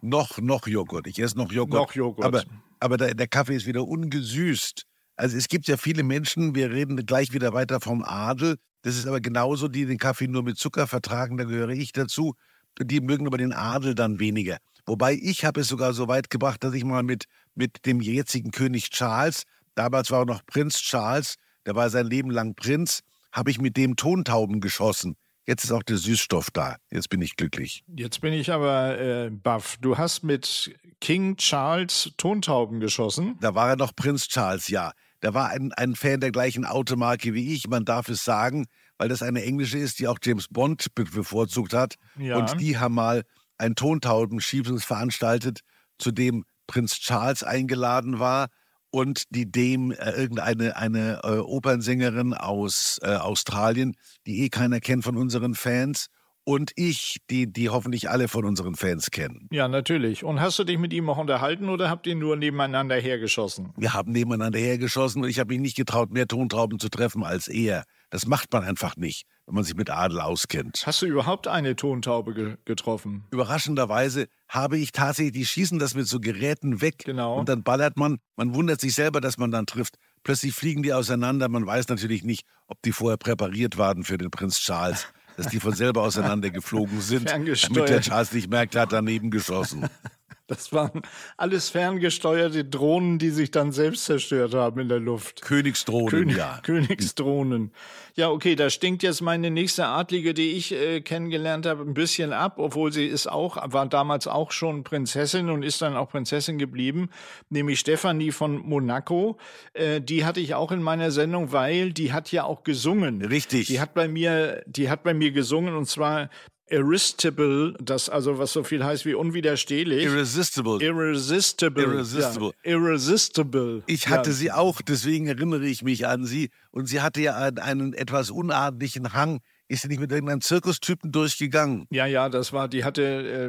Noch, 0.01 0.39
noch 0.39 0.67
Joghurt. 0.69 1.09
Ich 1.09 1.19
esse 1.19 1.37
noch 1.37 1.51
Joghurt. 1.51 1.81
Noch 1.81 1.93
Joghurt. 1.93 2.25
Aber, 2.25 2.45
aber 2.79 2.97
der, 2.97 3.15
der 3.15 3.27
Kaffee 3.27 3.57
ist 3.57 3.67
wieder 3.67 3.85
ungesüßt. 3.85 4.85
Also 5.17 5.37
es 5.37 5.49
gibt 5.49 5.67
ja 5.67 5.77
viele 5.77 6.05
Menschen, 6.05 6.55
wir 6.55 6.71
reden 6.71 7.05
gleich 7.05 7.33
wieder 7.33 7.53
weiter 7.53 7.81
vom 7.81 8.05
Adel. 8.05 8.59
Das 8.83 8.97
ist 8.97 9.09
aber 9.09 9.21
genauso, 9.21 9.67
die 9.67 9.87
den 9.87 9.99
Kaffee 9.99 10.29
nur 10.29 10.45
mit 10.45 10.57
Zucker 10.57 10.87
vertragen, 10.87 11.37
da 11.37 11.43
gehöre 11.43 11.71
ich 11.71 11.91
dazu. 11.91 12.35
Die 12.81 13.01
mögen 13.01 13.27
aber 13.27 13.39
den 13.39 13.53
Adel 13.53 13.97
dann 13.97 14.21
weniger. 14.21 14.59
Wobei 14.89 15.19
ich 15.21 15.45
habe 15.45 15.61
es 15.61 15.69
sogar 15.69 15.93
so 15.93 16.09
weit 16.09 16.31
gebracht, 16.31 16.65
dass 16.65 16.73
ich 16.73 16.83
mal 16.83 17.03
mit, 17.03 17.27
mit 17.55 17.85
dem 17.85 18.01
jetzigen 18.01 18.53
König 18.53 18.89
Charles, 18.89 19.43
damals 19.75 20.11
war 20.11 20.21
er 20.21 20.25
noch 20.25 20.47
Prinz 20.47 20.79
Charles, 20.81 21.35
der 21.67 21.75
war 21.75 21.91
sein 21.91 22.07
Leben 22.07 22.31
lang 22.31 22.55
Prinz, 22.55 23.01
habe 23.31 23.51
ich 23.51 23.61
mit 23.61 23.77
dem 23.77 23.97
Tontauben 23.97 24.63
geschossen. 24.63 25.17
Jetzt 25.47 25.65
ist 25.65 25.73
auch 25.73 25.83
der 25.83 25.99
Süßstoff 25.99 26.51
da. 26.51 26.77
Jetzt 26.91 27.11
bin 27.11 27.21
ich 27.21 27.37
glücklich. 27.37 27.85
Jetzt 27.87 28.23
bin 28.23 28.33
ich 28.33 28.51
aber 28.51 28.99
äh, 28.99 29.31
baff. 29.31 29.77
Du 29.81 29.99
hast 29.99 30.23
mit 30.23 30.75
King 31.03 31.37
Charles 31.37 32.13
Tontauben 32.17 32.81
geschossen. 32.81 33.37
Da 33.43 33.55
war 33.55 33.69
er 33.69 33.77
noch 33.77 33.95
Prinz 33.95 34.29
Charles, 34.29 34.69
ja. 34.69 34.93
Der 35.23 35.35
war 35.35 35.51
ein, 35.51 35.73
ein 35.73 35.97
Fan 35.97 36.21
der 36.21 36.31
gleichen 36.31 36.65
Automarke 36.65 37.35
wie 37.35 37.53
ich. 37.53 37.69
Man 37.69 37.85
darf 37.85 38.09
es 38.09 38.25
sagen, 38.25 38.67
weil 38.97 39.09
das 39.09 39.23
eine 39.23 39.43
englische 39.43 39.79
ist, 39.79 39.99
die 39.99 40.09
auch 40.09 40.19
James 40.23 40.49
Bond 40.49 40.95
bevorzugt 40.95 41.75
hat. 41.75 41.97
Ja. 42.19 42.37
Und 42.39 42.61
die 42.61 42.79
haben 42.79 42.95
mal 42.95 43.25
ein 43.59 43.75
Tontaubenschießens 43.75 44.85
veranstaltet, 44.85 45.61
zu 45.99 46.11
dem 46.11 46.45
Prinz 46.67 46.99
Charles 47.01 47.43
eingeladen 47.43 48.19
war 48.19 48.49
und 48.91 49.25
die 49.31 49.51
dem 49.51 49.91
äh, 49.91 50.11
irgendeine 50.13 50.77
eine 50.77 51.21
äh, 51.23 51.39
Opernsängerin 51.39 52.35
aus 52.35 52.99
äh, 53.03 53.15
Australien, 53.15 53.97
die 54.27 54.43
eh 54.45 54.49
keiner 54.49 54.81
kennt 54.81 55.05
von 55.05 55.17
unseren 55.17 55.55
Fans, 55.55 56.09
und 56.49 56.73
ich, 56.77 57.19
die, 57.29 57.53
die 57.53 57.69
hoffentlich 57.69 58.09
alle 58.09 58.27
von 58.27 58.47
unseren 58.47 58.75
Fans 58.75 59.11
kennen. 59.11 59.49
Ja, 59.53 59.69
natürlich. 59.69 60.25
Und 60.25 60.41
hast 60.41 60.59
du 60.59 60.65
dich 60.65 60.79
mit 60.79 60.95
ihm 60.95 61.11
auch 61.11 61.19
unterhalten 61.19 61.69
oder 61.69 61.91
habt 61.91 62.07
ihr 62.07 62.15
nur 62.15 62.37
nebeneinander 62.37 62.97
hergeschossen? 62.97 63.75
Wir 63.77 63.93
haben 63.93 64.13
nebeneinander 64.13 64.59
hergeschossen 64.59 65.23
und 65.23 65.29
ich 65.29 65.41
habe 65.41 65.53
mich 65.53 65.61
nicht 65.61 65.77
getraut, 65.77 66.11
mehr 66.11 66.27
Tontauben 66.27 66.79
zu 66.79 66.89
treffen 66.89 67.23
als 67.23 67.49
er. 67.49 67.85
Das 68.09 68.27
macht 68.27 68.51
man 68.51 68.65
einfach 68.65 68.97
nicht, 68.97 69.27
wenn 69.49 69.55
man 69.55 69.65
sich 69.65 69.75
mit 69.75 69.89
Adel 69.89 70.21
auskennt. 70.21 70.83
Hast 70.85 71.01
du 71.01 71.07
überhaupt 71.07 71.49
eine 71.49 71.75
Tontaube 71.75 72.35
ge 72.35 72.57
getroffen? 72.67 73.25
Überraschenderweise 73.31 74.29
habe 74.47 74.77
ich 74.77 74.93
tatsächlich, 74.93 75.33
die 75.33 75.47
schießen 75.47 75.79
das 75.79 75.95
mit 75.95 76.07
so 76.07 76.21
Geräten 76.21 76.83
weg. 76.83 76.99
Genau. 77.07 77.39
Und 77.39 77.49
dann 77.49 77.63
ballert 77.63 77.97
man, 77.97 78.19
man 78.37 78.55
wundert 78.55 78.79
sich 78.79 78.95
selber, 78.95 79.23
dass 79.23 79.39
man 79.39 79.51
dann 79.51 79.65
trifft. 79.65 79.97
Plötzlich 80.23 80.53
fliegen 80.53 80.83
die 80.83 80.93
auseinander. 80.93 81.49
Man 81.49 81.67
weiß 81.67 81.89
natürlich 81.89 82.25
nicht, 82.25 82.45
ob 82.67 82.83
die 82.83 82.93
vorher 82.93 83.17
präpariert 83.17 83.79
waren 83.79 84.05
für 84.05 84.19
den 84.19 84.31
Prinz 84.31 84.59
Charles. 84.61 85.07
Dass 85.39 85.47
die 85.47 85.61
von 85.61 85.73
selber 85.73 86.03
auseinandergeflogen 86.03 87.01
sind, 87.01 87.31
Ferngesteuert. 87.31 87.77
damit 87.77 87.89
der 87.89 88.01
Charles 88.03 88.33
nicht 88.33 88.51
merkt, 88.51 88.75
er 88.75 88.83
hat 88.83 88.93
daneben 88.93 89.31
geschossen. 89.31 89.89
Das 90.49 90.73
waren 90.73 91.03
alles 91.37 91.69
ferngesteuerte 91.69 92.65
Drohnen, 92.65 93.19
die 93.19 93.29
sich 93.29 93.51
dann 93.51 93.71
selbst 93.71 94.07
zerstört 94.07 94.55
haben 94.55 94.81
in 94.81 94.89
der 94.89 94.99
Luft. 94.99 95.43
Königsdrohnen, 95.43 96.09
König, 96.09 96.37
ja. 96.39 96.59
Königsdrohnen. 96.63 97.71
Ja, 98.15 98.31
okay, 98.31 98.57
da 98.57 98.71
stinkt 98.71 99.03
jetzt 99.03 99.21
meine 99.21 99.51
nächste 99.51 99.87
Adlige, 99.87 100.33
die 100.33 100.53
ich 100.53 100.73
äh, 100.73 101.03
kennengelernt 101.03 101.67
habe, 101.67 101.83
ein 101.83 101.93
bisschen 101.93 102.33
ab, 102.33 102.55
obwohl 102.57 102.93
sie 102.93 103.05
ist 103.05 103.27
auch, 103.27 103.59
war 103.73 103.87
damals 103.87 104.27
auch 104.27 104.51
schon 104.51 104.85
Prinzessin 104.85 105.51
und 105.51 105.63
ist 105.63 105.83
dann 105.83 105.97
auch 105.97 106.09
Prinzessin 106.09 106.57
geblieben, 106.57 107.11
nämlich 107.51 107.79
Stefanie 107.79 108.33
von 108.33 108.57
Monaco. 108.57 109.37
Äh, 109.75 110.01
die 110.01 110.25
hatte 110.25 110.41
ich 110.41 110.55
auch 110.55 110.73
in 110.73 110.83
meiner 110.83 111.11
Sendung, 111.11 111.53
weil 111.53 111.93
die 111.93 112.15
hat 112.15 112.33
ja 112.33 112.45
auch 112.45 112.65
gesungen. 112.65 113.23
Richtig. 113.23 113.67
Die 113.67 113.81
hat 113.81 113.93
bei 113.93 114.09
mir, 114.09 114.63
die 114.67 114.89
hat 114.89 115.03
bei 115.03 115.13
mir 115.13 115.31
gesungen 115.31 115.77
und 115.77 115.87
zwar 115.87 116.31
Irresistible, 116.71 117.75
das 117.81 118.09
also 118.09 118.39
was 118.39 118.53
so 118.53 118.63
viel 118.63 118.85
heißt 118.85 119.07
wie 119.07 119.15
unwiderstehlich. 119.15 120.05
Irresistible. 120.05 120.83
Irresistible. 120.83 121.83
Irresistible. 121.83 122.53
Ja, 122.65 122.73
irresistible. 122.73 123.83
Ich 123.87 124.09
hatte 124.09 124.31
ja. 124.31 124.37
sie 124.37 124.53
auch, 124.53 124.83
deswegen 124.83 125.27
erinnere 125.27 125.67
ich 125.67 125.83
mich 125.83 126.07
an 126.07 126.25
sie. 126.25 126.51
Und 126.71 126.87
sie 126.87 127.01
hatte 127.01 127.21
ja 127.21 127.37
einen, 127.37 127.59
einen 127.59 127.93
etwas 127.95 128.31
unordentlichen 128.31 129.13
Hang. 129.13 129.41
Ist 129.69 129.83
sie 129.83 129.89
nicht 129.89 130.01
mit 130.01 130.11
irgendeinem 130.11 130.41
Zirkustypen 130.41 131.13
durchgegangen? 131.13 131.87
Ja, 131.91 132.07
ja, 132.07 132.29
das 132.29 132.53
war, 132.53 132.69
die 132.69 132.85
hatte 132.85 133.03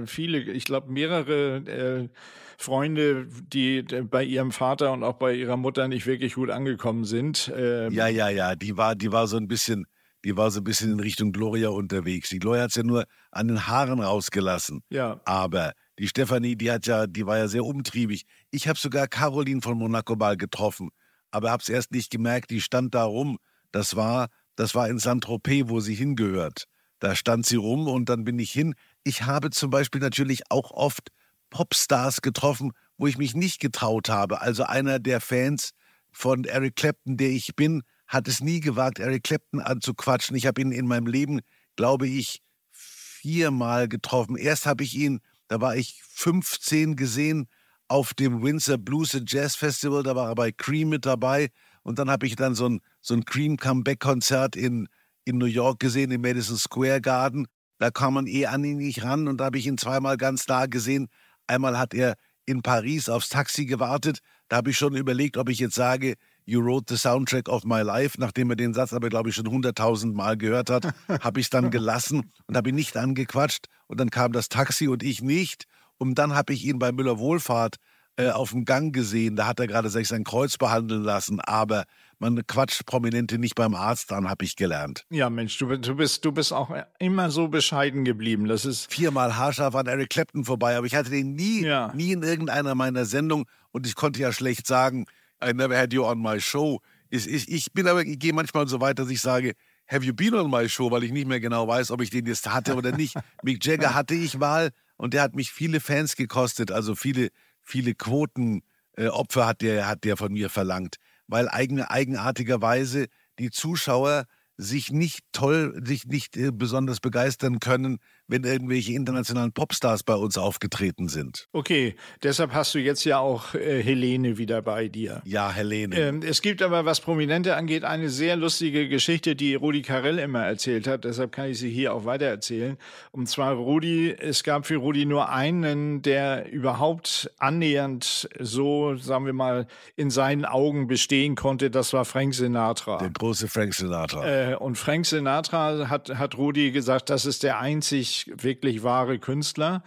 äh, 0.03 0.07
viele, 0.07 0.39
ich 0.39 0.65
glaube 0.65 0.91
mehrere 0.91 1.57
äh, 1.65 2.09
Freunde, 2.57 3.27
die 3.53 3.77
äh, 3.77 4.01
bei 4.01 4.23
ihrem 4.25 4.51
Vater 4.51 4.91
und 4.91 5.03
auch 5.03 5.13
bei 5.13 5.33
ihrer 5.33 5.55
Mutter 5.55 5.87
nicht 5.87 6.05
wirklich 6.05 6.33
gut 6.33 6.49
angekommen 6.49 7.05
sind. 7.05 7.51
Ähm, 7.55 7.93
Ja, 7.93 8.07
ja, 8.07 8.27
ja. 8.27 8.55
Die 8.55 8.75
war, 8.75 8.95
die 8.95 9.13
war 9.13 9.27
so 9.27 9.37
ein 9.37 9.47
bisschen, 9.47 9.85
die 10.25 10.35
war 10.35 10.51
so 10.51 10.59
ein 10.59 10.63
bisschen 10.63 10.91
in 10.91 10.99
Richtung 10.99 11.31
Gloria 11.31 11.69
unterwegs. 11.69 12.29
Die 12.29 12.39
Gloria 12.39 12.63
hat 12.63 12.69
es 12.71 12.75
ja 12.75 12.83
nur 12.83 13.05
an 13.31 13.47
den 13.47 13.67
Haaren 13.67 14.01
rausgelassen. 14.01 14.81
Ja. 14.89 15.21
Aber 15.25 15.73
die 15.97 16.07
Stefanie, 16.07 16.55
die 16.55 16.71
hat 16.71 16.87
ja, 16.87 17.07
die 17.07 17.25
war 17.25 17.37
ja 17.37 17.47
sehr 17.47 17.63
umtriebig. 17.63 18.25
Ich 18.51 18.67
habe 18.67 18.77
sogar 18.77 19.07
Caroline 19.07 19.61
von 19.61 19.77
Monaco 19.77 20.15
mal 20.15 20.37
getroffen, 20.37 20.89
aber 21.31 21.51
habe 21.51 21.61
es 21.61 21.69
erst 21.69 21.91
nicht 21.91 22.09
gemerkt. 22.09 22.51
Die 22.51 22.61
stand 22.61 22.95
da 22.95 23.03
rum. 23.03 23.37
Das 23.71 23.95
war, 23.95 24.27
das 24.55 24.75
war 24.75 24.89
in 24.89 24.99
Saint-Tropez, 24.99 25.69
wo 25.69 25.79
sie 25.79 25.95
hingehört. 25.95 26.65
Da 26.99 27.15
stand 27.15 27.45
sie 27.45 27.55
rum 27.55 27.87
und 27.87 28.09
dann 28.09 28.25
bin 28.25 28.39
ich 28.39 28.51
hin. 28.51 28.75
Ich 29.03 29.23
habe 29.23 29.51
zum 29.51 29.69
Beispiel 29.69 30.01
natürlich 30.01 30.43
auch 30.49 30.71
oft 30.71 31.09
Popstars 31.49 32.21
getroffen, 32.21 32.71
wo 32.97 33.07
ich 33.07 33.17
mich 33.17 33.35
nicht 33.35 33.59
getraut 33.59 34.09
habe. 34.09 34.41
Also 34.41 34.63
einer 34.63 34.99
der 34.99 35.21
Fans 35.21 35.71
von 36.11 36.43
Eric 36.43 36.75
Clapton, 36.75 37.17
der 37.17 37.29
ich 37.29 37.55
bin, 37.55 37.83
hat 38.09 38.27
es 38.27 38.41
nie 38.41 38.59
gewagt, 38.59 38.99
Eric 38.99 39.23
Clapton 39.23 39.61
anzuquatschen. 39.61 40.35
Ich 40.35 40.47
habe 40.47 40.59
ihn 40.59 40.71
in 40.71 40.87
meinem 40.87 41.07
Leben, 41.07 41.41
glaube 41.75 42.07
ich, 42.07 42.41
viermal 42.71 43.87
getroffen. 43.87 44.35
Erst 44.35 44.65
habe 44.65 44.83
ich 44.83 44.95
ihn, 44.95 45.21
da 45.47 45.61
war 45.61 45.77
ich 45.77 46.01
15 46.09 46.95
gesehen 46.95 47.47
auf 47.87 48.13
dem 48.13 48.43
Windsor 48.43 48.77
Blues 48.77 49.15
and 49.15 49.31
Jazz 49.31 49.55
Festival, 49.55 50.03
da 50.03 50.15
war 50.15 50.29
er 50.29 50.35
bei 50.35 50.51
Cream 50.51 50.89
mit 50.89 51.05
dabei. 51.05 51.49
Und 51.83 51.99
dann 51.99 52.09
habe 52.09 52.25
ich 52.25 52.35
dann 52.35 52.55
so 52.55 52.67
ein, 52.67 52.81
so 52.99 53.13
ein 53.13 53.25
Cream 53.25 53.57
Comeback-Konzert 53.57 54.55
in, 54.55 54.89
in 55.25 55.37
New 55.37 55.45
York 55.45 55.79
gesehen, 55.79 56.11
im 56.11 56.21
Madison 56.21 56.57
Square 56.57 57.01
Garden. 57.01 57.47
Da 57.77 57.91
kam 57.91 58.15
man 58.15 58.27
eh 58.27 58.47
an 58.47 58.63
ihn 58.63 58.77
nicht 58.77 59.03
ran 59.03 59.27
und 59.27 59.37
da 59.37 59.45
habe 59.45 59.57
ich 59.57 59.67
ihn 59.67 59.77
zweimal 59.77 60.17
ganz 60.17 60.47
nah 60.47 60.65
gesehen. 60.65 61.07
Einmal 61.47 61.77
hat 61.77 61.93
er 61.93 62.15
in 62.45 62.61
Paris 62.63 63.07
aufs 63.07 63.29
Taxi 63.29 63.65
gewartet. 63.65 64.19
Da 64.49 64.57
habe 64.57 64.71
ich 64.71 64.77
schon 64.77 64.95
überlegt, 64.95 65.37
ob 65.37 65.49
ich 65.49 65.59
jetzt 65.59 65.75
sage, 65.75 66.15
You 66.49 66.61
wrote 66.63 66.85
the 66.89 66.97
soundtrack 66.97 67.47
of 67.47 67.63
my 67.63 67.81
life. 67.81 68.15
Nachdem 68.19 68.49
er 68.49 68.55
den 68.55 68.73
Satz 68.73 68.91
aber, 68.91 69.09
glaube 69.09 69.29
ich, 69.29 69.35
schon 69.35 69.47
hunderttausend 69.47 70.15
Mal 70.15 70.35
gehört 70.35 70.71
hat, 70.71 70.85
habe 71.21 71.39
ich 71.39 71.45
es 71.45 71.49
dann 71.51 71.69
gelassen 71.69 72.31
und 72.47 72.57
habe 72.57 72.69
ihn 72.69 72.75
nicht 72.75 72.97
angequatscht. 72.97 73.67
Und 73.85 73.99
dann 73.99 74.09
kam 74.09 74.31
das 74.31 74.49
Taxi 74.49 74.87
und 74.87 75.03
ich 75.03 75.21
nicht. 75.21 75.65
Und 75.99 76.15
dann 76.15 76.33
habe 76.33 76.53
ich 76.53 76.65
ihn 76.65 76.79
bei 76.79 76.91
Müller 76.91 77.19
Wohlfahrt 77.19 77.75
äh, 78.15 78.29
auf 78.31 78.49
dem 78.49 78.65
Gang 78.65 78.91
gesehen. 78.95 79.35
Da 79.35 79.45
hat 79.45 79.59
er 79.59 79.67
gerade 79.67 79.91
sich 79.91 80.07
sein 80.07 80.23
Kreuz 80.23 80.57
behandeln 80.57 81.03
lassen. 81.03 81.39
Aber 81.39 81.83
man 82.17 82.41
quatscht 82.47 82.83
Prominente 82.87 83.37
nicht 83.37 83.53
beim 83.53 83.75
Arzt 83.75 84.11
an, 84.11 84.27
habe 84.27 84.43
ich 84.43 84.55
gelernt. 84.55 85.05
Ja, 85.11 85.29
Mensch, 85.29 85.55
du, 85.59 85.77
du, 85.77 85.95
bist, 85.95 86.25
du 86.25 86.31
bist 86.31 86.51
auch 86.51 86.71
immer 86.97 87.29
so 87.29 87.47
bescheiden 87.47 88.05
geblieben. 88.05 88.47
Das 88.47 88.65
ist. 88.65 88.91
Viermal 88.91 89.37
haarscharf 89.37 89.75
an 89.75 89.85
Eric 89.85 90.09
Clapton 90.09 90.45
vorbei, 90.45 90.75
aber 90.75 90.87
ich 90.87 90.95
hatte 90.95 91.11
den 91.11 91.33
nie, 91.35 91.63
Ja. 91.63 91.93
nie 91.93 92.11
in 92.11 92.23
irgendeiner 92.23 92.73
meiner 92.73 93.05
Sendungen 93.05 93.45
und 93.71 93.85
ich 93.85 93.93
konnte 93.93 94.19
ja 94.19 94.33
schlecht 94.33 94.65
sagen, 94.65 95.05
I 95.41 95.53
never 95.53 95.75
had 95.75 95.93
you 95.93 96.05
on 96.05 96.19
my 96.21 96.39
show. 96.39 96.81
Ich, 97.09 97.27
ich, 97.27 97.49
ich 97.49 97.73
bin 97.73 97.87
aber, 97.87 98.03
ich 98.03 98.19
gehe 98.19 98.33
manchmal 98.33 98.67
so 98.67 98.81
weit, 98.81 98.99
dass 98.99 99.09
ich 99.09 99.21
sage, 99.21 99.53
have 99.87 100.05
you 100.05 100.13
been 100.13 100.35
on 100.35 100.49
my 100.49 100.69
show, 100.69 100.91
weil 100.91 101.03
ich 101.03 101.11
nicht 101.11 101.27
mehr 101.27 101.39
genau 101.39 101.67
weiß, 101.67 101.91
ob 101.91 102.01
ich 102.01 102.09
den 102.09 102.25
jetzt 102.25 102.51
hatte 102.51 102.75
oder 102.75 102.91
nicht. 102.91 103.15
Mick 103.43 103.65
Jagger 103.65 103.95
hatte 103.95 104.13
ich 104.13 104.37
mal 104.37 104.71
und 104.97 105.13
der 105.13 105.23
hat 105.23 105.35
mich 105.35 105.51
viele 105.51 105.79
Fans 105.79 106.15
gekostet, 106.15 106.71
also 106.71 106.95
viele, 106.95 107.29
viele 107.63 107.95
Quotenopfer 107.95 108.63
äh, 108.97 109.07
Opfer 109.07 109.47
hat 109.47 109.61
der, 109.61 109.87
hat 109.87 110.03
der 110.03 110.17
von 110.17 110.31
mir 110.31 110.49
verlangt, 110.49 110.97
weil 111.27 111.49
eigen, 111.49 111.81
eigenartigerweise 111.81 113.07
die 113.39 113.49
Zuschauer 113.49 114.25
sich 114.57 114.91
nicht 114.91 115.21
toll, 115.31 115.81
sich 115.85 116.05
nicht 116.05 116.35
äh, 116.35 116.51
besonders 116.51 116.99
begeistern 116.99 117.59
können, 117.59 117.99
wenn 118.29 118.43
irgendwelche 118.43 118.93
internationalen 118.93 119.51
Popstars 119.51 120.03
bei 120.03 120.13
uns 120.13 120.37
aufgetreten 120.37 121.09
sind. 121.09 121.47
Okay, 121.51 121.95
deshalb 122.23 122.53
hast 122.53 122.75
du 122.75 122.79
jetzt 122.79 123.03
ja 123.03 123.19
auch 123.19 123.55
äh, 123.55 123.81
Helene 123.83 124.37
wieder 124.37 124.61
bei 124.61 124.87
dir. 124.87 125.21
Ja, 125.25 125.51
Helene. 125.51 125.95
Ähm, 125.97 126.21
es 126.23 126.41
gibt 126.41 126.61
aber, 126.61 126.85
was 126.85 127.01
Prominente 127.01 127.55
angeht, 127.55 127.83
eine 127.83 128.09
sehr 128.09 128.35
lustige 128.35 128.87
Geschichte, 128.87 129.35
die 129.35 129.55
Rudi 129.55 129.81
Carell 129.81 130.19
immer 130.19 130.45
erzählt 130.45 130.87
hat. 130.87 131.03
Deshalb 131.05 131.31
kann 131.31 131.49
ich 131.49 131.59
sie 131.59 131.71
hier 131.71 131.93
auch 131.93 132.05
weitererzählen. 132.05 132.77
Und 133.11 133.27
zwar 133.27 133.53
Rudi, 133.53 134.15
es 134.17 134.43
gab 134.43 134.67
für 134.67 134.77
Rudi 134.77 135.05
nur 135.05 135.29
einen, 135.29 136.03
der 136.03 136.51
überhaupt 136.51 137.31
annähernd 137.39 138.29
so, 138.39 138.95
sagen 138.97 139.25
wir 139.25 139.33
mal, 139.33 139.65
in 139.95 140.11
seinen 140.11 140.45
Augen 140.45 140.87
bestehen 140.87 141.35
konnte. 141.35 141.71
Das 141.71 141.93
war 141.93 142.05
Frank 142.05 142.35
Sinatra. 142.35 142.99
der 142.99 143.09
große 143.09 143.47
Frank 143.47 143.73
Sinatra. 143.73 144.51
Äh, 144.51 144.55
und 144.55 144.77
Frank 144.77 145.07
Sinatra 145.07 145.89
hat, 145.89 146.09
hat 146.09 146.37
Rudi 146.37 146.71
gesagt, 146.71 147.09
das 147.09 147.25
ist 147.25 147.41
der 147.41 147.59
einzig 147.59 148.18
wirklich 148.27 148.83
wahre 148.83 149.19
Künstler. 149.19 149.83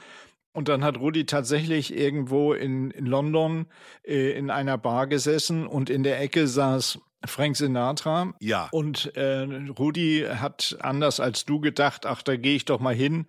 Und 0.52 0.68
dann 0.68 0.84
hat 0.84 0.98
Rudi 0.98 1.24
tatsächlich 1.24 1.96
irgendwo 1.96 2.52
in, 2.52 2.90
in 2.90 3.06
London 3.06 3.66
äh, 4.04 4.32
in 4.32 4.50
einer 4.50 4.76
Bar 4.76 5.06
gesessen 5.06 5.66
und 5.66 5.88
in 5.88 6.02
der 6.02 6.20
Ecke 6.20 6.46
saß 6.46 6.98
Frank 7.24 7.56
Sinatra. 7.56 8.34
Ja. 8.40 8.68
Und 8.70 9.16
äh, 9.16 9.46
Rudi 9.78 10.26
hat 10.28 10.76
anders 10.80 11.20
als 11.20 11.44
du 11.44 11.60
gedacht, 11.60 12.04
ach, 12.04 12.22
da 12.22 12.36
gehe 12.36 12.56
ich 12.56 12.64
doch 12.64 12.80
mal 12.80 12.94
hin 12.94 13.26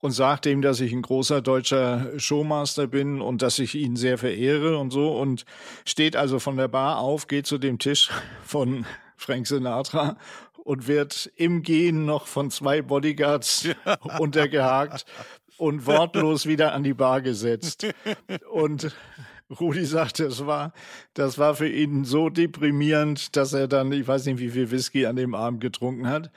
und 0.00 0.10
sagt 0.10 0.46
ihm, 0.46 0.62
dass 0.62 0.80
ich 0.80 0.92
ein 0.92 1.02
großer 1.02 1.40
deutscher 1.40 2.18
Showmaster 2.18 2.86
bin 2.86 3.20
und 3.20 3.40
dass 3.42 3.58
ich 3.58 3.74
ihn 3.74 3.96
sehr 3.96 4.18
verehre 4.18 4.78
und 4.78 4.90
so 4.90 5.16
und 5.16 5.44
steht 5.86 6.16
also 6.16 6.38
von 6.38 6.56
der 6.56 6.68
Bar 6.68 6.98
auf, 6.98 7.26
geht 7.26 7.46
zu 7.46 7.58
dem 7.58 7.78
Tisch 7.78 8.10
von 8.44 8.84
Frank 9.16 9.46
Sinatra 9.46 10.16
und 10.64 10.88
wird 10.88 11.30
im 11.36 11.62
Gehen 11.62 12.04
noch 12.04 12.26
von 12.26 12.50
zwei 12.50 12.82
Bodyguards 12.82 13.68
untergehakt 14.18 15.04
und 15.56 15.86
wortlos 15.86 16.46
wieder 16.46 16.72
an 16.72 16.82
die 16.82 16.94
Bar 16.94 17.22
gesetzt. 17.22 17.86
Und 18.50 18.94
Rudi 19.60 19.84
sagt, 19.84 20.20
das 20.20 20.46
war, 20.46 20.72
das 21.12 21.38
war 21.38 21.54
für 21.54 21.68
ihn 21.68 22.04
so 22.04 22.30
deprimierend, 22.30 23.36
dass 23.36 23.52
er 23.52 23.68
dann, 23.68 23.92
ich 23.92 24.08
weiß 24.08 24.26
nicht, 24.26 24.38
wie 24.38 24.50
viel 24.50 24.70
Whisky 24.70 25.06
an 25.06 25.16
dem 25.16 25.34
Abend 25.34 25.60
getrunken 25.60 26.08
hat. 26.08 26.30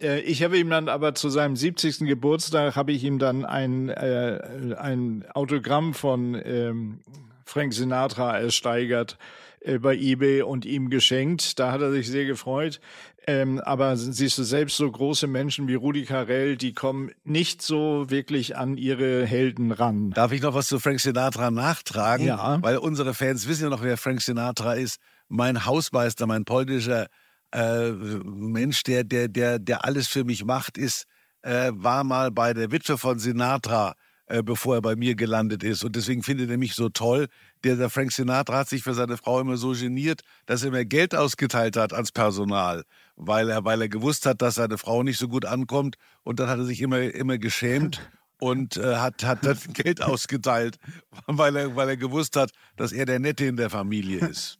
Äh, 0.00 0.20
ich 0.20 0.42
habe 0.42 0.58
ihm 0.58 0.70
dann 0.70 0.88
aber 0.88 1.14
zu 1.14 1.28
seinem 1.28 1.56
70. 1.56 2.00
Geburtstag 2.00 2.74
habe 2.74 2.92
ich 2.92 3.04
ihm 3.04 3.18
dann 3.18 3.44
ein, 3.44 3.90
äh, 3.90 4.74
ein 4.78 5.24
Autogramm 5.34 5.94
von 5.94 6.40
ähm, 6.42 7.00
Frank 7.44 7.74
Sinatra 7.74 8.38
ersteigert 8.38 9.18
äh, 9.64 9.78
bei 9.78 9.96
eBay 9.96 10.42
und 10.42 10.64
ihm 10.64 10.90
geschenkt. 10.90 11.58
Da 11.58 11.72
hat 11.72 11.80
er 11.80 11.90
sich 11.90 12.08
sehr 12.08 12.26
gefreut. 12.26 12.80
Ähm, 13.26 13.58
aber 13.60 13.96
siehst 13.96 14.36
du 14.36 14.42
selbst 14.42 14.76
so 14.76 14.90
große 14.90 15.26
Menschen 15.26 15.66
wie 15.66 15.74
Rudi 15.74 16.04
Carell, 16.04 16.56
die 16.56 16.74
kommen 16.74 17.10
nicht 17.24 17.62
so 17.62 18.04
wirklich 18.10 18.56
an 18.56 18.76
ihre 18.76 19.24
Helden 19.24 19.72
ran. 19.72 20.10
Darf 20.10 20.32
ich 20.32 20.42
noch 20.42 20.54
was 20.54 20.66
zu 20.66 20.78
Frank 20.78 21.00
Sinatra 21.00 21.50
nachtragen? 21.50 22.26
Ja. 22.26 22.58
Weil 22.62 22.76
unsere 22.76 23.14
Fans 23.14 23.48
wissen 23.48 23.64
ja 23.64 23.70
noch, 23.70 23.82
wer 23.82 23.96
Frank 23.96 24.20
Sinatra 24.20 24.74
ist. 24.74 24.98
Mein 25.28 25.64
Hausmeister, 25.64 26.26
mein 26.26 26.44
polnischer 26.44 27.06
äh, 27.52 27.92
Mensch, 27.92 28.82
der, 28.82 29.04
der, 29.04 29.28
der, 29.28 29.58
der 29.58 29.86
alles 29.86 30.06
für 30.06 30.24
mich 30.24 30.44
macht, 30.44 30.76
ist, 30.76 31.04
äh, 31.40 31.72
war 31.74 32.04
mal 32.04 32.30
bei 32.30 32.52
der 32.52 32.70
Witwe 32.72 32.98
von 32.98 33.18
Sinatra 33.18 33.94
äh, 34.26 34.42
bevor 34.42 34.76
er 34.76 34.82
bei 34.82 34.96
mir 34.96 35.14
gelandet 35.14 35.62
ist. 35.62 35.84
Und 35.84 35.96
deswegen 35.96 36.22
findet 36.22 36.50
er 36.50 36.58
mich 36.58 36.74
so 36.74 36.88
toll. 36.88 37.28
Der, 37.62 37.76
der 37.76 37.90
Frank 37.90 38.12
Sinatra 38.12 38.58
hat 38.58 38.68
sich 38.68 38.82
für 38.82 38.94
seine 38.94 39.16
Frau 39.16 39.40
immer 39.40 39.56
so 39.56 39.72
geniert, 39.72 40.22
dass 40.46 40.62
er 40.62 40.70
mir 40.70 40.84
Geld 40.84 41.14
ausgeteilt 41.14 41.76
hat 41.76 41.92
ans 41.92 42.12
Personal, 42.12 42.84
weil 43.16 43.50
er, 43.50 43.64
weil 43.64 43.82
er 43.82 43.88
gewusst 43.88 44.26
hat, 44.26 44.42
dass 44.42 44.56
seine 44.56 44.78
Frau 44.78 45.02
nicht 45.02 45.18
so 45.18 45.28
gut 45.28 45.44
ankommt. 45.44 45.96
Und 46.22 46.40
dann 46.40 46.48
hat 46.48 46.58
er 46.58 46.64
sich 46.64 46.80
immer, 46.80 47.00
immer 47.00 47.38
geschämt 47.38 48.00
und 48.38 48.76
äh, 48.76 48.96
hat, 48.96 49.24
hat 49.24 49.44
dann 49.44 49.58
Geld 49.72 50.02
ausgeteilt, 50.02 50.78
weil 51.26 51.56
er, 51.56 51.76
weil 51.76 51.88
er 51.88 51.96
gewusst 51.96 52.36
hat, 52.36 52.50
dass 52.76 52.92
er 52.92 53.06
der 53.06 53.18
Nette 53.18 53.44
in 53.46 53.56
der 53.56 53.70
Familie 53.70 54.18
ist. 54.26 54.58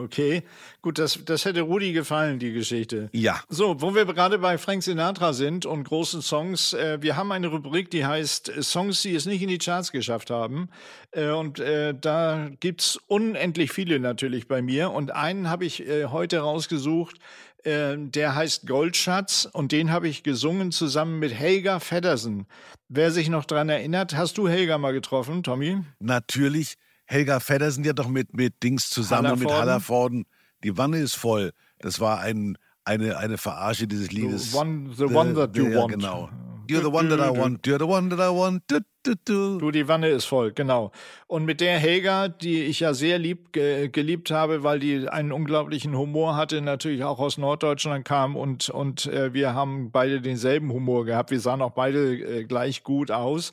Okay, 0.00 0.42
gut, 0.80 0.98
das, 0.98 1.18
das 1.24 1.44
hätte 1.44 1.60
Rudi 1.60 1.92
gefallen, 1.92 2.38
die 2.38 2.52
Geschichte. 2.52 3.10
Ja. 3.12 3.40
So, 3.48 3.80
wo 3.82 3.94
wir 3.94 4.06
gerade 4.06 4.38
bei 4.38 4.56
Frank 4.56 4.82
Sinatra 4.82 5.34
sind 5.34 5.66
und 5.66 5.84
großen 5.84 6.22
Songs, 6.22 6.72
äh, 6.72 6.98
wir 7.02 7.16
haben 7.16 7.32
eine 7.32 7.48
Rubrik, 7.48 7.90
die 7.90 8.06
heißt 8.06 8.48
äh, 8.48 8.62
Songs, 8.62 9.02
die 9.02 9.14
es 9.14 9.26
nicht 9.26 9.42
in 9.42 9.48
die 9.48 9.58
Charts 9.58 9.92
geschafft 9.92 10.30
haben. 10.30 10.70
Äh, 11.10 11.30
und 11.30 11.60
äh, 11.60 11.94
da 11.98 12.48
gibt's 12.60 12.98
unendlich 13.08 13.72
viele 13.72 14.00
natürlich 14.00 14.48
bei 14.48 14.62
mir. 14.62 14.90
Und 14.90 15.10
einen 15.10 15.50
habe 15.50 15.66
ich 15.66 15.86
äh, 15.86 16.06
heute 16.06 16.38
rausgesucht, 16.38 17.18
äh, 17.64 17.96
der 17.98 18.34
heißt 18.34 18.66
Goldschatz 18.66 19.48
und 19.52 19.72
den 19.72 19.90
habe 19.90 20.08
ich 20.08 20.22
gesungen 20.22 20.72
zusammen 20.72 21.18
mit 21.18 21.34
Helga 21.34 21.78
Feddersen. 21.78 22.46
Wer 22.88 23.10
sich 23.10 23.28
noch 23.28 23.44
dran 23.44 23.68
erinnert, 23.68 24.16
hast 24.16 24.38
du 24.38 24.48
Helga 24.48 24.78
mal 24.78 24.92
getroffen, 24.92 25.42
Tommy? 25.42 25.78
Natürlich 25.98 26.76
Helga 27.10 27.40
Feddersen 27.40 27.82
ja 27.82 27.92
doch 27.92 28.06
mit, 28.06 28.34
mit 28.36 28.62
Dings 28.62 28.88
zusammen, 28.88 29.36
mit 29.38 29.48
Hallervorden. 29.50 29.58
Hallervorden. 29.58 30.26
Die 30.62 30.78
Wanne 30.78 30.98
ist 30.98 31.16
voll. 31.16 31.50
Das 31.80 31.98
war 31.98 32.20
ein, 32.20 32.56
eine, 32.84 33.18
eine 33.18 33.36
Verarsche 33.36 33.88
dieses 33.88 34.12
Liedes. 34.12 34.52
The 34.52 34.58
one- 34.58 34.90
the 34.96 35.04
one 35.06 35.34
that 35.34 35.56
you 35.56 35.66
ja, 35.66 35.78
want. 35.80 35.92
Genau. 35.92 36.28
You're 36.68 36.82
the 36.82 36.86
one 36.86 37.08
that 37.08 37.18
I 37.18 37.36
want. 37.36 37.66
You're 37.66 37.80
the 37.80 37.84
one 37.84 38.10
that 38.10 38.20
I 38.20 38.30
want. 38.32 38.62
Du, 38.68 38.78
du, 39.02 39.14
du. 39.24 39.58
Du, 39.58 39.70
die 39.72 39.88
Wanne 39.88 40.06
ist 40.10 40.26
voll, 40.26 40.52
genau. 40.52 40.92
Und 41.26 41.44
mit 41.44 41.60
der 41.60 41.80
Helga, 41.80 42.28
die 42.28 42.62
ich 42.62 42.78
ja 42.78 42.94
sehr 42.94 43.18
lieb, 43.18 43.52
ge, 43.52 43.88
geliebt 43.88 44.30
habe, 44.30 44.62
weil 44.62 44.78
die 44.78 45.08
einen 45.08 45.32
unglaublichen 45.32 45.96
Humor 45.98 46.36
hatte, 46.36 46.60
natürlich 46.60 47.02
auch 47.02 47.18
aus 47.18 47.38
Norddeutschland 47.38 48.04
kam 48.04 48.36
und, 48.36 48.68
und 48.68 49.06
äh, 49.06 49.34
wir 49.34 49.52
haben 49.52 49.90
beide 49.90 50.20
denselben 50.20 50.70
Humor 50.72 51.04
gehabt. 51.06 51.32
Wir 51.32 51.40
sahen 51.40 51.60
auch 51.60 51.72
beide 51.72 52.14
äh, 52.14 52.44
gleich 52.44 52.84
gut 52.84 53.10
aus. 53.10 53.52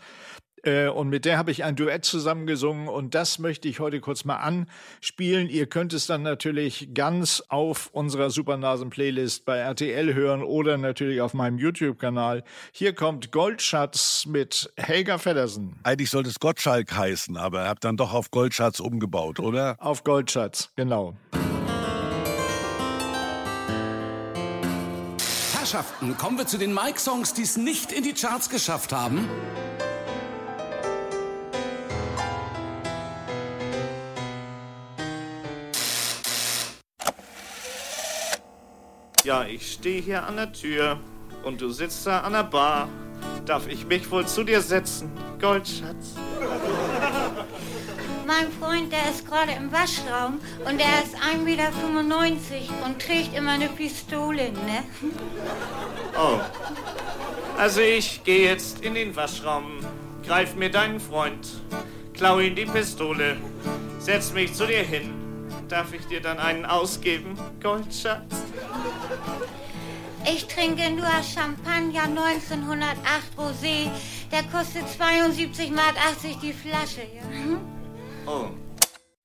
Äh, 0.64 0.88
Und 0.88 1.10
mit 1.10 1.26
der 1.26 1.38
habe 1.38 1.52
ich 1.52 1.64
ein 1.64 1.76
Duett 1.76 2.04
zusammengesungen 2.06 2.88
und 2.88 3.14
das 3.16 3.40
möchte 3.40 3.68
ich 3.68 3.80
heute 3.80 4.00
kurz 4.00 4.26
mal 4.26 4.38
anspielen. 4.38 5.50
Ihr 5.50 5.68
könnt 5.68 5.94
es 5.94 6.08
dann 6.08 6.24
natürlich 6.24 6.90
ganz 6.94 7.44
auf 7.50 7.90
unserer 7.94 8.30
Supernasen-Playlist 8.30 9.46
bei 9.46 9.58
RTL 9.58 10.14
hören 10.14 10.44
oder 10.44 10.78
natürlich 10.78 11.22
auf 11.22 11.34
meinem 11.34 11.58
YouTube-Kanal. 11.58 12.44
Hier 12.72 12.94
kommt 12.94 13.32
Goldschatz 13.32 14.26
mit 14.26 14.72
Helga 14.78 15.18
Feddersen 15.18 15.76
Eigentlich 15.84 16.10
sollte 16.10 16.30
es 16.30 16.40
Gottschalk 16.40 16.96
heißen, 16.96 17.38
aber 17.38 17.62
er 17.62 17.70
hat 17.70 17.84
dann 17.84 17.98
doch 17.98 18.14
auf 18.14 18.32
Goldschatz 18.32 18.80
umgebaut, 18.80 19.40
oder? 19.40 19.78
auf 19.80 20.04
Goldschatz, 20.04 20.72
genau. 20.76 21.16
Herrschaften, 25.58 26.18
kommen 26.18 26.38
wir 26.38 26.48
zu 26.48 26.58
den 26.58 26.74
Mike-Songs, 26.74 27.34
die 27.34 27.42
es 27.44 27.58
nicht 27.58 27.92
in 27.92 28.04
die 28.04 28.14
Charts 28.14 28.50
geschafft 28.50 28.94
haben. 28.94 29.28
Ja, 39.28 39.44
ich 39.44 39.74
stehe 39.74 40.02
hier 40.02 40.26
an 40.26 40.38
der 40.38 40.54
Tür 40.54 40.98
und 41.44 41.60
du 41.60 41.70
sitzt 41.70 42.08
da 42.08 42.22
an 42.22 42.32
der 42.32 42.46
Bar. 42.46 42.88
Darf 43.46 43.68
ich 43.68 43.86
mich 43.86 44.10
wohl 44.10 44.26
zu 44.26 44.46
dir 44.46 44.62
setzen, 44.62 45.12
Goldschatz? 45.42 46.16
Mein 48.26 48.50
Freund, 48.54 48.90
der 48.90 49.10
ist 49.12 49.28
gerade 49.28 49.52
im 49.52 49.70
Waschraum 49.70 50.40
und 50.60 50.80
er 50.80 51.04
ist 51.04 51.18
1,95 51.18 51.44
Meter 51.44 51.72
und 52.86 53.02
trägt 53.02 53.36
immer 53.36 53.52
eine 53.52 53.68
Pistole, 53.68 54.54
ne? 54.54 54.86
Oh. 56.18 56.40
Also 57.58 57.82
ich 57.82 58.24
gehe 58.24 58.50
jetzt 58.50 58.80
in 58.80 58.94
den 58.94 59.14
Waschraum, 59.14 59.80
greif 60.26 60.56
mir 60.56 60.72
deinen 60.72 61.02
Freund, 61.02 61.62
klau 62.14 62.40
ihm 62.40 62.56
die 62.56 62.66
Pistole, 62.66 63.36
setz 64.00 64.32
mich 64.32 64.54
zu 64.54 64.66
dir 64.66 64.84
hin. 64.84 65.17
Darf 65.70 65.94
ich 65.94 66.06
dir 66.08 66.22
dann 66.22 66.40
einen 66.40 66.66
ausgeben, 66.66 67.38
Goldschatz? 67.62 68.44
Ich 70.26 70.48
trinke 70.48 70.90
nur 70.92 71.08
Champagner 71.24 72.04
1908 72.04 73.38
Rosé. 73.38 73.90
Der 74.32 74.44
kostet 74.44 74.86
72,80 74.86 75.72
Mark 75.72 75.96
die 76.42 76.54
Flasche, 76.54 77.02
ja? 77.02 77.58
Oh. 78.26 78.50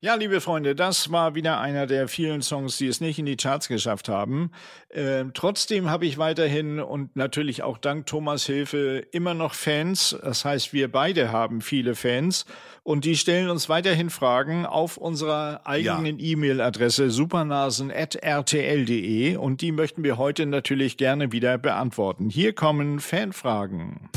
Ja, 0.04 0.16
liebe 0.16 0.40
Freunde, 0.40 0.74
das 0.74 1.12
war 1.12 1.36
wieder 1.36 1.60
einer 1.60 1.86
der 1.86 2.08
vielen 2.08 2.42
Songs, 2.42 2.76
die 2.76 2.88
es 2.88 3.00
nicht 3.00 3.20
in 3.20 3.26
die 3.26 3.36
Charts 3.36 3.68
geschafft 3.68 4.08
haben. 4.08 4.50
Ähm, 4.90 5.30
trotzdem 5.32 5.90
habe 5.90 6.06
ich 6.06 6.18
weiterhin 6.18 6.80
und 6.80 7.14
natürlich 7.14 7.62
auch 7.62 7.78
dank 7.78 8.06
Thomas 8.06 8.44
Hilfe 8.44 9.06
immer 9.12 9.32
noch 9.32 9.54
Fans. 9.54 10.18
Das 10.20 10.44
heißt, 10.44 10.72
wir 10.72 10.90
beide 10.90 11.30
haben 11.30 11.60
viele 11.60 11.94
Fans 11.94 12.46
und 12.82 13.04
die 13.04 13.16
stellen 13.16 13.48
uns 13.48 13.68
weiterhin 13.68 14.10
Fragen 14.10 14.66
auf 14.66 14.96
unserer 14.96 15.68
eigenen 15.68 16.18
E-Mail-Adresse 16.18 17.08
supernasen.rtl.de 17.08 19.36
und 19.36 19.60
die 19.60 19.70
möchten 19.70 20.02
wir 20.02 20.18
heute 20.18 20.46
natürlich 20.46 20.96
gerne 20.96 21.30
wieder 21.30 21.58
beantworten. 21.58 22.28
Hier 22.28 22.54
kommen 22.54 22.98
Fanfragen. 22.98 24.10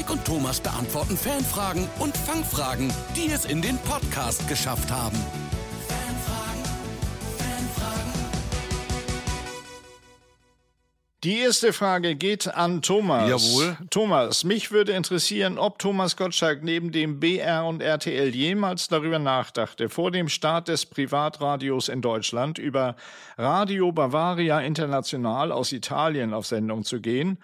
Mike 0.00 0.14
und 0.14 0.24
Thomas 0.24 0.60
beantworten 0.60 1.14
Fanfragen 1.14 1.86
und 1.98 2.16
Fangfragen, 2.16 2.90
die 3.14 3.30
es 3.30 3.44
in 3.44 3.60
den 3.60 3.76
Podcast 3.76 4.48
geschafft 4.48 4.90
haben. 4.90 5.18
Die 11.22 11.40
erste 11.40 11.74
Frage 11.74 12.16
geht 12.16 12.48
an 12.48 12.80
Thomas. 12.80 13.28
Jawohl. 13.28 13.76
Thomas, 13.90 14.42
mich 14.42 14.70
würde 14.70 14.92
interessieren, 14.92 15.58
ob 15.58 15.78
Thomas 15.78 16.16
Gottschalk 16.16 16.64
neben 16.64 16.92
dem 16.92 17.20
BR 17.20 17.66
und 17.66 17.82
RTL 17.82 18.34
jemals 18.34 18.88
darüber 18.88 19.18
nachdachte, 19.18 19.90
vor 19.90 20.10
dem 20.10 20.30
Start 20.30 20.68
des 20.68 20.86
Privatradios 20.86 21.90
in 21.90 22.00
Deutschland 22.00 22.56
über 22.56 22.96
Radio 23.36 23.92
Bavaria 23.92 24.60
International 24.60 25.52
aus 25.52 25.72
Italien 25.72 26.32
auf 26.32 26.46
Sendung 26.46 26.84
zu 26.84 27.02
gehen 27.02 27.36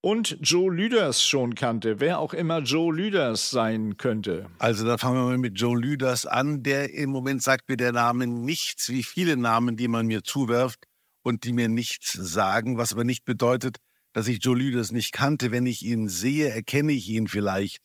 und 0.00 0.38
Joe 0.40 0.72
Lüders 0.72 1.24
schon 1.24 1.54
kannte, 1.54 2.00
wer 2.00 2.18
auch 2.18 2.32
immer 2.32 2.60
Joe 2.60 2.94
Lüders 2.94 3.50
sein 3.50 3.96
könnte. 3.96 4.46
Also 4.58 4.86
da 4.86 4.98
fangen 4.98 5.16
wir 5.16 5.24
mal 5.24 5.38
mit 5.38 5.58
Joe 5.58 5.78
Lüders 5.78 6.26
an. 6.26 6.62
Der 6.62 6.94
im 6.94 7.10
Moment 7.10 7.42
sagt 7.42 7.68
mir 7.68 7.76
der 7.76 7.92
Name 7.92 8.26
nichts, 8.26 8.88
wie 8.88 9.02
viele 9.02 9.36
Namen, 9.36 9.76
die 9.76 9.88
man 9.88 10.06
mir 10.06 10.22
zuwirft 10.22 10.84
und 11.22 11.44
die 11.44 11.52
mir 11.52 11.68
nichts 11.68 12.12
sagen, 12.12 12.78
was 12.78 12.92
aber 12.92 13.04
nicht 13.04 13.24
bedeutet, 13.24 13.78
dass 14.12 14.28
ich 14.28 14.42
Joe 14.42 14.56
Lüders 14.56 14.92
nicht 14.92 15.12
kannte. 15.12 15.50
Wenn 15.50 15.66
ich 15.66 15.82
ihn 15.84 16.08
sehe, 16.08 16.50
erkenne 16.50 16.92
ich 16.92 17.08
ihn 17.08 17.26
vielleicht. 17.26 17.78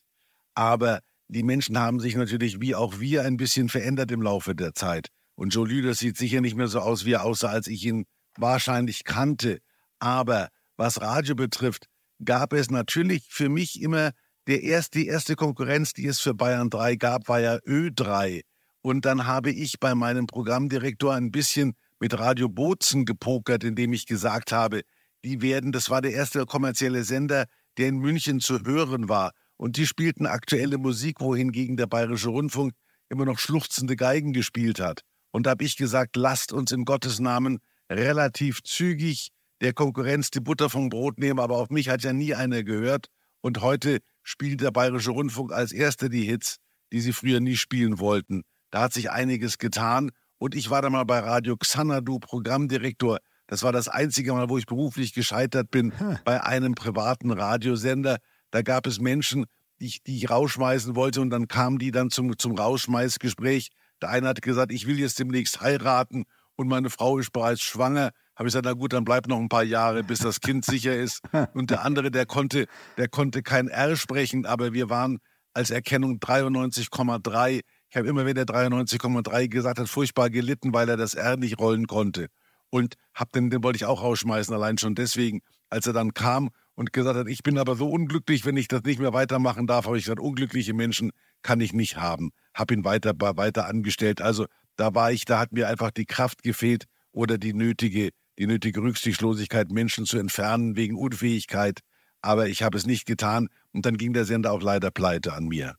Aber 0.54 1.00
die 1.28 1.42
Menschen 1.42 1.78
haben 1.78 1.98
sich 1.98 2.14
natürlich 2.14 2.60
wie 2.60 2.74
auch 2.74 3.00
wir 3.00 3.24
ein 3.24 3.36
bisschen 3.36 3.68
verändert 3.68 4.12
im 4.12 4.22
Laufe 4.22 4.54
der 4.54 4.74
Zeit. 4.74 5.08
Und 5.34 5.54
Joe 5.54 5.66
Lüders 5.66 5.98
sieht 5.98 6.16
sicher 6.16 6.40
nicht 6.40 6.56
mehr 6.56 6.68
so 6.68 6.80
aus, 6.80 7.04
wie 7.04 7.12
er 7.12 7.24
aussah, 7.24 7.48
als 7.48 7.66
ich 7.66 7.84
ihn 7.84 8.04
wahrscheinlich 8.36 9.04
kannte. 9.04 9.58
Aber 9.98 10.48
was 10.76 11.00
Radio 11.00 11.34
betrifft, 11.34 11.86
gab 12.24 12.52
es 12.52 12.70
natürlich 12.70 13.26
für 13.28 13.48
mich 13.48 13.80
immer 13.80 14.12
der 14.46 14.62
erste, 14.62 14.98
die 14.98 15.06
erste 15.06 15.36
Konkurrenz, 15.36 15.92
die 15.92 16.06
es 16.06 16.20
für 16.20 16.34
Bayern 16.34 16.70
3 16.70 16.96
gab, 16.96 17.28
war 17.28 17.40
ja 17.40 17.56
Ö3. 17.56 18.42
Und 18.80 19.04
dann 19.04 19.26
habe 19.26 19.50
ich 19.50 19.78
bei 19.78 19.94
meinem 19.94 20.26
Programmdirektor 20.26 21.14
ein 21.14 21.30
bisschen 21.30 21.74
mit 22.00 22.18
Radio 22.18 22.48
Bozen 22.48 23.04
gepokert, 23.04 23.62
indem 23.62 23.92
ich 23.92 24.06
gesagt 24.06 24.50
habe, 24.50 24.82
die 25.24 25.40
werden, 25.40 25.70
das 25.70 25.88
war 25.88 26.02
der 26.02 26.12
erste 26.12 26.44
kommerzielle 26.46 27.04
Sender, 27.04 27.46
der 27.78 27.88
in 27.88 27.98
München 27.98 28.40
zu 28.40 28.64
hören 28.64 29.08
war. 29.08 29.32
Und 29.56 29.76
die 29.76 29.86
spielten 29.86 30.26
aktuelle 30.26 30.78
Musik, 30.78 31.20
wohingegen 31.20 31.76
der 31.76 31.86
Bayerische 31.86 32.30
Rundfunk 32.30 32.72
immer 33.08 33.24
noch 33.24 33.38
schluchzende 33.38 33.94
Geigen 33.94 34.32
gespielt 34.32 34.80
hat. 34.80 35.02
Und 35.30 35.46
da 35.46 35.50
habe 35.50 35.64
ich 35.64 35.76
gesagt, 35.76 36.16
lasst 36.16 36.52
uns 36.52 36.72
in 36.72 36.84
Gottes 36.84 37.20
Namen 37.20 37.60
relativ 37.88 38.62
zügig 38.62 39.30
der 39.62 39.72
Konkurrenz 39.72 40.30
die 40.30 40.40
Butter 40.40 40.68
vom 40.68 40.88
Brot 40.88 41.18
nehmen, 41.18 41.38
aber 41.38 41.56
auf 41.56 41.70
mich 41.70 41.88
hat 41.88 42.02
ja 42.02 42.12
nie 42.12 42.34
einer 42.34 42.64
gehört. 42.64 43.06
Und 43.40 43.62
heute 43.62 44.00
spielt 44.22 44.60
der 44.60 44.72
Bayerische 44.72 45.12
Rundfunk 45.12 45.52
als 45.52 45.72
erster 45.72 46.08
die 46.08 46.24
Hits, 46.24 46.56
die 46.92 47.00
sie 47.00 47.12
früher 47.12 47.40
nie 47.40 47.56
spielen 47.56 47.98
wollten. 47.98 48.42
Da 48.70 48.82
hat 48.82 48.92
sich 48.92 49.10
einiges 49.10 49.58
getan. 49.58 50.10
Und 50.38 50.56
ich 50.56 50.70
war 50.70 50.82
da 50.82 50.90
mal 50.90 51.04
bei 51.04 51.20
Radio 51.20 51.56
Xanadu 51.56 52.18
Programmdirektor. 52.18 53.18
Das 53.46 53.62
war 53.62 53.70
das 53.70 53.86
einzige 53.86 54.32
Mal, 54.32 54.48
wo 54.48 54.58
ich 54.58 54.66
beruflich 54.66 55.14
gescheitert 55.14 55.70
bin, 55.70 55.96
hm. 55.96 56.18
bei 56.24 56.42
einem 56.42 56.74
privaten 56.74 57.30
Radiosender. 57.30 58.18
Da 58.50 58.62
gab 58.62 58.86
es 58.86 58.98
Menschen, 58.98 59.46
die 59.78 59.86
ich, 59.86 60.02
die 60.02 60.16
ich 60.16 60.30
rausschmeißen 60.30 60.96
wollte 60.96 61.20
und 61.20 61.30
dann 61.30 61.46
kamen 61.46 61.78
die 61.78 61.92
dann 61.92 62.10
zum, 62.10 62.36
zum 62.36 62.56
Rausschmeißgespräch. 62.56 63.68
Der 64.00 64.08
eine 64.08 64.28
hat 64.28 64.42
gesagt, 64.42 64.72
ich 64.72 64.86
will 64.86 64.98
jetzt 64.98 65.20
demnächst 65.20 65.60
heiraten 65.60 66.24
und 66.56 66.66
meine 66.66 66.90
Frau 66.90 67.18
ist 67.18 67.32
bereits 67.32 67.62
schwanger. 67.62 68.10
Habe 68.36 68.48
ich 68.48 68.52
gesagt, 68.52 68.64
na 68.64 68.72
gut, 68.72 68.92
dann 68.92 69.04
bleib 69.04 69.28
noch 69.28 69.38
ein 69.38 69.48
paar 69.48 69.64
Jahre, 69.64 70.02
bis 70.02 70.20
das 70.20 70.40
Kind 70.40 70.64
sicher 70.64 70.96
ist. 70.96 71.20
Und 71.54 71.70
der 71.70 71.84
andere, 71.84 72.10
der 72.10 72.26
konnte, 72.26 72.66
der 72.96 73.08
konnte 73.08 73.42
kein 73.42 73.68
R 73.68 73.96
sprechen, 73.96 74.46
aber 74.46 74.72
wir 74.72 74.90
waren 74.90 75.18
als 75.54 75.70
Erkennung 75.70 76.18
93,3 76.18 77.60
ich 77.92 77.96
habe 77.98 78.08
immer, 78.08 78.24
wenn 78.24 78.38
er 78.38 78.46
93,3 78.46 79.48
gesagt 79.48 79.78
hat, 79.78 79.86
furchtbar 79.86 80.30
gelitten, 80.30 80.72
weil 80.72 80.88
er 80.88 80.96
das 80.96 81.12
R 81.12 81.36
nicht 81.36 81.58
rollen 81.58 81.86
konnte. 81.86 82.28
Und 82.70 82.94
hab 83.12 83.30
den, 83.32 83.50
den 83.50 83.62
wollte 83.62 83.76
ich 83.76 83.84
auch 83.84 84.02
rausschmeißen, 84.02 84.54
allein 84.54 84.78
schon 84.78 84.94
deswegen. 84.94 85.42
Als 85.68 85.86
er 85.86 85.92
dann 85.92 86.14
kam 86.14 86.48
und 86.74 86.94
gesagt 86.94 87.18
hat, 87.18 87.28
ich 87.28 87.42
bin 87.42 87.58
aber 87.58 87.76
so 87.76 87.90
unglücklich, 87.90 88.46
wenn 88.46 88.56
ich 88.56 88.66
das 88.66 88.80
nicht 88.84 88.98
mehr 88.98 89.12
weitermachen 89.12 89.66
darf, 89.66 89.84
habe 89.84 89.98
ich 89.98 90.04
gesagt, 90.04 90.20
unglückliche 90.20 90.72
Menschen 90.72 91.10
kann 91.42 91.60
ich 91.60 91.74
nicht 91.74 91.98
haben. 91.98 92.30
Hab 92.54 92.70
ihn 92.70 92.82
weiter, 92.82 93.12
weiter 93.14 93.66
angestellt. 93.66 94.22
Also 94.22 94.46
da 94.76 94.94
war 94.94 95.12
ich, 95.12 95.26
da 95.26 95.38
hat 95.38 95.52
mir 95.52 95.68
einfach 95.68 95.90
die 95.90 96.06
Kraft 96.06 96.42
gefehlt 96.42 96.86
oder 97.12 97.36
die 97.36 97.52
nötige, 97.52 98.08
die 98.38 98.46
nötige 98.46 98.80
Rücksichtslosigkeit, 98.80 99.70
Menschen 99.70 100.04
zu 100.06 100.18
entfernen 100.18 100.76
wegen 100.76 100.96
Unfähigkeit. 100.96 101.80
Aber 102.20 102.48
ich 102.48 102.62
habe 102.62 102.78
es 102.78 102.86
nicht 102.86 103.06
getan 103.06 103.48
und 103.72 103.84
dann 103.86 103.96
ging 103.96 104.12
der 104.12 104.24
Sender 104.24 104.52
auch 104.52 104.62
leider 104.62 104.90
pleite 104.90 105.32
an 105.32 105.46
mir. 105.46 105.76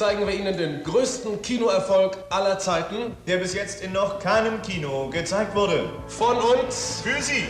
zeigen 0.00 0.26
wir 0.26 0.34
Ihnen 0.34 0.56
den 0.56 0.82
größten 0.82 1.42
Kinoerfolg 1.42 2.16
aller 2.30 2.58
Zeiten, 2.58 3.12
der 3.26 3.36
bis 3.36 3.52
jetzt 3.52 3.82
in 3.84 3.92
noch 3.92 4.18
keinem 4.18 4.62
Kino 4.62 5.10
gezeigt 5.10 5.54
wurde. 5.54 5.90
Von 6.08 6.38
uns 6.38 7.02
für 7.04 7.20
Sie. 7.20 7.44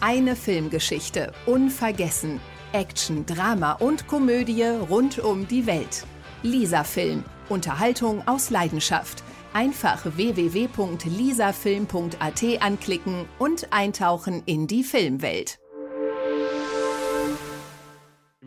Eine 0.00 0.36
Filmgeschichte, 0.36 1.32
unvergessen. 1.44 2.40
Action, 2.72 3.26
Drama 3.26 3.72
und 3.72 4.06
Komödie 4.06 4.62
rund 4.62 5.18
um 5.18 5.48
die 5.48 5.66
Welt. 5.66 6.06
Lisa 6.44 6.84
Film. 6.84 7.24
Unterhaltung 7.48 8.22
aus 8.28 8.50
Leidenschaft. 8.50 9.24
Einfach 9.52 10.04
www.lisafilm.at 10.04 12.44
anklicken 12.60 13.24
und 13.40 13.72
eintauchen 13.72 14.44
in 14.46 14.68
die 14.68 14.84
Filmwelt. 14.84 15.58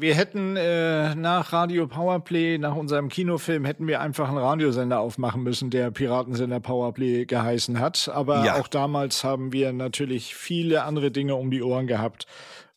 Wir 0.02 0.16
hätten 0.16 0.58
äh, 0.58 1.14
nach 1.14 1.54
Radio 1.54 1.86
Powerplay, 1.86 2.58
nach 2.58 2.76
unserem 2.76 3.08
Kinofilm, 3.08 3.66
hätten 3.66 3.86
wir 3.86 4.02
einfach 4.02 4.30
einen 4.30 4.40
Radiosender 4.40 5.00
aufmachen 5.00 5.44
müssen, 5.44 5.70
der 5.70 5.92
Piratensender 5.92 6.60
Powerplay 6.60 7.26
geheißen 7.26 7.80
hat. 7.80 8.10
Aber 8.12 8.44
ja. 8.44 8.60
auch 8.60 8.68
damals 8.68 9.24
haben 9.24 9.54
wir 9.54 9.72
natürlich 9.74 10.34
viele 10.34 10.86
andere 10.86 11.12
Dinge 11.12 11.36
um 11.36 11.52
die 11.52 11.62
Ohren 11.62 11.86
gehabt 11.86 12.26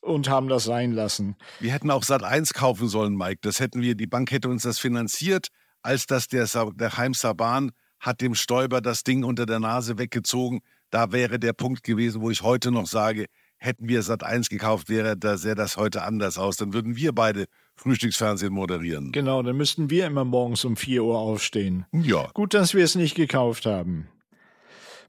und 0.03 0.29
haben 0.29 0.49
das 0.49 0.65
sein 0.65 0.93
lassen. 0.93 1.35
Wir 1.61 1.73
hätten 1.73 1.91
auch 1.91 2.03
Sat 2.03 2.23
1 2.23 2.53
kaufen 2.53 2.89
sollen, 2.89 3.17
Mike. 3.17 3.39
Das 3.41 3.59
hätten 3.59 3.81
wir, 3.81 3.95
die 3.95 4.07
Bank 4.07 4.31
hätte 4.31 4.51
uns 4.51 4.65
das 4.65 4.79
finanziert, 4.79 5.49
als 5.81 6.05
das 6.05 6.29
der, 6.29 6.47
der 6.75 6.99
Heim 6.99 7.15
Saban 7.15 7.73
hat 8.01 8.21
dem 8.21 8.35
Stoiber 8.35 8.83
das 8.83 9.03
Ding 9.03 9.25
unter 9.25 9.47
der 9.47 9.61
Nase 9.61 9.97
weggezogen. 9.97 10.61
Da 10.91 11.11
wäre 11.11 11.39
der 11.39 11.55
Punkt 11.55 11.85
gewesen, 11.85 12.21
wo 12.21 12.31
ich 12.31 12.43
heute 12.43 12.71
noch 12.71 12.87
sage, 12.87 13.29
hätten 13.65 13.89
wir 13.89 14.03
Sat 14.03 14.23
1 14.23 14.49
gekauft, 14.49 14.89
wäre 14.89 15.17
da 15.17 15.37
sähe 15.37 15.55
das 15.55 15.77
heute 15.77 16.03
anders 16.03 16.39
aus. 16.39 16.57
Dann 16.57 16.73
würden 16.73 16.97
wir 16.97 17.13
beide 17.13 17.47
Frühstücksfernsehen 17.77 18.53
moderieren. 18.53 19.13
Genau, 19.13 19.43
dann 19.43 19.57
müssten 19.57 19.91
wir 19.91 20.07
immer 20.07 20.25
morgens 20.25 20.65
um 20.65 20.77
4 20.77 21.03
Uhr 21.03 21.19
aufstehen. 21.19 21.87
Ja. 21.93 22.29
Gut, 22.35 22.55
dass 22.55 22.75
wir 22.75 22.85
es 22.85 22.95
nicht 22.95 23.15
gekauft 23.15 23.67
haben. 23.67 24.09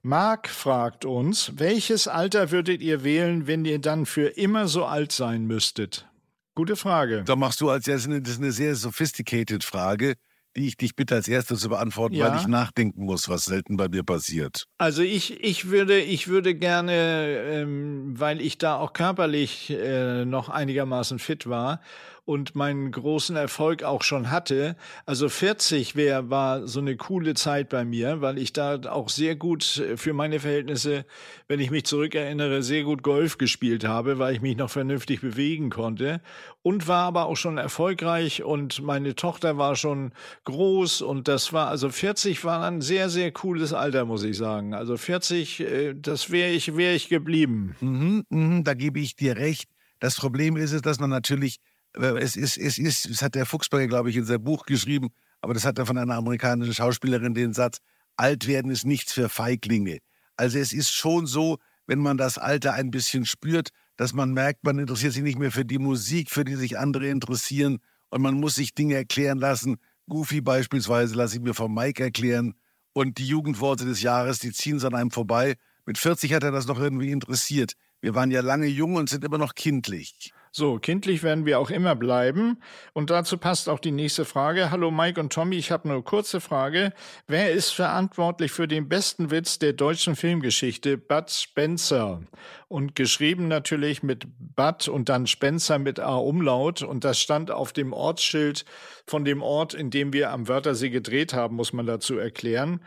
Marc 0.01 0.49
fragt 0.49 1.03
uns, 1.03 1.53
welches 1.55 2.07
Alter 2.07 2.51
würdet 2.51 2.81
ihr 2.81 3.03
wählen, 3.03 3.47
wenn 3.47 3.65
ihr 3.65 3.79
dann 3.79 4.05
für 4.05 4.27
immer 4.27 4.67
so 4.67 4.85
alt 4.85 5.11
sein 5.11 5.45
müsstet? 5.45 6.07
Gute 6.53 6.75
Frage. 6.75 7.23
Da 7.25 7.35
machst 7.35 7.59
du 7.59 7.69
als 7.69 7.87
erstes 7.87 8.11
eine, 8.11 8.21
das 8.21 8.33
ist 8.33 8.39
eine 8.39 8.51
sehr 8.51 8.75
sophisticated 8.75 9.63
Frage 9.63 10.15
die 10.55 10.67
ich 10.67 10.77
dich 10.77 10.95
bitte 10.95 11.15
als 11.15 11.27
erstes 11.27 11.59
zu 11.59 11.69
beantworten, 11.69 12.15
ja. 12.15 12.29
weil 12.29 12.39
ich 12.39 12.47
nachdenken 12.47 13.05
muss, 13.05 13.29
was 13.29 13.45
selten 13.45 13.77
bei 13.77 13.89
mir 13.89 14.03
passiert. 14.03 14.67
Also 14.77 15.01
ich, 15.01 15.43
ich 15.43 15.69
würde, 15.69 15.99
ich 15.99 16.27
würde 16.27 16.55
gerne, 16.55 17.39
ähm, 17.51 18.13
weil 18.19 18.41
ich 18.41 18.57
da 18.57 18.77
auch 18.77 18.93
körperlich 18.93 19.69
äh, 19.69 20.25
noch 20.25 20.49
einigermaßen 20.49 21.19
fit 21.19 21.47
war 21.47 21.81
und 22.25 22.55
meinen 22.55 22.91
großen 22.91 23.35
Erfolg 23.35 23.83
auch 23.83 24.01
schon 24.01 24.31
hatte. 24.31 24.75
Also 25.05 25.29
40 25.29 25.95
wäre 25.95 26.29
war 26.29 26.67
so 26.67 26.79
eine 26.79 26.97
coole 26.97 27.35
Zeit 27.35 27.69
bei 27.69 27.85
mir, 27.85 28.19
weil 28.21 28.39
ich 28.39 28.51
da 28.51 28.79
auch 28.89 29.09
sehr 29.09 29.35
gut 29.35 29.77
äh, 29.77 29.95
für 29.95 30.13
meine 30.13 30.39
Verhältnisse, 30.39 31.05
wenn 31.47 31.59
ich 31.59 31.69
mich 31.69 31.85
zurückerinnere, 31.85 32.63
sehr 32.63 32.83
gut 32.83 33.03
Golf 33.03 33.37
gespielt 33.37 33.85
habe, 33.85 34.17
weil 34.17 34.33
ich 34.33 34.41
mich 34.41 34.57
noch 34.57 34.71
vernünftig 34.71 35.21
bewegen 35.21 35.69
konnte 35.69 36.19
und 36.63 36.87
war 36.87 37.03
aber 37.05 37.27
auch 37.27 37.37
schon 37.37 37.59
erfolgreich 37.59 38.43
und 38.43 38.81
meine 38.81 39.13
Tochter 39.13 39.57
war 39.57 39.75
schon 39.75 40.11
groß 40.45 41.01
und 41.01 41.27
das 41.27 41.53
war 41.53 41.67
also 41.67 41.89
40 41.89 42.43
war 42.43 42.63
ein 42.63 42.81
sehr 42.81 43.09
sehr 43.09 43.31
cooles 43.31 43.71
Alter, 43.71 44.05
muss 44.05 44.23
ich 44.23 44.35
sagen. 44.35 44.73
Also 44.73 44.97
40, 44.97 45.59
äh, 45.59 45.93
das 45.95 46.31
wäre 46.31 46.49
ich 46.49 46.75
wäre 46.75 46.95
ich 46.95 47.07
geblieben. 47.07 47.75
Mhm, 47.81 48.23
mh, 48.29 48.61
da 48.63 48.73
gebe 48.73 48.99
ich 48.99 49.15
dir 49.15 49.37
recht. 49.37 49.69
Das 49.99 50.15
Problem 50.15 50.57
ist 50.57 50.71
es, 50.71 50.81
dass 50.81 50.99
man 50.99 51.09
natürlich 51.09 51.59
es 51.97 52.35
ist, 52.35 52.57
es 52.57 52.77
ist, 52.77 53.09
das 53.09 53.21
hat 53.21 53.35
der 53.35 53.45
Fuchsberger, 53.45 53.87
glaube 53.87 54.09
ich, 54.09 54.17
in 54.17 54.25
seinem 54.25 54.43
Buch 54.43 54.65
geschrieben, 54.65 55.09
aber 55.41 55.53
das 55.53 55.65
hat 55.65 55.77
er 55.77 55.85
von 55.85 55.97
einer 55.97 56.15
amerikanischen 56.15 56.73
Schauspielerin 56.73 57.33
den 57.33 57.53
Satz, 57.53 57.79
alt 58.17 58.47
werden 58.47 58.71
ist 58.71 58.85
nichts 58.85 59.13
für 59.13 59.29
Feiglinge. 59.29 59.99
Also 60.37 60.57
es 60.57 60.73
ist 60.73 60.91
schon 60.91 61.25
so, 61.25 61.57
wenn 61.87 61.99
man 61.99 62.17
das 62.17 62.37
Alter 62.37 62.73
ein 62.73 62.91
bisschen 62.91 63.25
spürt, 63.25 63.69
dass 63.97 64.13
man 64.13 64.33
merkt, 64.33 64.63
man 64.63 64.79
interessiert 64.79 65.13
sich 65.13 65.23
nicht 65.23 65.39
mehr 65.39 65.51
für 65.51 65.65
die 65.65 65.77
Musik, 65.77 66.29
für 66.29 66.43
die 66.43 66.55
sich 66.55 66.77
andere 66.77 67.07
interessieren 67.07 67.79
und 68.09 68.21
man 68.21 68.35
muss 68.35 68.55
sich 68.55 68.73
Dinge 68.73 68.95
erklären 68.95 69.37
lassen. 69.37 69.77
Goofy 70.07 70.41
beispielsweise 70.41 71.15
lasse 71.15 71.37
ich 71.37 71.41
mir 71.41 71.53
von 71.53 71.73
Mike 71.73 72.03
erklären 72.03 72.55
und 72.93 73.17
die 73.17 73.27
Jugendworte 73.27 73.85
des 73.85 74.01
Jahres, 74.01 74.39
die 74.39 74.51
ziehen 74.51 74.79
so 74.79 74.87
an 74.87 74.95
einem 74.95 75.11
vorbei. 75.11 75.55
Mit 75.85 75.97
40 75.97 76.33
hat 76.33 76.43
er 76.43 76.51
das 76.51 76.67
noch 76.67 76.79
irgendwie 76.79 77.11
interessiert. 77.11 77.73
Wir 78.01 78.15
waren 78.15 78.31
ja 78.31 78.41
lange 78.41 78.67
jung 78.67 78.95
und 78.95 79.09
sind 79.09 79.23
immer 79.23 79.37
noch 79.37 79.55
kindlich. 79.55 80.31
So, 80.57 80.79
kindlich 80.79 81.21
werden 81.21 81.45
wir 81.45 81.59
auch 81.59 81.69
immer 81.69 81.97
bleiben. 81.97 82.61
Und 82.93 83.09
dazu 83.09 83.37
passt 83.37 83.67
auch 83.67 83.79
die 83.79 83.91
nächste 83.91 84.23
Frage. 84.23 84.71
Hallo 84.71 84.89
Mike 84.89 85.19
und 85.19 85.33
Tommy, 85.33 85.57
ich 85.57 85.69
habe 85.69 85.89
eine 85.89 86.01
kurze 86.01 86.39
Frage. 86.39 86.93
Wer 87.27 87.51
ist 87.51 87.71
verantwortlich 87.71 88.53
für 88.53 88.65
den 88.65 88.87
besten 88.87 89.31
Witz 89.31 89.59
der 89.59 89.73
deutschen 89.73 90.15
Filmgeschichte? 90.15 90.97
Bud 90.97 91.29
Spencer. 91.29 92.21
Und 92.69 92.95
geschrieben 92.95 93.49
natürlich 93.49 94.01
mit 94.01 94.27
Bud 94.55 94.87
und 94.87 95.09
dann 95.09 95.27
Spencer 95.27 95.77
mit 95.77 95.99
A-Umlaut. 95.99 96.83
Und 96.83 97.03
das 97.03 97.19
stand 97.19 97.51
auf 97.51 97.73
dem 97.73 97.91
Ortsschild 97.91 98.63
von 99.07 99.25
dem 99.25 99.41
Ort, 99.41 99.73
in 99.73 99.89
dem 99.89 100.13
wir 100.13 100.31
am 100.31 100.47
Wörthersee 100.47 100.89
gedreht 100.89 101.33
haben, 101.33 101.57
muss 101.57 101.73
man 101.73 101.85
dazu 101.85 102.17
erklären. 102.17 102.79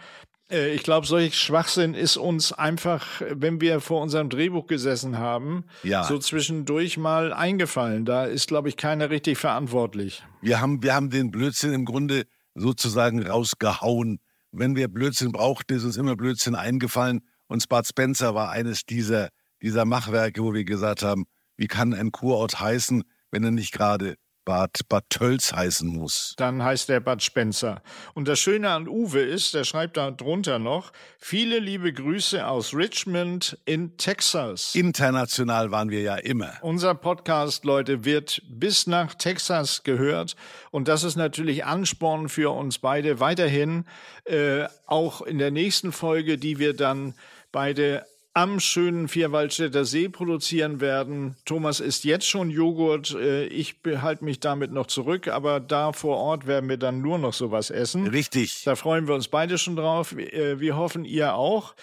Äh, 0.50 0.74
ich 0.74 0.82
glaube, 0.82 1.06
solch 1.06 1.38
Schwachsinn 1.38 1.94
ist 1.94 2.16
uns 2.16 2.52
einfach, 2.52 3.22
wenn 3.30 3.60
wir 3.60 3.80
vor 3.80 4.02
unserem 4.02 4.28
Drehbuch 4.28 4.66
gesessen 4.66 5.18
haben, 5.18 5.64
ja. 5.82 6.04
so 6.04 6.18
zwischendurch 6.18 6.96
mal 6.98 7.32
eingefallen. 7.32 8.04
Da 8.04 8.24
ist, 8.24 8.48
glaube 8.48 8.68
ich, 8.68 8.76
keiner 8.76 9.10
richtig 9.10 9.38
verantwortlich. 9.38 10.22
Wir 10.40 10.60
haben, 10.60 10.82
wir 10.82 10.94
haben 10.94 11.10
den 11.10 11.30
Blödsinn 11.30 11.72
im 11.72 11.84
Grunde 11.84 12.24
sozusagen 12.54 13.26
rausgehauen. 13.26 14.20
Wenn 14.50 14.76
wir 14.76 14.88
Blödsinn 14.88 15.32
brauchten, 15.32 15.74
ist 15.74 15.84
uns 15.84 15.96
immer 15.96 16.16
Blödsinn 16.16 16.54
eingefallen. 16.54 17.20
Und 17.46 17.66
Bud 17.68 17.86
Spencer 17.86 18.34
war 18.34 18.50
eines 18.50 18.84
dieser, 18.84 19.28
dieser 19.62 19.84
Machwerke, 19.84 20.42
wo 20.42 20.54
wir 20.54 20.64
gesagt 20.64 21.02
haben, 21.02 21.24
wie 21.56 21.66
kann 21.66 21.94
ein 21.94 22.12
Kurort 22.12 22.60
heißen, 22.60 23.04
wenn 23.30 23.44
er 23.44 23.50
nicht 23.50 23.72
gerade 23.72 24.16
Bad, 24.48 24.88
Bad 24.88 25.04
Tölz 25.10 25.52
heißen 25.52 25.86
muss. 25.86 26.32
Dann 26.38 26.64
heißt 26.64 26.88
er 26.88 27.00
Bad 27.00 27.22
Spencer. 27.22 27.82
Und 28.14 28.28
das 28.28 28.38
Schöne 28.38 28.70
an 28.70 28.88
Uwe 28.88 29.20
ist, 29.20 29.52
der 29.52 29.64
schreibt 29.64 29.98
da 29.98 30.10
drunter 30.10 30.58
noch, 30.58 30.90
viele 31.18 31.58
liebe 31.58 31.92
Grüße 31.92 32.46
aus 32.46 32.72
Richmond 32.72 33.58
in 33.66 33.98
Texas. 33.98 34.74
International 34.74 35.70
waren 35.70 35.90
wir 35.90 36.00
ja 36.00 36.16
immer. 36.16 36.54
Unser 36.62 36.94
Podcast, 36.94 37.66
Leute, 37.66 38.06
wird 38.06 38.40
bis 38.48 38.86
nach 38.86 39.14
Texas 39.16 39.82
gehört. 39.82 40.34
Und 40.70 40.88
das 40.88 41.04
ist 41.04 41.16
natürlich 41.16 41.66
Ansporn 41.66 42.30
für 42.30 42.50
uns 42.54 42.78
beide 42.78 43.20
weiterhin, 43.20 43.84
äh, 44.24 44.64
auch 44.86 45.20
in 45.20 45.36
der 45.36 45.50
nächsten 45.50 45.92
Folge, 45.92 46.38
die 46.38 46.58
wir 46.58 46.74
dann 46.74 47.12
beide 47.52 48.06
am 48.34 48.60
schönen 48.60 49.08
Vierwaldstätter 49.08 49.84
See 49.84 50.08
produzieren 50.08 50.80
werden. 50.80 51.36
Thomas 51.44 51.80
isst 51.80 52.04
jetzt 52.04 52.28
schon 52.28 52.50
Joghurt. 52.50 53.14
Äh, 53.14 53.46
ich 53.46 53.82
behalte 53.82 54.24
mich 54.24 54.40
damit 54.40 54.72
noch 54.72 54.86
zurück, 54.86 55.28
aber 55.28 55.60
da 55.60 55.92
vor 55.92 56.18
Ort 56.18 56.46
werden 56.46 56.68
wir 56.68 56.76
dann 56.76 57.00
nur 57.00 57.18
noch 57.18 57.32
sowas 57.32 57.70
essen. 57.70 58.06
Richtig. 58.06 58.62
Da 58.64 58.76
freuen 58.76 59.08
wir 59.08 59.14
uns 59.14 59.28
beide 59.28 59.58
schon 59.58 59.76
drauf. 59.76 60.12
Äh, 60.16 60.60
wir 60.60 60.76
hoffen, 60.76 61.04
ihr 61.04 61.34
auch. 61.34 61.74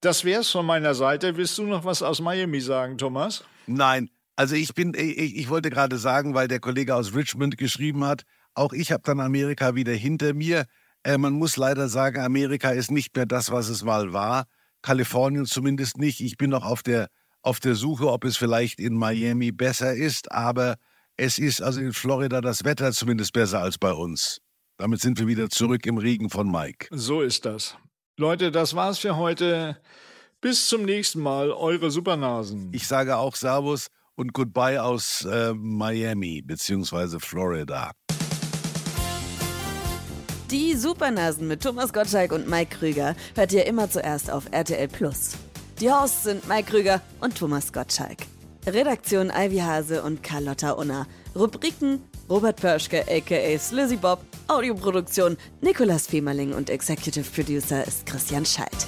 Das 0.00 0.24
wär's 0.24 0.50
von 0.50 0.66
meiner 0.66 0.94
Seite. 0.94 1.36
Willst 1.36 1.56
du 1.58 1.64
noch 1.64 1.84
was 1.84 2.02
aus 2.02 2.20
Miami 2.20 2.60
sagen, 2.60 2.98
Thomas? 2.98 3.44
Nein. 3.66 4.10
Also 4.36 4.56
ich 4.56 4.74
bin, 4.74 4.94
ich, 4.94 5.36
ich 5.36 5.48
wollte 5.48 5.70
gerade 5.70 5.96
sagen, 5.96 6.34
weil 6.34 6.48
der 6.48 6.58
Kollege 6.58 6.96
aus 6.96 7.14
Richmond 7.14 7.56
geschrieben 7.56 8.04
hat, 8.04 8.24
auch 8.54 8.72
ich 8.72 8.90
habe 8.90 9.02
dann 9.04 9.20
Amerika 9.20 9.74
wieder 9.74 9.92
hinter 9.92 10.34
mir. 10.34 10.66
Äh, 11.04 11.18
man 11.18 11.34
muss 11.34 11.56
leider 11.56 11.88
sagen, 11.88 12.20
Amerika 12.20 12.70
ist 12.70 12.90
nicht 12.90 13.14
mehr 13.14 13.26
das, 13.26 13.52
was 13.52 13.68
es 13.68 13.84
mal 13.84 14.12
war. 14.12 14.46
Kalifornien 14.84 15.46
zumindest 15.46 15.96
nicht. 15.96 16.20
Ich 16.20 16.36
bin 16.36 16.50
noch 16.50 16.62
auf 16.62 16.82
der, 16.82 17.08
auf 17.40 17.58
der 17.58 17.74
Suche, 17.74 18.12
ob 18.12 18.24
es 18.24 18.36
vielleicht 18.36 18.78
in 18.78 18.94
Miami 18.94 19.50
besser 19.50 19.94
ist, 19.94 20.30
aber 20.30 20.76
es 21.16 21.38
ist 21.38 21.62
also 21.62 21.80
in 21.80 21.94
Florida 21.94 22.42
das 22.42 22.64
Wetter 22.64 22.92
zumindest 22.92 23.32
besser 23.32 23.60
als 23.60 23.78
bei 23.78 23.92
uns. 23.92 24.40
Damit 24.76 25.00
sind 25.00 25.18
wir 25.18 25.26
wieder 25.26 25.48
zurück 25.48 25.86
im 25.86 25.96
Regen 25.96 26.28
von 26.28 26.50
Mike. 26.50 26.88
So 26.90 27.22
ist 27.22 27.46
das. 27.46 27.78
Leute, 28.18 28.50
das 28.52 28.74
war's 28.74 28.98
für 28.98 29.16
heute. 29.16 29.80
Bis 30.42 30.68
zum 30.68 30.84
nächsten 30.84 31.20
Mal, 31.20 31.50
eure 31.50 31.90
Supernasen. 31.90 32.68
Ich 32.74 32.86
sage 32.86 33.16
auch 33.16 33.36
Servus 33.36 33.86
und 34.16 34.34
Goodbye 34.34 34.82
aus 34.82 35.24
äh, 35.24 35.54
Miami 35.54 36.42
bzw. 36.42 37.18
Florida. 37.20 37.92
Die 40.50 40.74
Supernasen 40.74 41.48
mit 41.48 41.62
Thomas 41.62 41.92
Gottschalk 41.94 42.30
und 42.30 42.48
Mike 42.48 42.76
Krüger 42.76 43.16
hört 43.34 43.52
ihr 43.54 43.66
immer 43.66 43.90
zuerst 43.90 44.30
auf 44.30 44.44
RTL 44.50 44.88
Plus. 44.88 45.32
Die 45.80 45.90
Hosts 45.90 46.24
sind 46.24 46.46
Mike 46.46 46.70
Krüger 46.70 47.00
und 47.20 47.36
Thomas 47.36 47.72
Gottschalk. 47.72 48.18
Redaktion 48.66 49.32
Ivy 49.34 49.58
Hase 49.58 50.02
und 50.02 50.22
Carlotta 50.22 50.72
Unna. 50.72 51.06
Rubriken 51.34 52.02
Robert 52.28 52.60
Pörschke 52.60 53.04
aka 53.08 53.58
Slizzy 53.58 53.96
Bob. 53.96 54.20
Audioproduktion 54.46 55.38
Nikolas 55.62 56.06
Femerling 56.06 56.52
und 56.52 56.68
Executive 56.68 57.28
Producer 57.30 57.86
ist 57.86 58.04
Christian 58.04 58.44
Schalt. 58.44 58.86